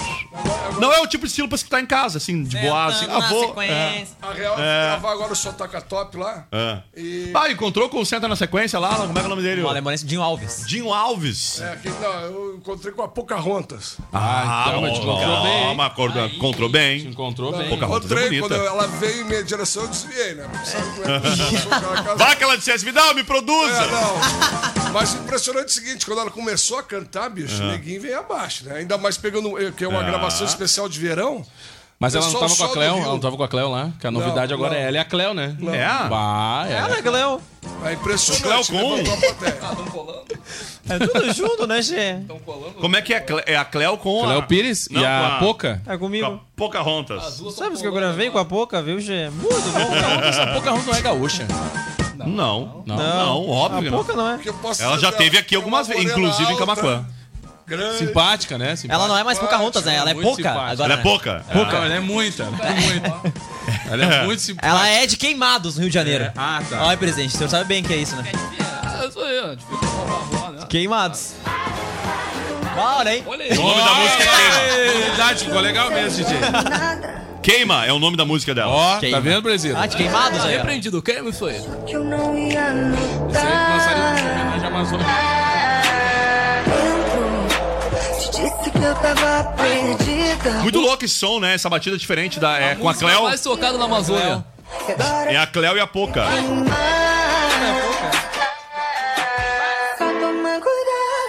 Não 0.80 0.92
é 0.92 1.00
o 1.00 1.06
tipo 1.06 1.24
de 1.24 1.30
estilo 1.30 1.48
pra 1.48 1.56
escutar 1.56 1.80
em 1.80 1.86
casa, 1.86 2.18
assim, 2.18 2.42
de 2.44 2.56
boa, 2.58 2.86
assim. 2.86 3.06
Ah, 3.08 3.20
vou. 3.28 3.62
É. 3.62 4.04
A 4.22 4.32
real 4.32 4.54
É. 4.58 4.86
gravar 4.90 5.12
agora 5.12 5.32
o 5.32 5.36
Sotaca 5.36 5.80
Top 5.80 6.16
lá. 6.16 6.46
É. 6.52 6.78
E- 6.96 7.32
Ah, 7.34 7.50
encontrou 7.50 7.88
com 7.88 8.00
o 8.00 8.06
Senta 8.06 8.26
na 8.28 8.36
sequência 8.36 8.78
lá, 8.78 8.94
como 8.96 9.10
é 9.10 9.14
que 9.14 9.20
é 9.20 9.24
o 9.24 9.28
nome 9.28 9.42
dele? 9.42 9.62
O 9.62 9.68
alemonense 9.68 10.04
Dinho 10.04 10.22
Alves. 10.22 10.64
Dinho 10.66 10.92
Alves. 10.92 11.60
É, 11.60 11.76
que, 11.76 11.88
não, 11.88 12.12
eu 12.22 12.56
encontrei 12.56 12.92
com 12.92 13.02
a 13.02 13.08
Pocahontas. 13.08 13.96
Ah, 14.12 14.66
então, 14.68 14.80
mas 14.82 14.92
te 14.94 15.00
encontrou 15.00 15.42
bem? 15.42 15.62
Calma, 15.64 15.86
acordou- 15.86 16.26
encontrou 16.26 16.68
bem. 16.68 17.00
Encontrou 17.06 17.52
bem. 17.56 17.68
Pocahontas 17.70 18.10
é 18.10 18.14
Encontrei, 18.14 18.40
bonita. 18.40 18.48
quando 18.60 18.66
ela 18.66 18.86
veio 18.86 19.20
em 19.22 19.24
minha 19.24 19.42
direção, 19.44 19.82
eu 19.82 19.88
desviei, 19.88 20.34
né? 20.34 20.46
Porque 20.50 20.66
sabe 20.66 20.84
como 20.90 21.04
é 21.04 22.14
Vai 22.16 22.36
que 22.36 22.44
ela 22.44 22.56
dissesse, 22.56 22.84
me 22.84 22.92
dá, 22.92 23.12
me 23.14 23.24
produza. 23.24 23.72
É, 23.82 23.90
não. 23.90 24.92
Mas 24.92 25.12
o 25.14 25.18
impressionante 25.18 25.64
é 25.64 25.66
o 25.66 25.70
seguinte, 25.70 26.06
quando 26.06 26.20
ela 26.20 26.30
começou 26.30 26.78
a 26.78 26.82
cantar, 26.82 27.28
bicho, 27.28 27.60
o 27.62 27.66
neguinho 27.66 28.00
veio 28.00 28.18
abaixo, 28.18 28.64
né? 28.64 28.76
Ainda 28.76 28.96
mais 28.96 29.16
pegando, 29.18 29.58
eh, 29.60 29.72
que 29.76 29.84
é 29.84 29.88
uma 29.88 30.00
Ah. 30.00 30.04
gravação 30.04 30.46
especial 30.46 30.63
de 30.88 30.98
verão. 30.98 31.44
Mas 31.98 32.14
ela 32.14 32.26
não 32.26 32.40
tava 32.40 32.56
com 32.56 32.64
a 32.64 32.68
Cleo, 32.70 32.96
ela 32.96 33.06
não 33.06 33.20
tava 33.20 33.36
com 33.36 33.42
a 33.44 33.48
Cleo 33.48 33.70
lá, 33.70 33.90
que 34.00 34.06
a 34.06 34.10
novidade 34.10 34.52
Não, 34.52 34.58
agora 34.58 34.74
não. 34.74 34.80
é 34.80 34.86
ela 34.88 34.96
e 34.96 35.00
a 35.00 35.04
Cleo, 35.04 35.32
né? 35.32 35.56
Não. 35.58 35.72
É? 35.72 36.08
Bah, 36.08 36.66
é. 36.68 36.98
É, 36.98 37.02
Cleo. 37.02 37.40
É 37.84 37.92
impressionante. 37.92 38.42
Cleo 38.42 38.64
com? 38.66 38.94
a. 40.90 40.94
É 40.94 40.98
tudo 40.98 41.32
junto, 41.32 41.66
né, 41.66 41.80
Gê? 41.80 42.16
Como 42.80 42.96
é 42.96 43.00
que 43.00 43.14
é? 43.14 43.20
Cle- 43.20 43.44
É 43.46 43.56
a 43.56 43.64
Cleo 43.64 43.96
com 43.96 44.22
a... 44.22 44.26
Cleo 44.26 44.42
Pires 44.42 44.88
Não, 44.90 45.00
e 45.00 45.06
a 45.06 45.08
com 45.08 45.26
a- 45.36 45.38
Poca. 45.38 45.82
É 45.84 45.88
Com 45.88 45.92
a 45.94 45.98
comigo. 45.98 46.40
Pocahontas. 46.56 47.40
Sabe 47.56 47.78
que 47.78 47.86
eu 47.86 47.92
gravei 47.92 48.28
com 48.30 48.38
a 48.38 48.44
Poca, 48.44 48.82
viu, 48.82 49.00
Gê? 49.00 49.30
Muito 49.30 49.70
bom. 49.70 50.24
Essa 50.26 50.46
Poca 50.48 50.72
não 50.72 50.94
é 50.94 51.00
gaúcha. 51.00 51.46
Não, 52.16 52.26
não, 52.26 52.84
Não. 52.86 52.96
não, 52.96 53.48
óbvio 53.50 53.78
A 53.78 53.82
que 53.82 53.90
não. 53.90 53.98
Poca 53.98 54.12
não 54.14 54.30
é. 54.30 54.34
Porque 54.34 54.48
eu 54.48 54.54
posso 54.54 54.82
Ela 54.82 54.98
já 54.98 55.10
teve 55.12 55.38
aqui 55.38 55.54
é 55.54 55.58
algumas 55.58 55.86
uma 55.86 55.94
vezes, 55.94 56.10
inclusive 56.10 56.44
em 56.44 56.52
alta, 56.52 56.58
Camaquã. 56.66 57.06
Grande. 57.66 57.98
Simpática, 57.98 58.58
né? 58.58 58.76
Simpática. 58.76 58.94
Ela 58.94 59.08
não 59.08 59.16
é 59.18 59.24
mais 59.24 59.38
Pocahontas, 59.38 59.84
né? 59.84 59.94
Ela 59.96 60.10
é 60.10 60.14
Muito 60.14 60.26
Poca 60.28 60.36
simpática. 60.42 60.70
agora. 60.72 60.84
Ela 60.84 60.94
é 60.94 60.96
né? 60.96 61.02
pouca? 61.02 61.44
Pouca, 61.52 61.76
ela 61.76 61.94
é 61.94 62.00
muita. 62.00 62.42
Ela 62.42 62.68
é 62.68 62.74
muito. 62.80 63.32
Ela 63.90 64.04
é 64.04 64.24
muito 64.24 64.42
simpática. 64.42 64.68
Ela 64.68 64.88
é 64.88 65.06
de 65.06 65.16
Queimados, 65.16 65.76
no 65.76 65.80
Rio 65.82 65.88
de 65.90 65.94
Janeiro. 65.94 66.24
É. 66.24 66.32
Ah, 66.36 66.62
tá. 66.68 66.84
Olha, 66.84 66.96
presidente, 66.96 67.34
o 67.34 67.38
senhor 67.38 67.48
sabe 67.48 67.64
bem 67.64 67.82
o 67.82 67.86
que 67.86 67.92
é 67.92 67.96
isso, 67.96 68.14
né? 68.16 68.24
É 69.02 69.06
isso 69.08 69.18
aí, 69.20 69.40
ó. 69.40 69.54
Difícil 69.54 69.88
falar, 69.88 70.50
né? 70.52 70.66
Queimados. 70.68 71.32
Bora, 72.74 73.14
hein? 73.14 73.22
Olha 73.26 73.46
O 73.46 73.50
aí. 73.52 73.56
nome 73.56 73.82
da 73.82 73.94
música 73.94 74.22
é 74.24 74.26
Queima. 74.26 75.06
Verdade, 75.06 75.44
ficou 75.44 75.60
legal 75.60 75.90
mesmo, 75.90 76.24
DJ. 76.24 76.38
Queima 77.42 77.86
é 77.86 77.92
o 77.92 77.98
nome 77.98 78.16
da 78.16 78.24
música 78.24 78.54
dela. 78.54 78.72
Ó, 78.72 78.94
tá 78.94 79.00
Queima. 79.00 79.20
vendo, 79.20 79.42
Brasil? 79.42 79.76
Ah, 79.78 79.86
de 79.86 79.96
Queimados 79.96 80.40
aí, 80.44 80.54
ó. 80.54 80.58
Repreendido, 80.58 81.00
quem 81.02 81.28
isso 81.28 81.46
aí? 81.46 81.62
que 81.86 81.92
eu 81.94 82.02
não 82.04 82.36
ia 82.36 82.48
Esse 83.30 83.38
aí 83.38 83.54
uma 83.54 83.76
notar. 83.76 84.12
homenagem 84.12 84.64
à 84.64 84.66
Amazônia. 84.68 85.06
Eu 88.94 89.14
tava 89.14 89.44
perdida. 89.52 90.50
Muito 90.62 90.80
louco 90.80 91.04
esse 91.04 91.14
som, 91.14 91.40
né? 91.40 91.54
Essa 91.54 91.68
batida 91.68 91.96
diferente 91.96 92.38
da, 92.38 92.58
é, 92.58 92.74
com 92.74 92.88
a 92.88 92.94
Cleo. 92.94 93.22
mais 93.24 93.40
tocada 93.40 93.76
na 93.76 93.84
Amazônia. 93.84 94.44
É 95.28 95.36
a 95.36 95.46
Cleo 95.46 95.76
e 95.76 95.80
a 95.80 95.86
Poca. 95.86 96.24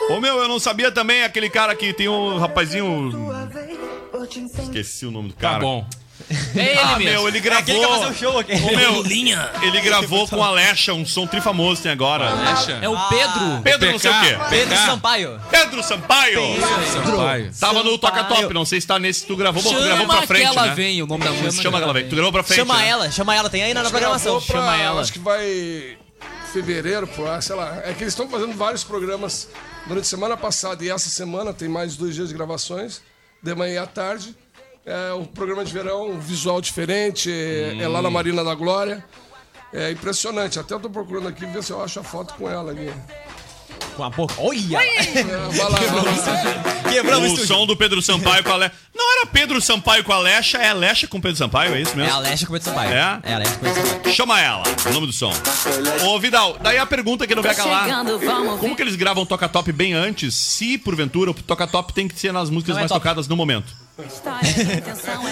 Ô 0.09 0.19
meu, 0.19 0.37
eu 0.37 0.47
não 0.47 0.59
sabia 0.59 0.91
também 0.91 1.23
aquele 1.23 1.49
cara 1.49 1.75
que 1.75 1.91
tem 1.93 2.07
um 2.07 2.37
rapazinho. 2.37 3.11
Esqueci 4.59 5.05
o 5.05 5.11
nome 5.11 5.29
do 5.29 5.35
cara. 5.35 5.55
Tá 5.55 5.59
bom. 5.59 5.85
É 6.55 6.59
ele 6.71 6.79
Ah, 6.79 6.97
mesmo. 6.97 7.03
meu, 7.03 7.27
ele 7.27 7.37
É 7.37 7.53
aquele 7.53 7.79
que 7.79 7.85
vai 7.85 7.99
fazer 7.99 7.99
gravou. 7.99 8.09
um 8.09 8.15
show 8.15 8.39
aqui. 8.39 8.53
Ô, 8.53 8.75
meu, 8.75 9.05
ele 9.61 9.81
gravou 9.81 10.27
com 10.27 10.43
a 10.43 10.47
Alexa, 10.47 10.93
um 10.93 11.05
som 11.05 11.27
trifamoso 11.27 11.83
tem 11.83 11.91
agora. 11.91 12.29
Alexa. 12.29 12.71
É 12.81 12.89
o 12.89 12.97
Pedro. 13.09 13.61
Pedro 13.63 13.91
não 13.91 13.99
sei 13.99 14.11
o 14.11 14.21
quê. 14.21 14.37
Pedro 14.49 14.75
Sampaio. 14.77 15.41
Pedro 15.51 15.83
Sampaio. 15.83 16.41
Sampaio. 16.91 17.51
Tava 17.59 17.83
no 17.83 17.97
Toca 17.97 18.23
Top, 18.23 18.53
não 18.53 18.65
sei 18.65 18.81
se 18.81 18.87
tá 18.87 18.97
nesse. 18.97 19.25
Tu 19.25 19.35
gravou, 19.35 19.61
tu 19.61 19.69
gravou 19.69 19.97
Chama 19.97 20.17
pra 20.17 20.27
frente, 20.27 20.41
que 20.41 20.57
ela 20.57 20.67
né? 20.67 20.73
vem, 20.73 21.01
o 21.03 21.07
nome 21.07 21.23
da 21.23 21.31
música. 21.31 21.61
Chama 21.63 21.77
que 21.77 21.83
ela 21.83 21.93
vem. 21.93 22.07
Tu 22.09 22.15
gravou 22.15 22.31
pra 22.31 22.43
frente. 22.43 22.57
Chama 22.59 22.77
né? 22.77 22.87
ela, 22.87 23.11
chama 23.11 23.35
ela. 23.35 23.49
Tem 23.49 23.63
aí 23.63 23.73
na, 23.73 23.83
na 23.83 23.89
programação. 23.89 24.33
Gravou 24.39 24.47
pra- 24.47 24.55
Chama 24.61 24.77
ela. 24.81 25.01
Acho 25.01 25.13
que 25.13 25.19
vai 25.19 25.97
fevereiro, 26.53 27.05
pro 27.07 27.27
ar, 27.29 27.43
sei 27.43 27.55
lá. 27.55 27.81
É 27.83 27.93
que 27.93 28.03
eles 28.03 28.13
estão 28.13 28.29
fazendo 28.29 28.53
vários 28.55 28.83
programas 28.83 29.49
durante 29.85 30.05
a 30.05 30.09
semana 30.09 30.37
passada 30.37 30.83
e 30.83 30.89
essa 30.89 31.09
semana 31.09 31.53
tem 31.53 31.67
mais 31.67 31.95
dois 31.95 32.15
dias 32.15 32.29
de 32.29 32.33
gravações, 32.33 33.01
de 33.43 33.53
manhã 33.53 33.73
e 33.73 33.77
à 33.77 33.85
tarde. 33.85 34.35
É 34.85 35.13
o 35.13 35.25
programa 35.25 35.65
de 35.65 35.73
verão, 35.73 36.11
um 36.11 36.19
visual 36.19 36.61
diferente, 36.61 37.31
é, 37.31 37.77
é 37.81 37.87
lá 37.87 38.01
na 38.03 38.09
Marina 38.11 38.43
da 38.43 38.53
Glória. 38.53 39.03
É 39.73 39.91
impressionante. 39.91 40.59
Até 40.59 40.73
eu 40.75 40.79
tô 40.79 40.89
procurando 40.89 41.27
aqui 41.27 41.45
ver 41.45 41.63
se 41.63 41.71
eu 41.71 41.83
acho 41.83 41.99
a 41.99 42.03
foto 42.03 42.35
com 42.35 42.49
ela 42.49 42.69
ali. 42.71 42.93
Com 43.97 44.03
a 44.03 44.09
boca. 44.09 44.35
Olha! 44.37 44.77
É, 44.77 45.13
vai 45.13 45.69
lá, 45.69 45.79
vai 45.79 46.03
lá. 46.03 46.91
Quebramos 46.91 47.31
o 47.33 47.47
som 47.47 47.65
do 47.65 47.75
Pedro 47.75 48.01
Sampaio 48.01 48.43
com 48.43 48.51
a 48.51 48.53
Alexa. 48.53 48.75
Não 48.95 49.17
era 49.17 49.25
Pedro 49.25 49.59
Sampaio 49.59 50.03
com 50.03 50.13
a 50.13 50.17
Alexa, 50.17 50.57
é 50.59 50.69
Alexa 50.69 51.07
com 51.07 51.19
Pedro 51.19 51.37
Sampaio, 51.37 51.73
é 51.75 51.81
isso 51.81 51.93
É 51.93 51.95
mesmo? 51.95 52.13
a 52.13 52.19
Leste 52.19 52.45
com 52.45 52.53
o 52.53 52.55
Pedro 52.55 52.69
Sampaio. 52.69 52.93
É? 52.93 53.19
É 53.23 53.33
a 53.33 53.37
Leste 53.39 53.57
com 53.57 53.65
o 53.65 53.73
Pedro 53.73 53.89
Sampaio. 53.89 54.15
Chama 54.15 54.39
ela, 54.41 54.63
o 54.87 54.93
nome 54.93 55.07
do 55.07 55.13
som. 55.13 55.33
Ô, 56.05 56.19
Vidal, 56.19 56.57
daí 56.61 56.77
a 56.77 56.85
pergunta 56.85 57.25
que 57.25 57.33
não 57.33 57.41
vai 57.41 57.55
calar. 57.55 57.87
Como 58.59 58.75
que 58.75 58.81
eles 58.81 58.95
gravam 58.95 59.25
Toca 59.25 59.49
Top 59.49 59.69
bem 59.71 59.93
antes, 59.93 60.35
se 60.35 60.77
porventura 60.77 61.31
o 61.31 61.33
Toca 61.33 61.65
Top 61.65 61.91
tem 61.91 62.07
que 62.07 62.19
ser 62.19 62.31
nas 62.31 62.49
músicas 62.49 62.75
é 62.75 62.79
mais 62.79 62.89
top. 62.91 63.01
tocadas 63.01 63.27
no 63.27 63.35
momento? 63.35 63.84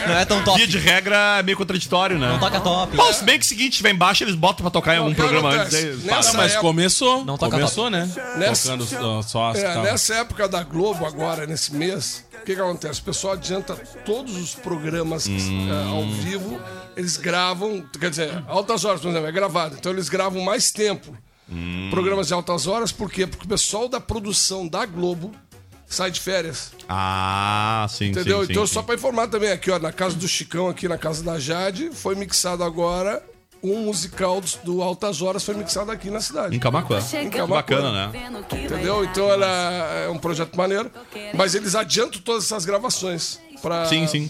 Não 0.08 0.16
é 0.18 0.26
tão 0.26 0.44
top. 0.44 0.58
Via 0.58 0.68
de 0.68 0.78
regra 0.78 1.40
é 1.40 1.44
meio 1.44 1.58
contraditório, 1.58 2.18
né? 2.18 2.30
Não 2.30 2.40
toca 2.40 2.60
top. 2.62 2.96
Bom, 2.96 3.12
se 3.14 3.24
bem 3.24 3.38
que 3.38 3.46
o 3.46 3.48
seguinte, 3.50 3.78
tiver 3.78 3.92
embaixo, 3.92 4.24
eles 4.24 4.36
botam 4.36 4.64
pra 4.64 4.72
tocar 4.72 4.96
em 4.96 5.00
algum 5.00 5.14
programa 5.14 5.50
antes. 5.52 5.74
Aí, 5.76 5.96
Nessa. 5.98 6.34
Mas 6.38 6.52
época- 6.54 6.62
começou. 6.62 7.26
Não 7.26 7.38
toca 7.38 7.58
começou, 7.58 7.90
né? 7.90 8.10
Nessa- 8.38 8.78
Tocando 8.78 9.24
só, 9.24 9.50
as 9.52 9.58
É, 9.60 9.82
nessa 9.82 10.16
época 10.16 10.48
da 10.48 10.64
Globo, 10.64 11.06
agora, 11.06 11.46
nesse 11.46 11.74
mês, 11.76 12.24
o 12.42 12.46
que, 12.46 12.56
que 12.56 12.62
acontece? 12.62 13.02
O 13.02 13.04
pessoal 13.04 13.34
adianta 13.34 13.76
todos 14.06 14.36
os 14.38 14.56
programas 14.56 15.28
Hum. 15.28 15.70
é, 15.70 15.90
ao 15.90 16.06
vivo, 16.08 16.60
eles 16.96 17.18
gravam, 17.18 17.84
quer 18.00 18.10
dizer, 18.10 18.44
altas 18.48 18.86
horas, 18.86 19.02
por 19.02 19.10
exemplo, 19.10 19.28
é 19.28 19.32
gravado. 19.32 19.76
Então 19.78 19.92
eles 19.92 20.08
gravam 20.10 20.42
mais 20.42 20.72
tempo. 20.72 21.14
Hum. 21.52 21.90
Programas 21.92 22.28
de 22.28 22.34
altas 22.34 22.66
horas, 22.68 22.92
por 22.92 23.12
quê? 23.12 23.28
Porque 23.28 23.46
o 23.46 23.50
pessoal 23.50 23.90
da 23.90 24.00
produção 24.00 24.68
da 24.68 24.86
Globo 24.86 25.32
sai 25.94 26.12
de 26.12 26.20
férias. 26.20 26.72
Ah, 26.90 27.86
sim, 27.90 28.08
Entendeu? 28.10 28.40
sim, 28.42 28.46
sim, 28.48 28.52
então, 28.52 28.68
sim. 28.68 28.74
só 28.74 28.82
pra 28.82 28.96
informar 28.96 29.28
também, 29.28 29.52
aqui, 29.52 29.72
ó, 29.72 29.80
na 29.80 29.92
casa 29.92 30.16
do 30.16 30.28
Chicão, 30.28 30.68
aqui 30.68 30.88
na 30.88 30.98
casa 30.98 31.24
da 31.24 31.40
Jade, 31.40 31.90
foi 31.94 32.16
mixado 32.16 32.64
agora. 32.64 33.24
Um 33.66 33.86
musical 33.86 34.42
do, 34.42 34.50
do 34.66 34.82
Altas 34.84 35.22
Horas 35.22 35.42
foi 35.46 35.56
mixado 35.56 35.90
aqui 35.90 36.10
na 36.10 36.20
cidade. 36.20 36.54
Em 36.54 36.60
Camacuã. 36.60 37.00
Em 37.00 37.30
Que 37.30 37.38
Camaquã. 37.38 37.56
bacana, 37.56 38.08
né? 38.12 38.30
Entendeu? 38.62 39.06
Então 39.06 39.30
ela 39.32 39.46
é 39.46 40.10
um 40.10 40.18
projeto 40.18 40.54
maneiro. 40.58 40.92
Mas 41.34 41.56
eles 41.56 41.74
adiantam 41.74 42.20
todas 42.20 42.44
essas 42.44 42.66
gravações. 42.66 43.40
Pra... 43.64 43.86
Sim, 43.86 44.06
sim. 44.08 44.30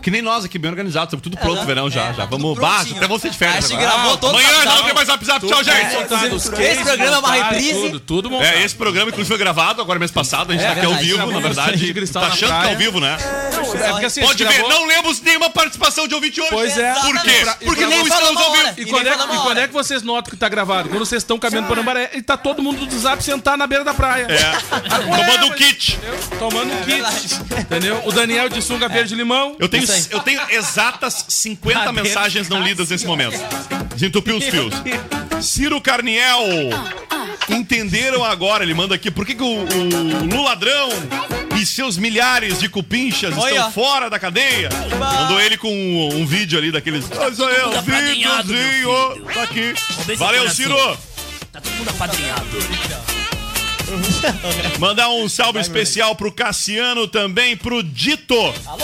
Que 0.00 0.08
nem 0.08 0.22
nós 0.22 0.44
aqui, 0.44 0.56
bem 0.56 0.70
organizados, 0.70 1.08
estamos 1.08 1.22
tudo 1.24 1.36
pronto, 1.36 1.66
verão 1.66 1.90
já. 1.90 2.12
já 2.12 2.24
vamos, 2.26 2.50
tudo 2.50 2.60
bah, 2.60 2.76
prontinho. 2.76 2.96
até 2.96 3.08
você 3.08 3.28
de 3.28 3.36
férias. 3.36 3.64
A 3.64 3.68
gente 3.68 3.76
agora. 3.76 3.96
gravou 3.96 4.16
todo 4.16 4.30
Amanhã 4.30 4.48
o 4.48 4.64
não 4.64 4.84
tem 4.84 4.94
mais 4.94 5.08
zap 5.08 5.24
zap. 5.24 5.46
Tchau, 5.46 5.64
gente. 5.64 6.62
Esse 6.62 6.82
programa 6.84 7.16
é 7.16 7.18
uma 7.18 7.32
reprise. 7.32 7.72
Tudo, 7.72 8.00
tudo 8.00 8.30
montado. 8.30 8.46
É, 8.46 8.62
esse 8.62 8.76
programa, 8.76 9.08
inclusive, 9.08 9.28
foi 9.28 9.38
gravado 9.38 9.82
agora 9.82 9.98
mês 9.98 10.12
passado. 10.12 10.50
A 10.50 10.54
gente 10.54 10.64
É 10.64 10.68
tá 10.68 10.72
aqui 10.74 10.86
ao 10.86 10.94
vivo, 10.94 11.18
na 11.18 11.24
Gravamos 11.24 11.42
verdade. 11.42 12.12
Tá 12.12 12.20
na 12.20 12.26
achando 12.28 12.60
que 12.60 12.66
é 12.68 12.70
ao 12.70 12.76
vivo, 12.76 13.00
né? 13.00 13.16
É, 14.00 14.06
assim, 14.06 14.20
Pode 14.20 14.44
ver, 14.44 14.52
gravou- 14.52 14.70
não 14.70 14.86
lemos 14.86 15.20
nenhuma 15.20 15.50
participação 15.50 16.06
de 16.06 16.14
ouvinte 16.14 16.40
hoje. 16.40 16.50
Pois 16.50 16.78
é. 16.78 16.94
Por 16.94 17.20
quê? 17.22 17.44
Porque 17.64 17.86
não 17.86 18.06
estamos 18.06 18.40
ao 18.40 18.52
vivo. 18.52 18.74
E 18.76 18.86
quando, 18.86 19.06
é, 19.08 19.12
e 19.12 19.58
é 19.58 19.66
que 19.68 19.74
vocês 19.74 20.02
notam 20.02 20.30
que 20.30 20.36
tá 20.36 20.48
gravado? 20.48 20.88
Quando 20.88 21.04
vocês 21.04 21.22
estão 21.22 21.38
caminhando 21.38 21.66
por 21.66 21.78
Ambaré 21.78 22.10
e 22.14 22.22
tá 22.22 22.36
todo 22.36 22.62
mundo 22.62 22.86
do 22.86 22.98
zap 22.98 23.22
sentado 23.22 23.58
na 23.58 23.66
beira 23.66 23.84
da 23.84 23.92
praia. 23.92 24.26
É. 24.30 24.52
Tomando 25.02 25.46
um 25.46 25.48
mas- 25.48 25.58
kit. 25.58 25.92
Entendeu? 25.94 26.38
Tomando 26.38 26.72
um 26.72 26.82
kit. 26.84 27.60
Entendeu? 27.60 28.02
O 28.04 28.12
Daniel 28.12 28.48
de 28.52 28.62
sunga 28.62 28.88
verde 28.88 29.14
limão. 29.14 29.56
Eu 29.58 29.68
tenho, 29.68 29.84
Isso 29.84 30.08
eu 30.10 30.20
tenho 30.20 30.40
exatas 30.50 31.24
50 31.28 31.78
Tá 31.78 31.86
dentro 31.86 32.04
mensagens 32.04 32.48
não 32.48 32.62
lidas 32.62 32.90
nesse 32.90 33.06
momento. 33.06 33.38
Desentupiu 33.94 34.36
os 34.36 34.44
fios. 34.44 34.74
Ciro 35.40 35.80
Carniel. 35.80 36.40
Entenderam 37.48 38.24
agora, 38.24 38.62
ele 38.62 38.72
manda 38.74 38.94
aqui, 38.94 39.10
por 39.10 39.26
que, 39.26 39.34
que 39.34 39.42
o, 39.42 39.46
o 39.46 40.24
Luladrão 40.32 40.88
e 41.60 41.66
seus 41.66 41.96
milhares 41.96 42.60
de 42.60 42.68
cupinchas 42.68 43.36
estão 43.36 43.72
fora 43.72 44.08
da 44.08 44.18
cadeia. 44.18 44.68
Mandou 44.98 45.40
ele 45.40 45.56
com 45.56 45.68
um, 45.68 46.20
um 46.20 46.26
vídeo 46.26 46.58
ali 46.58 46.70
daqueles. 46.70 47.04
Mas 47.08 47.40
aí, 47.40 47.54
videozinho. 47.82 48.44
filho. 48.44 49.26
Tá 49.34 49.42
aqui. 49.42 49.74
Valeu, 50.16 50.42
coração. 50.42 50.48
Ciro. 50.50 50.98
Tá 51.52 51.60
todo 51.60 51.72
mundo 51.74 51.90
apadrinhado. 51.90 53.11
Mandar 54.78 55.08
um 55.10 55.28
salve 55.28 55.60
especial 55.60 56.14
pro 56.14 56.32
Cassiano 56.32 57.06
também, 57.06 57.56
pro 57.56 57.82
Dito. 57.82 58.34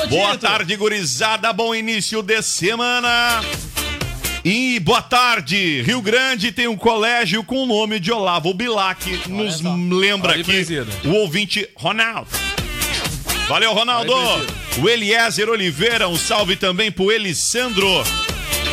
Boa 0.09 0.33
Dito. 0.33 0.39
tarde, 0.47 0.77
gurizada. 0.77 1.53
Bom 1.53 1.75
início 1.75 2.23
de 2.23 2.43
semana. 2.43 3.43
E 4.45 4.79
boa 4.81 5.03
tarde, 5.03 5.83
Rio 5.83 6.01
Grande 6.01 6.53
tem 6.53 6.69
um 6.69 6.77
colégio 6.77 7.43
com 7.43 7.65
o 7.65 7.67
nome 7.67 7.99
de 7.99 8.13
Olavo 8.13 8.55
Bilac. 8.55 9.29
Nos 9.29 9.61
lembra 9.61 10.35
Aí, 10.35 10.41
aqui 10.41 10.65
o 11.05 11.13
ouvinte 11.15 11.69
Ronaldo. 11.75 12.31
Valeu, 13.49 13.73
Ronaldo. 13.73 14.15
Aí, 14.15 14.81
O 14.81 14.89
Eliezer 14.89 15.49
Oliveira, 15.49 16.09
um 16.09 16.17
salve 16.17 16.55
também 16.55 16.91
pro 16.93 17.11
Elisandro. 17.11 18.05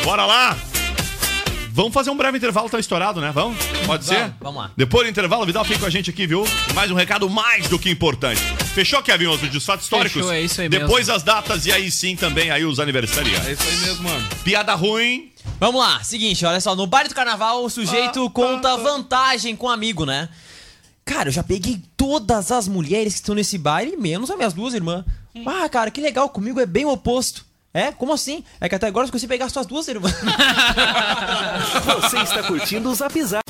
Bora 0.04 0.26
lá. 0.26 0.58
Vamos 1.76 1.94
fazer 1.94 2.10
um 2.10 2.16
breve 2.16 2.38
intervalo, 2.38 2.70
tá 2.70 2.80
estourado, 2.80 3.20
né? 3.20 3.34
Vamos? 3.34 3.58
Pode 3.86 4.06
ser? 4.06 4.34
vamos 4.40 4.62
lá. 4.62 4.72
Depois 4.78 5.06
do 5.06 5.10
intervalo, 5.12 5.46
Vidal 5.46 5.66
fica 5.66 5.78
com 5.78 5.86
a 5.86 5.90
gente 5.90 6.10
aqui, 6.10 6.26
viu? 6.26 6.46
Mais 6.74 6.90
um 6.90 6.96
recado 6.96 7.30
mais 7.30 7.68
do 7.68 7.78
que 7.78 7.90
importante. 7.90 8.40
Fechou, 8.74 9.04
Kevin, 9.04 9.28
os 9.28 9.42
dos 9.42 9.66
fatos 9.66 9.84
históricos? 9.84 10.14
Fechou, 10.14 10.32
é 10.32 10.42
isso 10.42 10.62
aí 10.62 10.70
Depois 10.70 11.08
mesmo. 11.08 11.16
as 11.16 11.24
datas 11.24 11.66
e 11.66 11.74
aí 11.74 11.92
sim 11.92 12.16
também 12.16 12.50
aí 12.50 12.64
os 12.64 12.80
aniversariantes. 12.80 13.46
É 13.46 13.52
isso 13.52 13.64
aí 13.64 13.78
mesmo, 13.90 14.08
mano. 14.08 14.26
Piada 14.42 14.74
ruim. 14.74 15.34
Vamos 15.60 15.82
lá, 15.82 16.02
seguinte, 16.02 16.46
olha 16.46 16.62
só, 16.62 16.78
no 16.78 16.88
baile 16.88 17.10
do 17.10 17.16
carnaval 17.16 17.66
o 17.66 17.70
sujeito 17.70 18.30
conta 18.30 18.78
vantagem 18.78 19.54
com 19.54 19.68
um 19.68 19.70
amigo, 19.70 20.06
né? 20.06 20.30
Cara, 21.04 21.28
eu 21.28 21.34
já 21.34 21.44
peguei 21.44 21.82
todas 21.98 22.54
as 22.54 22.70
mulheres 22.70 23.16
que 23.16 23.20
estão 23.20 23.36
nesse 23.36 23.58
baile, 23.58 23.98
menos 23.98 24.32
as 24.32 24.38
minhas 24.38 24.54
duas 24.54 24.74
irmãs. 24.74 25.04
Ah, 25.46 25.68
cara, 25.68 25.92
que 25.92 26.00
legal, 26.00 26.30
comigo 26.30 26.58
é 26.58 26.66
bem 26.66 26.86
o 26.86 26.92
oposto. 26.94 27.46
É? 27.76 27.92
Como 27.92 28.14
assim? 28.14 28.42
É 28.62 28.70
que 28.70 28.76
até 28.76 28.88
agora 28.88 29.06
eu 29.06 29.12
consegui 29.12 29.28
pegar 29.28 29.48
as 29.48 29.52
suas 29.52 29.66
duas 29.66 29.86
irmãs. 29.90 30.16
Você 31.84 32.20
está 32.20 32.42
curtindo 32.44 32.90
o 32.90 32.96
Zap 32.96 33.22
Zap. 33.22 33.44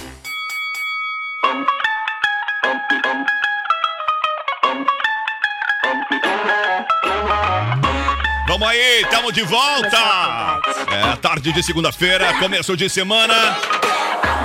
Vamos 8.47 8.67
aí, 8.67 9.05
tamo 9.11 9.31
de 9.31 9.43
volta! 9.43 10.59
É 10.89 11.15
tarde 11.17 11.51
de 11.51 11.61
segunda-feira, 11.61 12.33
começo 12.39 12.75
de 12.75 12.89
semana. 12.89 13.35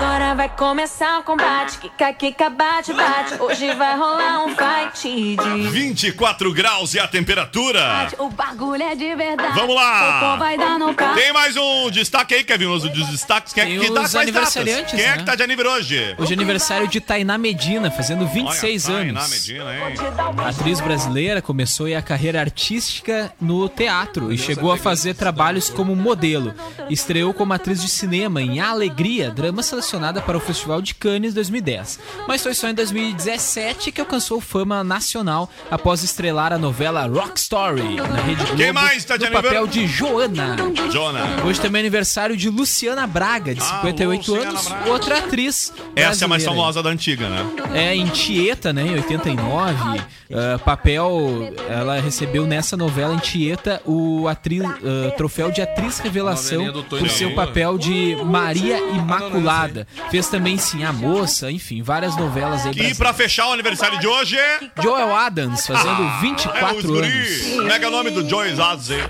Agora 0.02 0.34
vai 0.34 0.48
começar 0.48 1.20
o 1.20 1.22
combate. 1.24 1.76
Kika, 1.76 2.10
kika, 2.14 2.48
bate, 2.48 2.90
bate. 2.94 3.34
Hoje 3.38 3.74
vai 3.74 3.98
rolar 3.98 4.46
um 4.46 4.48
fight 4.48 5.36
de. 5.36 5.68
24 5.68 6.54
graus 6.54 6.94
e 6.94 6.98
a 6.98 7.06
temperatura. 7.06 8.08
O 8.18 8.30
bagulho 8.30 8.82
é 8.82 8.94
de 8.94 9.14
verdade. 9.14 9.54
Vamos 9.54 9.74
lá. 9.74 10.20
Popô 10.20 10.38
vai 10.38 10.56
dar 10.56 10.78
no 10.78 10.94
carro. 10.94 11.16
Tem 11.16 11.30
mais 11.34 11.54
um 11.54 11.90
destaque 11.90 12.32
aí, 12.34 12.42
Kevin, 12.42 12.64
os 12.68 12.84
dos 12.84 13.08
destaques. 13.08 13.52
Quem, 13.52 13.62
é 13.62 13.66
que 13.66 13.78
os 13.78 13.90
quais 13.90 14.12
datas? 14.12 14.14
aniversariantes, 14.16 14.94
Quem 14.94 15.04
é 15.04 15.10
né? 15.10 15.16
que 15.18 15.24
tá 15.24 15.34
de 15.34 15.42
aniversário 15.42 15.78
hoje? 15.78 16.14
Hoje 16.16 16.32
é 16.32 16.34
aniversário 16.34 16.88
de 16.88 16.98
Tainá 16.98 17.36
Medina, 17.36 17.90
fazendo 17.90 18.26
26 18.26 18.88
Olha, 18.88 18.96
anos. 18.96 19.12
Tainá 19.12 19.28
Medina, 19.28 19.74
hein? 19.76 20.48
Atriz 20.48 20.80
brasileira, 20.80 21.42
começou 21.42 21.84
aí 21.84 21.94
a 21.94 22.00
carreira 22.00 22.40
artística 22.40 23.30
no 23.38 23.68
teatro 23.68 24.32
e 24.32 24.38
chegou 24.38 24.72
a 24.72 24.78
fazer 24.78 25.12
trabalhos 25.12 25.68
como 25.68 25.94
modelo. 25.94 26.54
Estreou 26.88 27.34
como 27.34 27.52
atriz 27.52 27.82
de 27.82 27.88
cinema 27.90 28.40
em 28.40 28.60
A 28.60 28.70
Alegria, 28.70 29.30
drama 29.30 29.62
selecionada 29.90 30.22
para 30.22 30.36
o 30.36 30.40
Festival 30.40 30.80
de 30.80 30.94
Cannes 30.94 31.34
2010. 31.34 31.98
Mas 32.28 32.42
foi 32.42 32.54
só 32.54 32.68
em 32.68 32.74
2017 32.74 33.90
que 33.90 34.00
alcançou 34.00 34.40
fama 34.40 34.84
nacional 34.84 35.50
após 35.70 36.04
estrelar 36.04 36.52
a 36.52 36.58
novela 36.58 37.06
Rock 37.06 37.38
Story 37.40 37.96
na 37.96 38.20
Rede 38.20 38.44
Globo 38.44 38.56
Quem 38.56 38.72
mais 38.72 39.04
tá 39.04 39.16
de 39.16 39.26
no 39.26 39.32
papel 39.32 39.66
de 39.66 39.86
Joana. 39.88 40.56
Jona. 40.92 41.20
Hoje 41.44 41.60
também 41.60 41.80
é 41.80 41.82
aniversário 41.82 42.36
de 42.36 42.48
Luciana 42.48 43.06
Braga, 43.06 43.52
de 43.54 43.62
58 43.62 44.34
Ah, 44.34 44.48
anos, 44.48 44.68
Braga. 44.68 44.90
outra 44.90 45.18
atriz. 45.18 45.72
Essa 45.96 46.24
é 46.24 46.26
a 46.26 46.28
mais 46.28 46.44
famosa 46.44 46.82
da 46.82 46.90
antiga, 46.90 47.28
né? 47.28 47.44
É, 47.74 47.94
em 47.94 48.06
Tieta, 48.06 48.72
né, 48.72 48.86
em 48.86 48.94
89, 48.94 50.00
ah, 50.32 50.58
papel, 50.64 51.52
ela 51.68 51.98
recebeu 52.00 52.46
nessa 52.46 52.76
novela 52.76 53.12
em 53.14 53.18
Tieta 53.18 53.82
o 53.84 54.28
atriz, 54.28 54.62
ah, 54.62 55.10
troféu 55.16 55.50
de 55.50 55.60
atriz 55.60 55.98
revelação 55.98 56.72
por 56.88 57.08
seu 57.08 57.34
papel 57.34 57.76
de 57.76 58.16
Maria 58.24 58.78
Imaculada. 58.78 59.79
Fez 60.10 60.28
também 60.28 60.56
Sim 60.58 60.84
a 60.84 60.92
Moça, 60.92 61.50
enfim, 61.50 61.82
várias 61.82 62.16
novelas 62.16 62.66
aí. 62.66 62.90
E 62.90 62.94
pra 62.94 63.12
fechar 63.12 63.48
o 63.48 63.52
aniversário 63.52 63.98
de 63.98 64.06
hoje. 64.06 64.36
Joel 64.82 65.14
Adams, 65.14 65.66
fazendo 65.66 66.02
é 66.02 66.20
24 66.20 66.76
os 66.78 66.84
guri. 66.84 67.06
anos. 67.08 67.64
Mega 67.66 67.90
nome 67.90 68.10
do 68.10 68.28
Joyce 68.28 68.60
Adams 68.60 68.90
aí. 68.90 69.00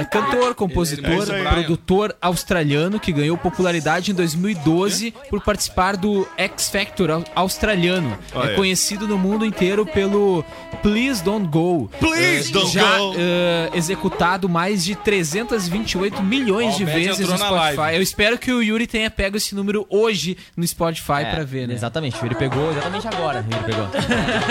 É, 0.00 0.04
cantor, 0.04 0.54
compositor, 0.54 1.24
É 1.30 1.42
produtor 1.50 2.16
australiano 2.20 2.98
que 3.00 3.12
ganhou 3.12 3.36
popularidade 3.36 4.10
em 4.10 4.14
2012 4.14 5.12
por 5.30 5.40
participar 5.42 5.96
do 5.96 6.26
X 6.36 6.68
Factor 6.68 7.10
au- 7.10 7.24
australiano. 7.34 8.16
É 8.34 8.48
conhecido 8.54 9.06
no 9.08 9.16
mundo 9.18 9.44
inteiro 9.44 9.84
pelo 9.86 10.44
Please 10.82 11.22
Don't 11.22 11.46
Go. 11.48 11.90
Please 12.00 12.50
É, 12.50 12.52
Don't 12.52 12.72
já, 12.72 12.98
Go. 12.98 13.14
é, 13.16 13.70
executado 13.74 14.48
mais 14.48 14.84
de 14.84 14.94
328 14.94 16.22
milhões 16.22 16.76
de 16.76 16.84
vezes 16.84 17.28
no 17.28 17.38
Spotify. 17.38 17.94
Eu 17.94 18.02
espero 18.02 18.38
que 18.38 18.52
o 18.52 18.62
Yuri 18.62 18.86
tenha 18.86 19.10
pego 19.10 19.36
esse 19.36 19.54
número 19.54 19.63
hoje 19.88 20.36
no 20.56 20.66
Spotify 20.66 21.22
É, 21.22 21.34
pra 21.34 21.44
ver, 21.44 21.68
né? 21.68 21.74
Exatamente, 21.74 22.16
ele 22.24 22.34
pegou 22.34 22.70
exatamente 22.70 23.08
agora. 23.08 23.44
Ele 23.50 23.64
pegou. 23.64 23.88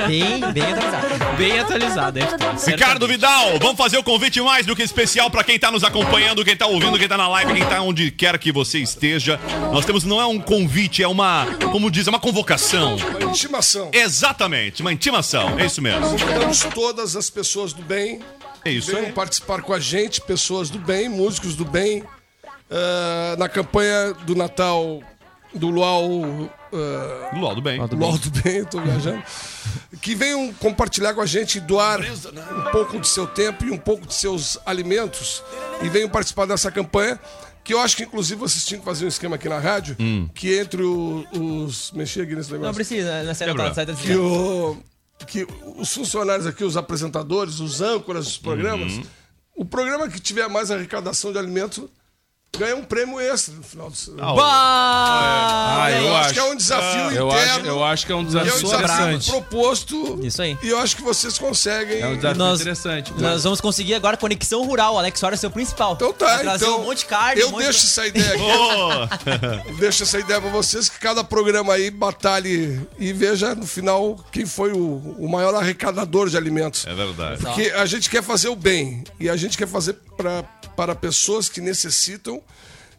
Bem, 0.07 0.51
bem 0.51 0.64
atualizado. 0.64 1.38
Bem 1.38 1.59
atualizado, 1.59 2.20
estar. 2.20 2.72
Ricardo 2.72 3.07
Vidal, 3.07 3.59
vamos 3.59 3.78
fazer 3.78 3.97
o 3.97 4.03
convite 4.03 4.41
mais 4.41 4.66
do 4.66 4.76
que 4.76 4.84
especial 4.84 5.30
pra 5.30 5.43
quem 5.43 5.57
tá 5.57 5.72
nos 5.72 5.84
acompanhando, 5.84 6.43
quem 6.43 6.55
tá 6.55 6.68
ouvindo, 6.68 6.97
quem 6.97 7.07
tá 7.07 7.18
na 7.18 7.28
live, 7.28 7.53
quem 7.53 7.66
tá 7.66 7.82
onde 7.82 8.11
quer 8.11 8.38
que 8.38 8.51
você 8.51 8.80
esteja. 8.80 9.39
Nós 9.72 9.86
temos, 9.86 10.03
não 10.03 10.20
é 10.20 10.26
um 10.26 10.39
convite, 10.39 11.03
é 11.03 11.07
uma, 11.07 11.45
como 11.72 11.89
diz, 11.89 12.07
é 12.07 12.09
uma 12.09 12.20
convocação. 12.20 12.95
Uma 12.95 13.24
intimação. 13.24 13.89
Exatamente, 13.93 14.82
uma 14.82 14.93
intimação. 14.93 15.59
É 15.59 15.66
isso 15.66 15.82
mesmo. 15.82 16.09
Convidamos 16.09 16.64
todas 16.74 17.16
as 17.16 17.30
pessoas 17.30 17.74
do 17.74 17.82
bem. 17.82 18.20
É 18.66 18.72
isso 18.72 18.91
Venham 18.95 19.11
participar 19.11 19.61
com 19.61 19.74
a 19.74 19.80
gente, 19.80 20.22
pessoas 20.22 20.70
do 20.70 20.80
bem, 20.80 21.09
músicos 21.09 21.55
do 21.55 21.66
bem. 21.66 22.03
Ah, 22.74 23.36
na 23.38 23.47
campanha 23.47 24.13
do 24.26 24.36
Natal 24.36 25.01
do 25.53 25.69
Luau. 25.69 26.49
ah, 26.74 27.38
Luau 27.38 27.55
do 27.55 27.61
bem. 27.61 27.80
Luau 27.80 28.17
do 28.17 28.30
bem, 28.41 28.57
eu 28.57 28.65
tô 28.65 28.82
viajando. 28.82 29.21
Que 30.01 30.15
venham 30.15 30.51
compartilhar 30.55 31.13
com 31.13 31.21
a 31.21 31.26
gente, 31.26 31.59
doar 31.59 31.99
um 32.01 32.71
pouco 32.71 32.99
de 32.99 33.07
seu 33.07 33.28
tempo 33.28 33.63
e 33.63 33.71
um 33.71 33.78
pouco 33.78 34.05
de 34.07 34.13
seus 34.13 34.57
alimentos. 34.65 35.43
E 35.82 35.89
venham 35.89 36.09
participar 36.09 36.45
dessa 36.45 36.71
campanha. 36.71 37.19
Que 37.63 37.74
eu 37.74 37.80
acho 37.80 37.95
que, 37.95 38.03
inclusive, 38.03 38.38
vocês 38.41 38.65
tinham 38.65 38.80
que 38.82 38.86
fazer 38.86 39.05
um 39.05 39.07
esquema 39.07 39.36
aqui 39.38 39.47
na 39.47 39.57
rádio. 39.57 39.95
Que 40.34 40.59
entre 40.59 40.84
o- 40.84 41.26
os. 41.32 41.91
Mexer 41.93 42.24
aqui 42.24 42.36
nesse 42.36 42.51
negócio 42.51 42.67
Não 42.67 42.74
precisa, 42.74 43.24
na 43.24 43.34
série 43.34 43.51
Quebrou. 43.51 43.71
tá, 43.71 43.86
que, 43.95 44.15
o, 44.17 44.78
que 45.26 45.47
os 45.78 45.93
funcionários 45.93 46.45
aqui, 46.45 46.63
os 46.65 46.76
apresentadores, 46.76 47.61
os 47.61 47.80
âncoras 47.80 48.26
dos 48.26 48.38
programas, 48.38 48.91
Uhum. 48.93 49.03
o 49.55 49.63
programa 49.63 50.09
que 50.09 50.19
tiver 50.19 50.49
mais 50.49 50.71
arrecadação 50.71 51.32
de 51.32 51.38
alimentos 51.38 51.86
ganha 52.58 52.76
um 52.76 52.84
prêmio 52.84 53.20
extra 53.20 53.54
no 53.56 53.64
final 53.64 53.89
do 53.89 53.95
Ah, 54.22 55.88
eu, 55.89 56.04
eu 56.04 56.16
acho. 56.16 56.26
acho 56.26 56.34
que 56.34 56.39
é 56.39 56.43
um 56.43 56.56
desafio 56.56 57.01
eu 57.12 57.28
interno. 57.28 57.54
Acho, 57.60 57.66
eu 57.68 57.84
acho 57.84 58.06
que 58.06 58.12
é 58.12 58.16
um 58.16 58.20
E 58.20 58.22
é 58.22 58.24
um 58.24 58.28
desafio 58.28 58.54
desafio 58.54 58.78
interessante. 58.78 59.30
proposto. 59.32 60.20
Isso 60.24 60.41
aí. 60.41 60.58
E 60.62 60.70
eu 60.70 60.78
acho 60.78 60.95
que 60.95 61.01
vocês 61.01 61.38
conseguem. 61.39 61.99
É 62.01 62.08
um 62.08 62.16
desafio 62.16 62.38
Nós- 62.38 62.62
interessante. 62.62 63.12
Nós 63.18 63.43
vamos 63.43 63.60
conseguir 63.60 63.95
agora 63.95 64.16
conexão 64.18 64.64
rural. 64.66 64.93
O 64.95 64.97
Alex 64.99 65.20
Soares 65.20 65.39
é 65.39 65.41
seu 65.41 65.49
principal. 65.51 65.93
Então 65.93 66.14
tá, 66.14 66.41
então. 66.56 66.82
um 66.82 66.84
monte 66.86 66.99
de 66.99 67.06
carne. 67.06 67.41
eu 67.41 67.47
um 67.47 67.51
monte 67.54 67.64
deixo 67.64 67.80
de... 67.80 67.86
essa 67.88 68.08
ideia 68.08 68.34
aqui. 68.34 69.70
Eu 69.70 69.76
deixo 69.82 70.04
essa 70.04 70.20
ideia 70.20 70.39
pra 70.39 70.49
vocês 70.51 70.89
que 70.89 70.99
cada 70.99 71.24
programa 71.24 71.74
aí 71.74 71.89
batalhe 71.89 72.80
e 72.99 73.12
veja 73.14 73.56
no 73.56 73.66
final 73.66 74.24
quem 74.32 74.45
foi 74.45 74.72
o, 74.74 75.16
o 75.18 75.28
maior 75.28 75.56
arrecadador 75.56 76.30
de 76.30 76.38
alimentos. 76.38 76.86
É 76.86 76.93
verdade. 76.93 77.41
Porque 77.41 77.72
a 77.76 77.86
gente 77.88 78.10
quer 78.12 78.22
fazer 78.22 78.49
o 78.49 78.56
bem 78.56 79.04
e 79.20 79.28
a 79.28 79.36
gente 79.36 79.58
quer 79.58 79.68
fazer 79.68 79.95
pra, 80.16 80.43
para 80.76 80.95
pessoas 80.95 81.49
que 81.49 81.61
necessitam 81.61 82.41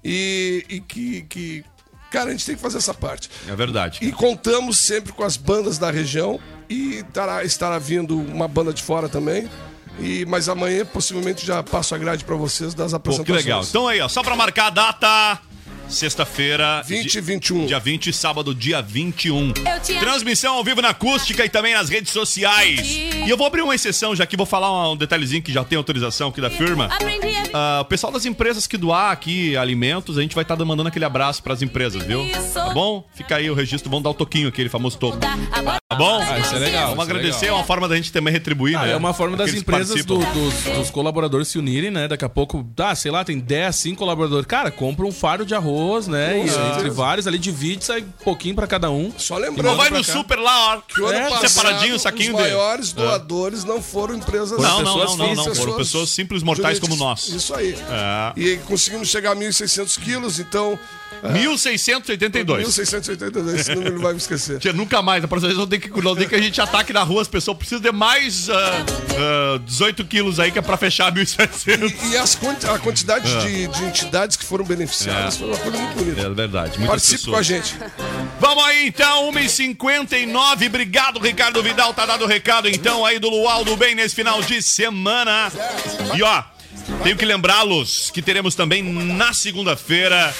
e, 0.04 0.64
e 0.68 0.80
que, 0.80 1.22
que. 1.22 1.64
Cara, 2.10 2.28
a 2.28 2.32
gente 2.32 2.46
tem 2.46 2.54
que 2.54 2.60
fazer 2.62 2.78
essa 2.78 2.94
parte. 2.94 3.28
É 3.48 3.56
verdade. 3.56 3.98
E 4.00 4.12
contamos 4.12 4.78
sempre 4.78 5.12
com 5.12 5.24
as 5.24 5.36
bandas 5.36 5.78
da 5.78 5.90
região 5.90 6.38
e 6.68 6.96
estará, 7.00 7.44
estará 7.44 7.78
vindo 7.78 8.16
uma 8.18 8.46
banda 8.46 8.72
de 8.72 8.82
fora 8.82 9.08
também. 9.08 9.48
E, 9.98 10.24
mas 10.26 10.48
amanhã 10.48 10.84
possivelmente 10.84 11.46
já 11.46 11.62
passo 11.62 11.94
a 11.94 11.98
grade 11.98 12.24
pra 12.24 12.34
vocês 12.36 12.74
das 12.74 12.92
Pô, 12.92 12.98
que 12.98 13.06
apresentações. 13.08 13.44
legal. 13.44 13.62
Então 13.62 13.88
aí, 13.88 14.00
ó, 14.00 14.08
só 14.08 14.22
pra 14.22 14.36
marcar 14.36 14.66
a 14.66 14.70
data. 14.70 15.40
Sexta-feira. 15.88 16.82
20 16.86 17.12
di- 17.12 17.18
e 17.18 17.20
21. 17.20 17.66
Dia 17.66 17.78
20, 17.78 18.12
sábado, 18.12 18.54
dia 18.54 18.80
21. 18.82 19.48
Eu 19.48 19.80
te 19.80 19.92
amo. 19.92 20.00
Transmissão 20.00 20.54
ao 20.56 20.64
vivo 20.64 20.80
na 20.82 20.90
acústica 20.90 21.44
e 21.44 21.48
também 21.48 21.74
nas 21.74 21.88
redes 21.88 22.12
sociais. 22.12 22.80
E 22.80 23.28
eu 23.28 23.36
vou 23.36 23.46
abrir 23.46 23.62
uma 23.62 23.74
exceção, 23.74 24.14
já 24.14 24.26
que 24.26 24.36
vou 24.36 24.46
falar 24.46 24.90
um 24.90 24.96
detalhezinho 24.96 25.42
que 25.42 25.52
já 25.52 25.62
tem 25.64 25.76
autorização 25.78 26.28
aqui 26.28 26.40
da 26.40 26.50
firma. 26.50 26.88
Ah, 27.52 27.80
o 27.82 27.84
pessoal 27.84 28.12
das 28.12 28.24
empresas 28.26 28.66
que 28.66 28.76
doar 28.76 29.12
aqui 29.12 29.56
alimentos, 29.56 30.18
a 30.18 30.22
gente 30.22 30.34
vai 30.34 30.42
estar 30.42 30.56
mandando 30.64 30.88
aquele 30.88 31.04
abraço 31.04 31.42
pras 31.42 31.62
empresas, 31.62 32.02
viu? 32.02 32.24
Tá 32.52 32.70
bom? 32.70 33.06
Fica 33.14 33.36
aí 33.36 33.50
o 33.50 33.54
registro, 33.54 33.90
vamos 33.90 34.02
dar 34.04 34.10
o 34.10 34.14
toquinho, 34.14 34.48
aquele 34.48 34.68
famoso 34.68 34.98
toco. 34.98 35.18
Tá 35.94 35.98
bom? 35.98 36.20
Ah, 36.20 36.38
isso 36.38 36.54
é 36.54 36.58
legal, 36.58 36.88
Vamos 36.90 37.08
é 37.08 37.10
agradecer, 37.10 37.46
é 37.46 37.52
uma 37.52 37.64
forma 37.64 37.88
da 37.88 37.96
gente 37.96 38.10
também 38.12 38.32
retribuir, 38.32 38.76
Ah, 38.76 38.82
né? 38.82 38.92
é 38.92 38.96
uma 38.96 39.14
forma 39.14 39.36
das 39.36 39.52
empresas 39.54 40.04
do- 40.04 40.18
dos, 40.18 40.54
dos 40.76 40.90
colaboradores 40.90 41.48
se 41.48 41.58
unirem, 41.58 41.90
né? 41.90 42.08
Daqui 42.08 42.24
a 42.24 42.28
pouco, 42.28 42.66
ah, 42.78 42.94
sei 42.94 43.10
lá, 43.10 43.24
tem 43.24 43.38
10, 43.38 43.74
5 43.76 43.98
colaboradores. 43.98 44.46
Cara, 44.46 44.70
compra 44.70 45.06
um 45.06 45.12
fardo 45.12 45.44
de 45.46 45.54
arroz, 45.54 46.06
né? 46.08 46.38
E 46.38 46.76
entre 46.76 46.90
vários 46.90 47.26
ali, 47.26 47.38
divide, 47.38 47.84
sai 47.84 48.00
um 48.00 48.24
pouquinho 48.24 48.54
pra 48.54 48.66
cada 48.66 48.90
um. 48.90 49.12
Só 49.16 49.36
lembrando 49.36 49.76
vai 49.76 49.88
pra 49.88 49.98
no 49.98 50.04
cá, 50.04 50.12
super 50.12 50.38
lá, 50.38 50.76
ó. 50.76 50.80
que 50.80 51.00
o 51.00 51.06
ano 51.06 51.18
É, 51.18 51.28
passado, 51.30 51.48
separadinho, 51.48 51.98
saquinho 51.98 52.34
os 52.34 52.40
maiores 52.40 52.90
É. 52.92 52.94
doadores 52.94 53.64
não 53.64 53.80
foram 53.82 54.14
empresas 54.14 54.58
Não, 54.60 54.82
não, 54.82 54.96
não, 54.98 55.16
não, 55.16 55.34
não. 55.34 55.54
Foram 55.54 55.76
pessoas 55.76 56.10
simples 56.10 56.42
mortais 56.42 56.78
como 56.78 56.96
nós. 56.96 57.28
Isso 57.28 57.54
aí. 57.54 57.74
É. 57.90 58.32
E 58.40 58.56
conseguimos 58.66 59.08
chegar 59.08 59.32
a 59.32 59.36
1.600 59.36 59.98
quilos, 59.98 60.38
então... 60.38 60.78
é, 61.24 61.32
1682. 61.32 62.68
1.682, 62.68 63.54
esse 63.54 63.74
número 63.74 63.94
não 63.94 64.02
vai 64.02 64.12
me 64.12 64.18
esquecer. 64.18 64.58
Tia, 64.58 64.72
nunca 64.72 65.00
mais. 65.02 65.24
A 65.24 65.28
próxima 65.28 65.48
vez 65.48 65.58
não 65.58 65.66
tem 65.66 65.80
que, 65.80 65.90
não 66.02 66.14
tem 66.14 66.28
que 66.28 66.34
a 66.34 66.40
gente 66.40 66.60
ataque 66.60 66.92
na 66.92 67.02
rua 67.02 67.22
as 67.22 67.28
pessoas. 67.28 67.56
Precisam 67.56 67.80
de 67.80 67.90
mais 67.92 68.48
ah, 68.50 68.84
ah, 69.56 69.60
18 69.64 70.04
quilos 70.04 70.38
aí, 70.38 70.50
que 70.52 70.58
é 70.58 70.62
pra 70.62 70.76
fechar 70.76 71.12
1.700. 71.12 71.94
E 72.12 72.16
as 72.16 72.34
quanti- 72.34 72.66
a 72.66 72.78
quantidade 72.78 73.30
É. 73.32 73.38
de, 73.40 73.66
de 73.68 73.84
entidades 73.84 74.36
que 74.36 74.44
foram 74.44 74.64
beneficiadas 74.64 75.34
É. 75.34 75.38
foi 75.38 75.48
uma 75.48 75.56
coisa 75.58 75.78
muito 75.78 75.94
bonita. 75.96 76.20
É 76.20 76.30
verdade. 76.30 76.78
Participe 76.86 77.18
pessoas. 77.18 77.34
com 77.34 77.40
a 77.40 77.42
gente. 77.42 77.74
Vamos 78.40 78.64
aí 78.64 78.86
então, 78.86 79.30
1h59. 79.32 80.66
Obrigado, 80.66 81.18
Ricardo 81.20 81.62
Vidal. 81.62 81.94
Tá 81.94 82.04
dado 82.06 82.24
o 82.24 82.28
recado 82.28 82.68
então 82.68 83.04
aí 83.04 83.18
do 83.18 83.28
Luau 83.28 83.64
do 83.64 83.76
Bem 83.76 83.94
nesse 83.94 84.14
final 84.14 84.42
de 84.42 84.62
semana. 84.62 85.50
E 86.16 86.22
ó. 86.22 86.42
Tenho 87.02 87.16
que 87.16 87.24
lembrá-los 87.24 88.10
que 88.10 88.22
teremos 88.22 88.54
também 88.54 88.82
na 88.82 89.32
segunda-feira. 89.32 90.34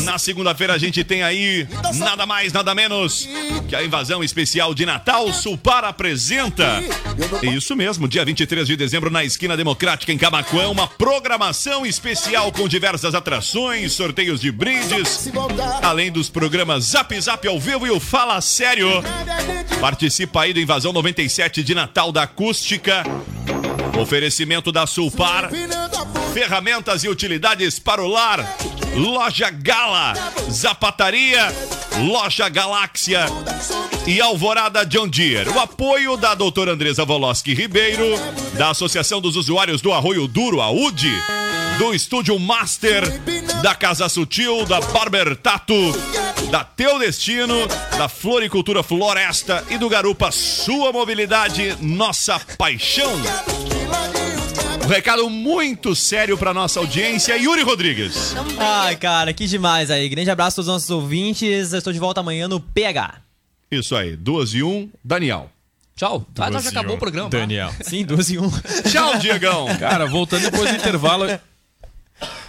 Na 0.00 0.18
segunda-feira 0.18 0.74
a 0.74 0.78
gente 0.78 1.02
tem 1.04 1.22
aí 1.22 1.66
nada 1.94 2.26
mais, 2.26 2.52
nada 2.52 2.74
menos 2.74 3.28
que 3.68 3.74
a 3.74 3.82
invasão 3.82 4.22
especial 4.22 4.74
de 4.74 4.84
Natal. 4.84 5.32
Sulpar 5.32 5.84
apresenta. 5.84 6.82
Isso 7.42 7.76
mesmo, 7.76 8.08
dia 8.08 8.24
23 8.24 8.66
de 8.66 8.76
dezembro 8.76 9.10
na 9.10 9.24
Esquina 9.24 9.56
Democrática 9.56 10.12
em 10.12 10.18
Camacuã, 10.18 10.68
uma 10.68 10.86
programação 10.86 11.86
especial 11.86 12.52
com 12.52 12.68
diversas 12.68 13.14
atrações, 13.14 13.92
sorteios 13.92 14.40
de 14.40 14.50
brindes, 14.50 15.30
além 15.82 16.10
dos 16.10 16.28
programas 16.28 16.84
Zap 16.84 17.18
Zap 17.20 17.46
ao 17.46 17.60
vivo 17.60 17.86
e 17.86 17.90
o 17.90 18.00
Fala 18.00 18.40
Sério. 18.40 18.88
Participa 19.80 20.42
aí 20.42 20.52
do 20.52 20.60
Invasão 20.60 20.92
97 20.92 21.62
de 21.62 21.74
Natal 21.74 22.12
da 22.12 22.22
Acústica. 22.22 23.04
Oferecimento 24.00 24.72
da 24.72 24.86
Sulpar. 24.86 25.50
Ferramentas 26.32 27.04
e 27.04 27.08
utilidades 27.08 27.78
para 27.78 28.02
o 28.02 28.08
lar. 28.08 28.56
Loja 28.96 29.50
Gala. 29.50 30.14
Zapataria. 30.50 31.52
Loja 31.98 32.48
Galáxia. 32.48 33.26
E 34.06 34.18
Alvorada 34.18 34.86
John 34.86 35.06
Deere. 35.06 35.50
O 35.50 35.60
apoio 35.60 36.16
da 36.16 36.34
doutora 36.34 36.72
Andresa 36.72 37.04
Voloski 37.04 37.52
Ribeiro. 37.52 38.04
Da 38.54 38.70
Associação 38.70 39.20
dos 39.20 39.36
Usuários 39.36 39.82
do 39.82 39.92
Arroio 39.92 40.26
Duro, 40.26 40.62
a 40.62 40.70
UDI. 40.70 41.12
Do 41.76 41.92
Estúdio 41.94 42.38
Master. 42.38 43.04
Da 43.62 43.74
Casa 43.74 44.08
Sutil. 44.08 44.64
Da 44.64 44.80
Barber 44.80 45.36
Tato. 45.36 45.74
Da 46.50 46.64
Teu 46.64 46.98
Destino. 46.98 47.66
Da 47.98 48.08
Floricultura 48.08 48.82
Floresta. 48.82 49.62
E 49.68 49.76
do 49.76 49.90
Garupa 49.90 50.32
Sua 50.32 50.90
Mobilidade. 50.90 51.76
Nossa 51.82 52.40
Paixão. 52.56 53.12
Um 54.84 54.88
recado 54.88 55.30
muito 55.30 55.94
sério 55.94 56.36
para 56.36 56.52
nossa 56.52 56.80
audiência, 56.80 57.36
Yuri 57.36 57.62
Rodrigues. 57.62 58.34
Ai, 58.58 58.96
cara, 58.96 59.32
que 59.32 59.46
demais 59.46 59.90
aí. 59.90 60.08
Grande 60.08 60.30
abraço 60.30 60.54
a 60.54 60.56
todos 60.56 60.68
os 60.68 60.72
nossos 60.74 60.90
ouvintes. 60.90 61.72
Eu 61.72 61.78
estou 61.78 61.92
de 61.92 61.98
volta 61.98 62.20
amanhã 62.20 62.48
no 62.48 62.58
PH. 62.60 63.20
Isso 63.70 63.94
aí, 63.94 64.16
duas 64.16 64.52
e 64.52 64.64
um, 64.64 64.90
Daniel. 65.04 65.48
Tchau. 65.94 66.26
Ah, 66.38 66.50
já 66.60 66.70
acabou 66.70 66.96
o 66.96 66.98
programa. 66.98 67.28
Daniel. 67.28 67.72
Sim, 67.82 68.04
duas 68.04 68.30
e 68.30 68.38
um. 68.38 68.50
Tchau, 68.90 69.18
Diegão. 69.18 69.66
Cara, 69.78 70.06
voltando 70.06 70.50
depois 70.50 70.70
do 70.70 70.76
intervalo. 70.76 71.26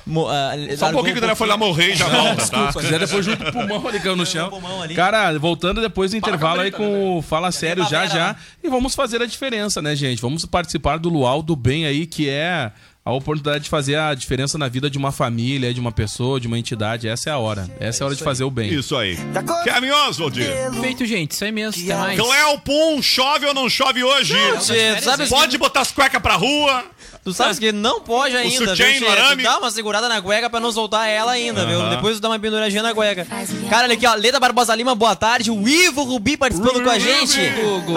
Mo- 0.05 0.27
ah, 0.27 0.51
Só 0.77 0.87
um 0.89 0.91
pouquinho 0.93 1.13
que 1.13 1.19
o 1.19 1.21
Daniel 1.21 1.35
foi 1.35 1.47
lá 1.47 1.57
morrer 1.57 1.91
e 1.93 1.95
já 1.95 2.07
volta, 2.07 2.47
tá? 2.47 2.71
Se 2.71 2.79
quiser 2.79 2.99
depois 2.99 3.25
junto 3.25 3.47
o 3.47 3.51
pulmão 3.51 3.87
ali 3.87 3.99
caiu 3.99 4.15
no 4.15 4.25
chão. 4.25 4.49
Cara, 4.95 5.37
voltando 5.39 5.79
depois 5.81 6.11
do 6.11 6.17
intervalo 6.17 6.61
aí 6.61 6.71
com 6.71 7.17
o 7.17 7.21
Fala 7.21 7.51
Sério 7.51 7.85
já 7.87 8.05
já. 8.07 8.35
E 8.63 8.69
vamos 8.69 8.95
fazer 8.95 9.21
a 9.21 9.25
diferença, 9.25 9.81
né, 9.81 9.95
gente? 9.95 10.21
Vamos 10.21 10.45
participar 10.45 10.97
do 10.97 11.09
Luau 11.09 11.41
do 11.43 11.55
Bem 11.55 11.85
aí, 11.85 12.05
que 12.05 12.27
é 12.29 12.71
a 13.03 13.11
oportunidade 13.11 13.63
de 13.63 13.69
fazer 13.69 13.95
a 13.97 14.13
diferença 14.13 14.57
na 14.59 14.67
vida 14.67 14.87
de 14.89 14.97
uma 14.97 15.11
família, 15.11 15.73
de 15.73 15.79
uma 15.79 15.91
pessoa, 15.91 16.39
de 16.39 16.47
uma 16.47 16.57
entidade. 16.59 17.07
Essa 17.07 17.29
é 17.31 17.33
a 17.33 17.37
hora. 17.37 17.67
Essa 17.79 18.03
é 18.03 18.03
a 18.03 18.07
hora 18.07 18.15
de 18.15 18.23
fazer 18.23 18.43
o 18.43 18.51
bem. 18.51 18.71
Isso 18.73 18.95
aí. 18.95 19.17
Kevin 19.63 19.89
Oswald. 19.89 20.39
Feito, 20.81 21.05
gente. 21.05 21.31
Isso 21.31 21.43
aí 21.43 21.51
mesmo. 21.51 21.83
Até 21.83 21.95
mais. 21.95 22.19
Cléo 22.19 22.59
Pum, 22.59 23.01
chove 23.01 23.45
ou 23.47 23.53
não 23.53 23.67
chove 23.69 24.03
hoje? 24.03 24.33
Não, 24.35 24.61
sabe 25.01 25.27
Pode 25.29 25.57
botar 25.57 25.81
as 25.81 25.91
cuecas 25.91 26.21
pra 26.21 26.35
rua. 26.35 26.83
Tu 27.23 27.33
sabes 27.33 27.59
que 27.59 27.71
não 27.71 28.01
pode 28.01 28.35
ainda, 28.35 28.73
viu, 28.73 29.09
arame? 29.11 29.43
Dá 29.43 29.59
uma 29.59 29.69
segurada 29.69 30.09
na 30.09 30.19
cueca 30.21 30.49
pra 30.49 30.59
não 30.59 30.71
soltar 30.71 31.07
ela 31.07 31.33
ainda, 31.33 31.65
viu? 31.67 31.87
Depois 31.89 32.17
tu 32.17 32.21
dá 32.21 32.29
uma 32.29 32.39
penduradinha 32.39 32.81
na 32.81 32.95
cueca. 32.95 33.27
Cara, 33.69 33.83
olha 33.83 33.93
aqui, 33.93 34.07
ó. 34.07 34.15
Leda 34.15 34.39
Barbosa 34.39 34.73
Lima, 34.73 34.95
boa 34.95 35.15
tarde. 35.15 35.51
O 35.51 35.67
Ivo 35.67 36.03
Rubi 36.03 36.35
participando 36.35 36.83
com 36.83 36.89
a 36.89 36.97
gente. 36.97 37.39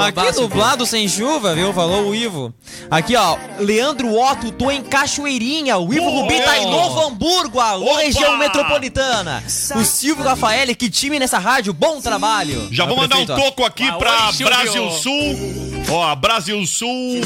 Aqui 0.06 0.32
dublado 0.32 0.84
sem 0.84 1.08
chuva, 1.08 1.54
viu? 1.54 1.72
Falou 1.72 2.08
o 2.10 2.14
Ivo. 2.14 2.52
Aqui, 2.90 3.16
ó. 3.16 3.36
Leandro 3.58 4.12
Otto, 4.14 4.52
tô 4.52 4.70
em 4.70 4.82
Cachoeirinha. 4.82 5.78
O 5.78 5.92
Ivo 5.92 6.04
Oh! 6.04 6.20
Rubi 6.20 6.40
tá 6.42 6.58
em 6.58 6.70
Novo 6.70 7.06
Hamburgo, 7.06 7.58
alô, 7.60 7.92
Opa! 7.92 8.00
região 8.02 8.36
metropolitana. 8.36 9.42
O 9.74 9.84
Silvio 9.84 10.22
Rafael, 10.24 10.66
que 10.76 10.90
time 10.90 11.18
nessa 11.18 11.38
rádio, 11.38 11.72
bom 11.72 11.98
trabalho. 12.00 12.68
Já 12.70 12.84
vou 12.84 12.96
mandar 12.96 13.16
um 13.16 13.26
toco 13.26 13.64
aqui 13.64 13.90
pra. 13.92 14.30
Brasil 14.32 14.90
Sul. 14.90 15.74
Ó, 15.90 16.14
Brasil 16.14 16.64
Sul, 16.66 17.20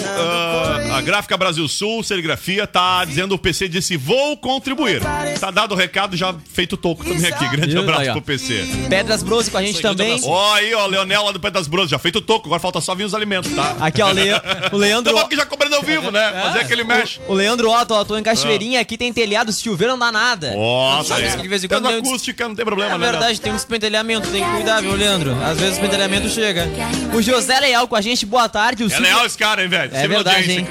a 0.92 1.00
gráfica 1.00 1.36
Brasil 1.36 1.68
Sul, 1.68 1.87
serigrafia, 2.02 2.66
tá 2.66 3.04
dizendo 3.04 3.34
o 3.34 3.38
PC 3.38 3.68
disse 3.68 3.96
vou 3.96 4.36
contribuir. 4.36 5.00
Tá 5.40 5.50
dado 5.50 5.72
o 5.72 5.76
recado, 5.76 6.16
já 6.16 6.34
feito 6.52 6.74
o 6.74 6.76
toco 6.76 7.04
também 7.04 7.26
aqui. 7.26 7.48
Grande 7.48 7.70
Isso, 7.70 7.78
abraço 7.78 8.00
aí, 8.02 8.08
ó. 8.08 8.12
pro 8.12 8.22
PC. 8.22 8.64
Pedras 8.88 9.22
Brose 9.22 9.50
com 9.50 9.58
a 9.58 9.62
gente 9.62 9.80
também. 9.80 10.20
Ó, 10.24 10.54
aí, 10.54 10.74
ó, 10.74 10.86
Leonel 10.86 11.24
lá 11.24 11.32
do 11.32 11.40
Pé 11.40 11.50
das 11.50 11.66
Brosas, 11.66 11.90
já 11.90 11.98
feito 11.98 12.16
o 12.16 12.22
toco, 12.22 12.46
agora 12.46 12.60
falta 12.60 12.80
só 12.80 12.94
vir 12.94 13.04
os 13.04 13.14
alimentos, 13.14 13.50
tá? 13.54 13.76
Aqui, 13.80 14.02
ó, 14.02 14.08
o, 14.08 14.12
Le... 14.12 14.30
o 14.72 14.76
Leandro. 14.76 15.14
Tá 15.14 15.22
bom 15.22 15.28
que 15.28 15.36
já 15.36 15.46
cobrando 15.46 15.76
ao 15.76 15.82
vivo, 15.82 16.10
né? 16.10 16.32
Fazer 16.42 16.60
aquele 16.60 16.84
mexe. 16.84 17.20
O 17.28 17.34
Leandro 17.34 17.70
Otto, 17.70 17.94
ó, 17.94 18.04
tô 18.04 18.16
em 18.16 18.22
Cachoeirinha, 18.22 18.80
aqui 18.80 18.96
tem 18.98 19.12
telhado, 19.12 19.52
se 19.52 19.62
chover 19.62 19.88
não 19.88 19.98
dá 19.98 20.10
nada. 20.12 20.54
Nossa, 20.54 21.08
Sabe 21.14 21.22
é. 21.26 21.36
de 21.36 21.48
vez 21.48 21.64
em 21.64 21.68
quando 21.68 21.86
tem 21.88 21.96
um- 21.96 21.98
acústica, 22.00 22.48
não 22.48 22.54
tem 22.54 22.64
problema, 22.64 22.94
É 22.94 22.98
né? 22.98 23.10
verdade, 23.10 23.40
tem 23.40 23.52
um 23.52 23.56
despentelhamento, 23.56 24.28
tem 24.28 24.44
que 24.44 24.50
cuidar, 24.50 24.80
viu, 24.80 24.94
Leandro? 24.94 25.32
Às 25.42 25.58
vezes 25.58 25.76
o 25.76 25.80
despentelhamento 25.80 26.28
chega. 26.28 26.66
O 27.14 27.22
José 27.22 27.58
Leal 27.60 27.86
com 27.88 27.96
a 27.96 28.00
gente, 28.00 28.24
boa 28.26 28.48
tarde. 28.48 28.82
O 28.84 28.86
É 28.86 28.90
Silvio- 28.90 29.04
leal 29.06 29.26
esse 29.26 29.38
cara, 29.38 29.62
hein, 29.62 29.68
velho? 29.68 29.90
É 29.94 30.08
verdade, 30.08 30.50
hein? 30.52 30.66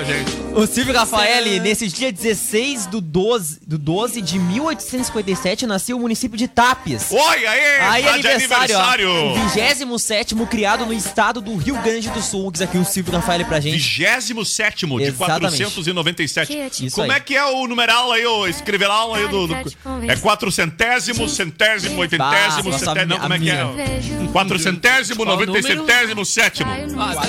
O 0.57 0.65
Silvio 0.65 0.91
Rafael, 0.91 1.45
nesse 1.59 1.87
dia 1.87 2.11
16 2.11 2.87
do 2.87 2.99
12, 2.99 3.59
do 3.67 3.77
12 3.77 4.21
de 4.23 4.39
1857, 4.39 5.67
nasceu 5.67 5.95
o 5.97 5.99
município 5.99 6.35
de 6.35 6.47
Tapes. 6.47 7.11
Oi, 7.11 7.45
aí, 7.45 7.79
Aí 7.79 8.03
tá 8.03 8.13
aniversário, 8.13 8.75
aniversário. 8.79 9.09
ó. 9.11 9.33
27 9.35 9.85
criado 10.49 10.83
no 10.85 10.93
estado 10.93 11.41
do 11.41 11.55
Rio 11.57 11.79
Grande 11.83 12.09
do 12.09 12.21
Sul. 12.23 12.51
Diz 12.51 12.61
aqui 12.63 12.75
o 12.77 12.83
Silvio 12.83 13.13
Rafael 13.13 13.45
pra 13.45 13.59
gente. 13.59 13.77
27 13.77 14.77
de 14.77 15.03
Exatamente. 15.03 15.63
497. 15.63 16.85
Isso 16.87 16.95
Como 16.95 17.11
aí. 17.11 17.17
é 17.17 17.19
que 17.19 17.35
é 17.35 17.45
o 17.45 17.67
numeral 17.67 18.11
aí, 18.11 18.25
o 18.25 18.47
escreveral 18.47 19.13
aí 19.13 19.27
do. 19.27 19.45
do- 19.47 19.55
é 20.07 20.15
quatrocentésimo, 20.15 21.29
centésimo, 21.29 21.99
oitentésimo, 21.99 22.71
nossa, 22.71 22.85
centésimo. 22.85 23.05
Não, 23.13 23.19
como 23.19 23.33
é 23.33 23.39
que 23.39 23.49
é? 23.51 24.27
Quatrocentésimo, 24.33 25.23
Qual 25.23 25.37
o 25.37 25.45
noventacentésimo, 25.45 26.25
sétimo. 26.25 26.71
Ah, 26.71 27.27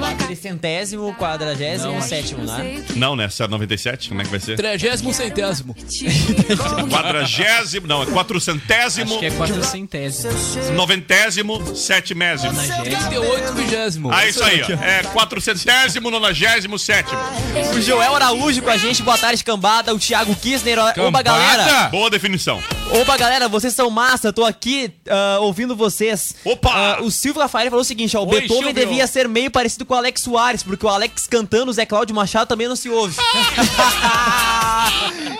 497 0.00 0.26
prefeituras. 0.26 0.44
Centésimo, 0.44 1.14
quadragésimo, 1.14 2.02
sétimo, 2.02 2.44
né? 2.44 2.84
Não, 2.96 3.16
né? 3.16 3.28
97, 3.48 4.08
como 4.08 4.20
é 4.20 4.24
que 4.24 4.30
vai 4.30 4.40
ser? 4.40 4.56
Trigésimo 4.56 5.12
centésimo. 5.12 5.74
Quadragésimo, 6.90 7.86
não, 7.86 8.02
é 8.02 8.06
quatrocentésimo, 8.06 9.10
Acho 9.10 9.18
que 9.18 9.26
é 9.26 9.30
quatrocentésimo. 9.30 10.32
noventésimo, 10.74 11.76
setimésimo. 11.76 12.52
38 12.82 13.52
vigésimo. 13.54 14.10
Ah, 14.12 14.26
isso 14.26 14.42
aí, 14.44 14.62
ó. 14.62 14.84
É 14.84 15.02
quatrocentésimo, 15.12 16.10
nonagésimo, 16.10 16.78
sétimo. 16.78 17.18
O 17.76 17.80
Joel 17.80 18.14
Araújo 18.14 18.62
com 18.62 18.70
a 18.70 18.76
gente, 18.76 19.02
boa 19.02 19.18
tarde, 19.18 19.42
cambada. 19.42 19.94
O 19.94 19.98
Thiago 19.98 20.34
Kissner, 20.36 20.78
ó- 20.78 20.92
oba 21.06 21.22
galera. 21.22 21.88
Boa 21.88 22.10
definição. 22.10 22.62
Opa 23.00 23.16
galera, 23.16 23.48
vocês 23.48 23.74
são 23.74 23.90
massa, 23.90 24.32
tô 24.32 24.44
aqui 24.44 24.92
ah, 25.08 25.38
ouvindo 25.40 25.74
vocês. 25.74 26.34
Opa! 26.44 26.70
Ah, 26.70 27.02
o 27.02 27.10
Silvio 27.10 27.40
Rafael 27.42 27.68
falou 27.70 27.80
o 27.80 27.84
seguinte, 27.84 28.16
ó, 28.16 28.22
o 28.22 28.28
Oi, 28.28 28.40
Beethoven 28.40 28.66
Silvio. 28.66 28.74
devia 28.74 29.06
ser 29.06 29.28
meio 29.28 29.50
parecido 29.50 29.83
com 29.84 29.94
o 29.94 29.96
Alex 29.96 30.22
Soares, 30.22 30.62
porque 30.62 30.86
o 30.86 30.88
Alex 30.88 31.26
cantando, 31.26 31.70
o 31.70 31.74
Zé 31.74 31.84
Cláudio 31.86 32.14
Machado 32.14 32.46
também 32.48 32.68
não 32.68 32.76
se 32.76 32.88
ouve. 32.88 33.16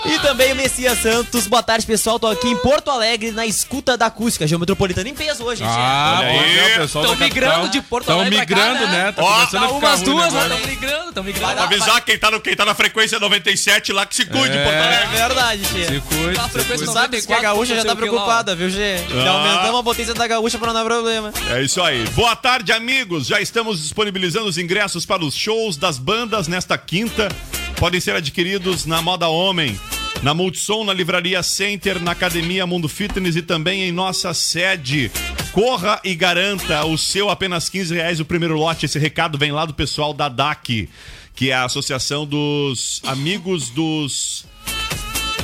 e 0.06 0.18
também 0.20 0.52
o 0.52 0.56
Messias 0.56 0.98
Santos. 1.00 1.46
Boa 1.46 1.62
tarde, 1.62 1.86
pessoal. 1.86 2.18
Tô 2.18 2.26
aqui 2.26 2.48
em 2.48 2.56
Porto 2.56 2.90
Alegre, 2.90 3.30
na 3.30 3.46
escuta 3.46 3.96
da 3.96 4.06
acústica. 4.06 4.46
Geometropolitana 4.46 5.08
em 5.08 5.14
peso 5.14 5.44
hoje, 5.44 5.60
gente. 5.64 5.72
Ah, 5.72 6.16
Olha 6.20 6.28
aí. 6.28 6.38
pois 6.38 6.58
é, 6.58 6.76
o 6.76 6.80
pessoal 6.80 7.04
Tão 7.06 7.16
da 7.16 7.24
migrando 7.24 7.68
de 7.68 7.80
Porto 7.82 8.06
tão 8.06 8.20
Alegre 8.20 8.36
cá, 8.36 8.40
migrando, 8.56 8.86
né? 8.86 9.04
né? 9.04 9.12
Tá 9.12 9.22
Ó, 9.22 9.32
começando 9.34 9.50
Tá 9.50 9.58
a 9.66 9.74
ficar 9.74 9.86
umas 9.88 10.02
duas, 10.02 10.32
né? 10.32 10.42
negócio. 10.42 10.62
Tão 10.64 10.70
migrando, 10.74 11.12
tão 11.12 11.24
migrando. 11.24 11.54
Pra 11.54 11.64
avisar 11.64 12.00
quem 12.04 12.18
tá, 12.18 12.30
no, 12.30 12.40
quem 12.40 12.56
tá 12.56 12.64
na 12.64 12.74
frequência 12.74 13.18
97 13.20 13.92
lá 13.92 14.06
que 14.06 14.16
se 14.16 14.26
cuide, 14.26 14.56
É. 14.56 14.64
Porto 14.64 14.74
É 14.76 14.96
Alegre. 14.96 15.16
verdade, 15.16 15.62
tia. 15.72 15.88
Se 15.88 16.00
cuide, 16.00 16.34
Tá, 16.34 16.44
se 16.44 16.50
frequência 16.50 16.86
cuide. 16.86 16.92
Sabe 17.00 17.22
que 17.22 17.32
a 17.32 17.40
gaúcha 17.40 17.76
já 17.76 17.84
tá 17.84 17.96
preocupada, 17.96 18.54
viu, 18.56 18.68
Gê? 18.70 18.98
Já 19.08 19.30
Ah. 19.30 19.32
aumentamos 19.34 19.80
a 19.80 19.82
potência 19.82 20.14
da 20.14 20.26
gaúcha 20.26 20.58
pra 20.58 20.68
não 20.68 20.74
dar 20.74 20.84
problema. 20.84 21.32
É 21.50 21.62
isso 21.62 21.82
aí. 21.82 22.04
Boa 22.10 22.34
tarde, 22.36 22.72
amigos. 22.72 23.26
Já 23.26 23.40
estamos 23.40 23.82
disponibilizando 23.82 24.33
os 24.42 24.58
ingressos 24.58 25.06
para 25.06 25.24
os 25.24 25.34
shows 25.34 25.76
das 25.76 25.98
bandas 25.98 26.48
nesta 26.48 26.76
quinta. 26.76 27.28
Podem 27.76 28.00
ser 28.00 28.16
adquiridos 28.16 28.86
na 28.86 29.02
Moda 29.02 29.28
Homem, 29.28 29.78
na 30.22 30.32
Multissom, 30.34 30.84
na 30.84 30.92
Livraria 30.92 31.42
Center, 31.42 32.00
na 32.00 32.12
Academia 32.12 32.66
Mundo 32.66 32.88
Fitness 32.88 33.36
e 33.36 33.42
também 33.42 33.82
em 33.82 33.92
nossa 33.92 34.32
sede. 34.32 35.10
Corra 35.52 36.00
e 36.02 36.14
garanta 36.14 36.84
o 36.84 36.96
seu 36.96 37.30
apenas 37.30 37.68
15 37.68 37.94
reais 37.94 38.20
o 38.20 38.24
primeiro 38.24 38.56
lote. 38.56 38.86
Esse 38.86 38.98
recado 38.98 39.38
vem 39.38 39.52
lá 39.52 39.64
do 39.64 39.74
pessoal 39.74 40.12
da 40.12 40.28
DAC, 40.28 40.88
que 41.34 41.50
é 41.50 41.54
a 41.54 41.64
Associação 41.64 42.26
dos 42.26 43.00
Amigos 43.04 43.70
dos 43.70 44.46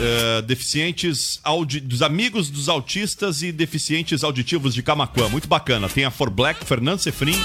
eh, 0.02 0.40
deficientes 0.42 1.38
audi 1.44 1.78
dos 1.78 2.00
amigos 2.00 2.48
dos 2.48 2.70
autistas 2.70 3.42
e 3.42 3.52
deficientes 3.52 4.24
auditivos 4.24 4.72
de 4.72 4.82
Camacuã. 4.82 5.28
Muito 5.28 5.46
bacana. 5.46 5.90
Tem 5.90 6.06
a 6.06 6.10
For 6.10 6.30
Black, 6.30 6.64
Fernando 6.64 7.00
Sefrin, 7.00 7.36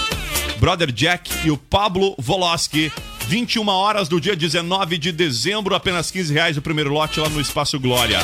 Brother 0.60 0.91
Jack 0.91 1.32
e 1.45 1.51
o 1.51 1.58
Pablo 1.58 2.16
Voloski. 2.18 2.91
21 3.28 3.68
horas 3.68 4.08
do 4.08 4.22
dia 4.22 4.36
19 4.36 4.97
de 4.97 5.12
dezembro, 5.12 5.76
apenas 5.76 6.12
15 6.12 6.34
reais 6.34 6.58
o 6.58 6.62
primeiro 6.62 6.91
lote 6.91 7.20
lá 7.20 7.28
no 7.28 7.41
Espaço 7.41 7.80
Glória. 7.80 8.20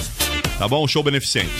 Tá 0.57 0.67
bom? 0.67 0.87
Show 0.87 1.03
beneficente. 1.03 1.51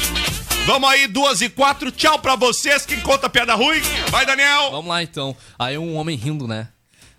Vamos 0.65 0.89
aí, 0.89 1.07
duas 1.07 1.41
e 1.41 1.49
quatro. 1.49 1.91
Tchau 1.91 2.19
pra 2.19 2.35
vocês. 2.35 2.85
Quem 2.85 2.99
conta 3.01 3.29
piada 3.29 3.55
ruim? 3.55 3.81
Vai, 4.09 4.25
Daniel. 4.25 4.71
Vamos 4.71 4.87
lá 4.87 5.01
então. 5.01 5.35
Aí 5.57 5.77
um 5.77 5.95
homem 5.95 6.15
rindo, 6.15 6.47
né? 6.47 6.67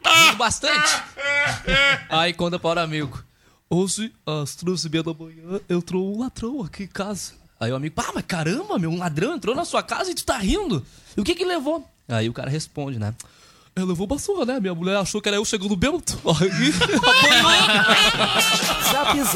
Rindo 0.05 0.37
bastante. 0.37 1.03
Aí 2.09 2.33
conta 2.33 2.59
para 2.59 2.81
o 2.81 2.85
amigo. 2.85 3.23
Hoje, 3.69 4.13
às 4.25 4.55
três 4.55 4.85
e 4.85 4.89
meia 4.89 5.03
da 5.03 5.13
manhã, 5.13 5.61
entrou 5.69 6.15
um 6.15 6.21
ladrão 6.21 6.63
aqui 6.63 6.85
em 6.85 6.89
casa. 6.89 7.33
Aí 7.59 7.73
o 7.73 7.77
amigo, 7.77 7.95
pá, 7.95 8.11
mas 8.15 8.25
caramba, 8.27 8.79
meu, 8.79 8.91
um 8.91 8.99
ladrão 8.99 9.35
entrou 9.35 9.55
na 9.55 9.65
sua 9.65 9.83
casa 9.83 10.11
e 10.11 10.15
tu 10.15 10.25
tá 10.25 10.37
rindo. 10.37 10.85
E 11.17 11.21
o 11.21 11.25
que 11.25 11.35
que 11.35 11.45
levou? 11.45 11.89
Aí 12.09 12.29
o 12.29 12.33
cara 12.33 12.51
responde, 12.51 12.99
né? 12.99 13.15
Ele 13.75 13.87
levou 13.87 14.07
uma 14.07 14.19
surra, 14.19 14.45
né? 14.45 14.61
Minha 14.61 14.75
mulher 14.75 14.97
achou 14.97 15.21
que 15.21 15.29
era 15.29 15.39
eu 15.39 15.45
chegando 15.47 15.75
bêbado. 15.75 16.05
Aí, 16.41 16.73
apanhou. 16.97 17.51
Zap 18.93 19.23
Zap. 19.23 19.29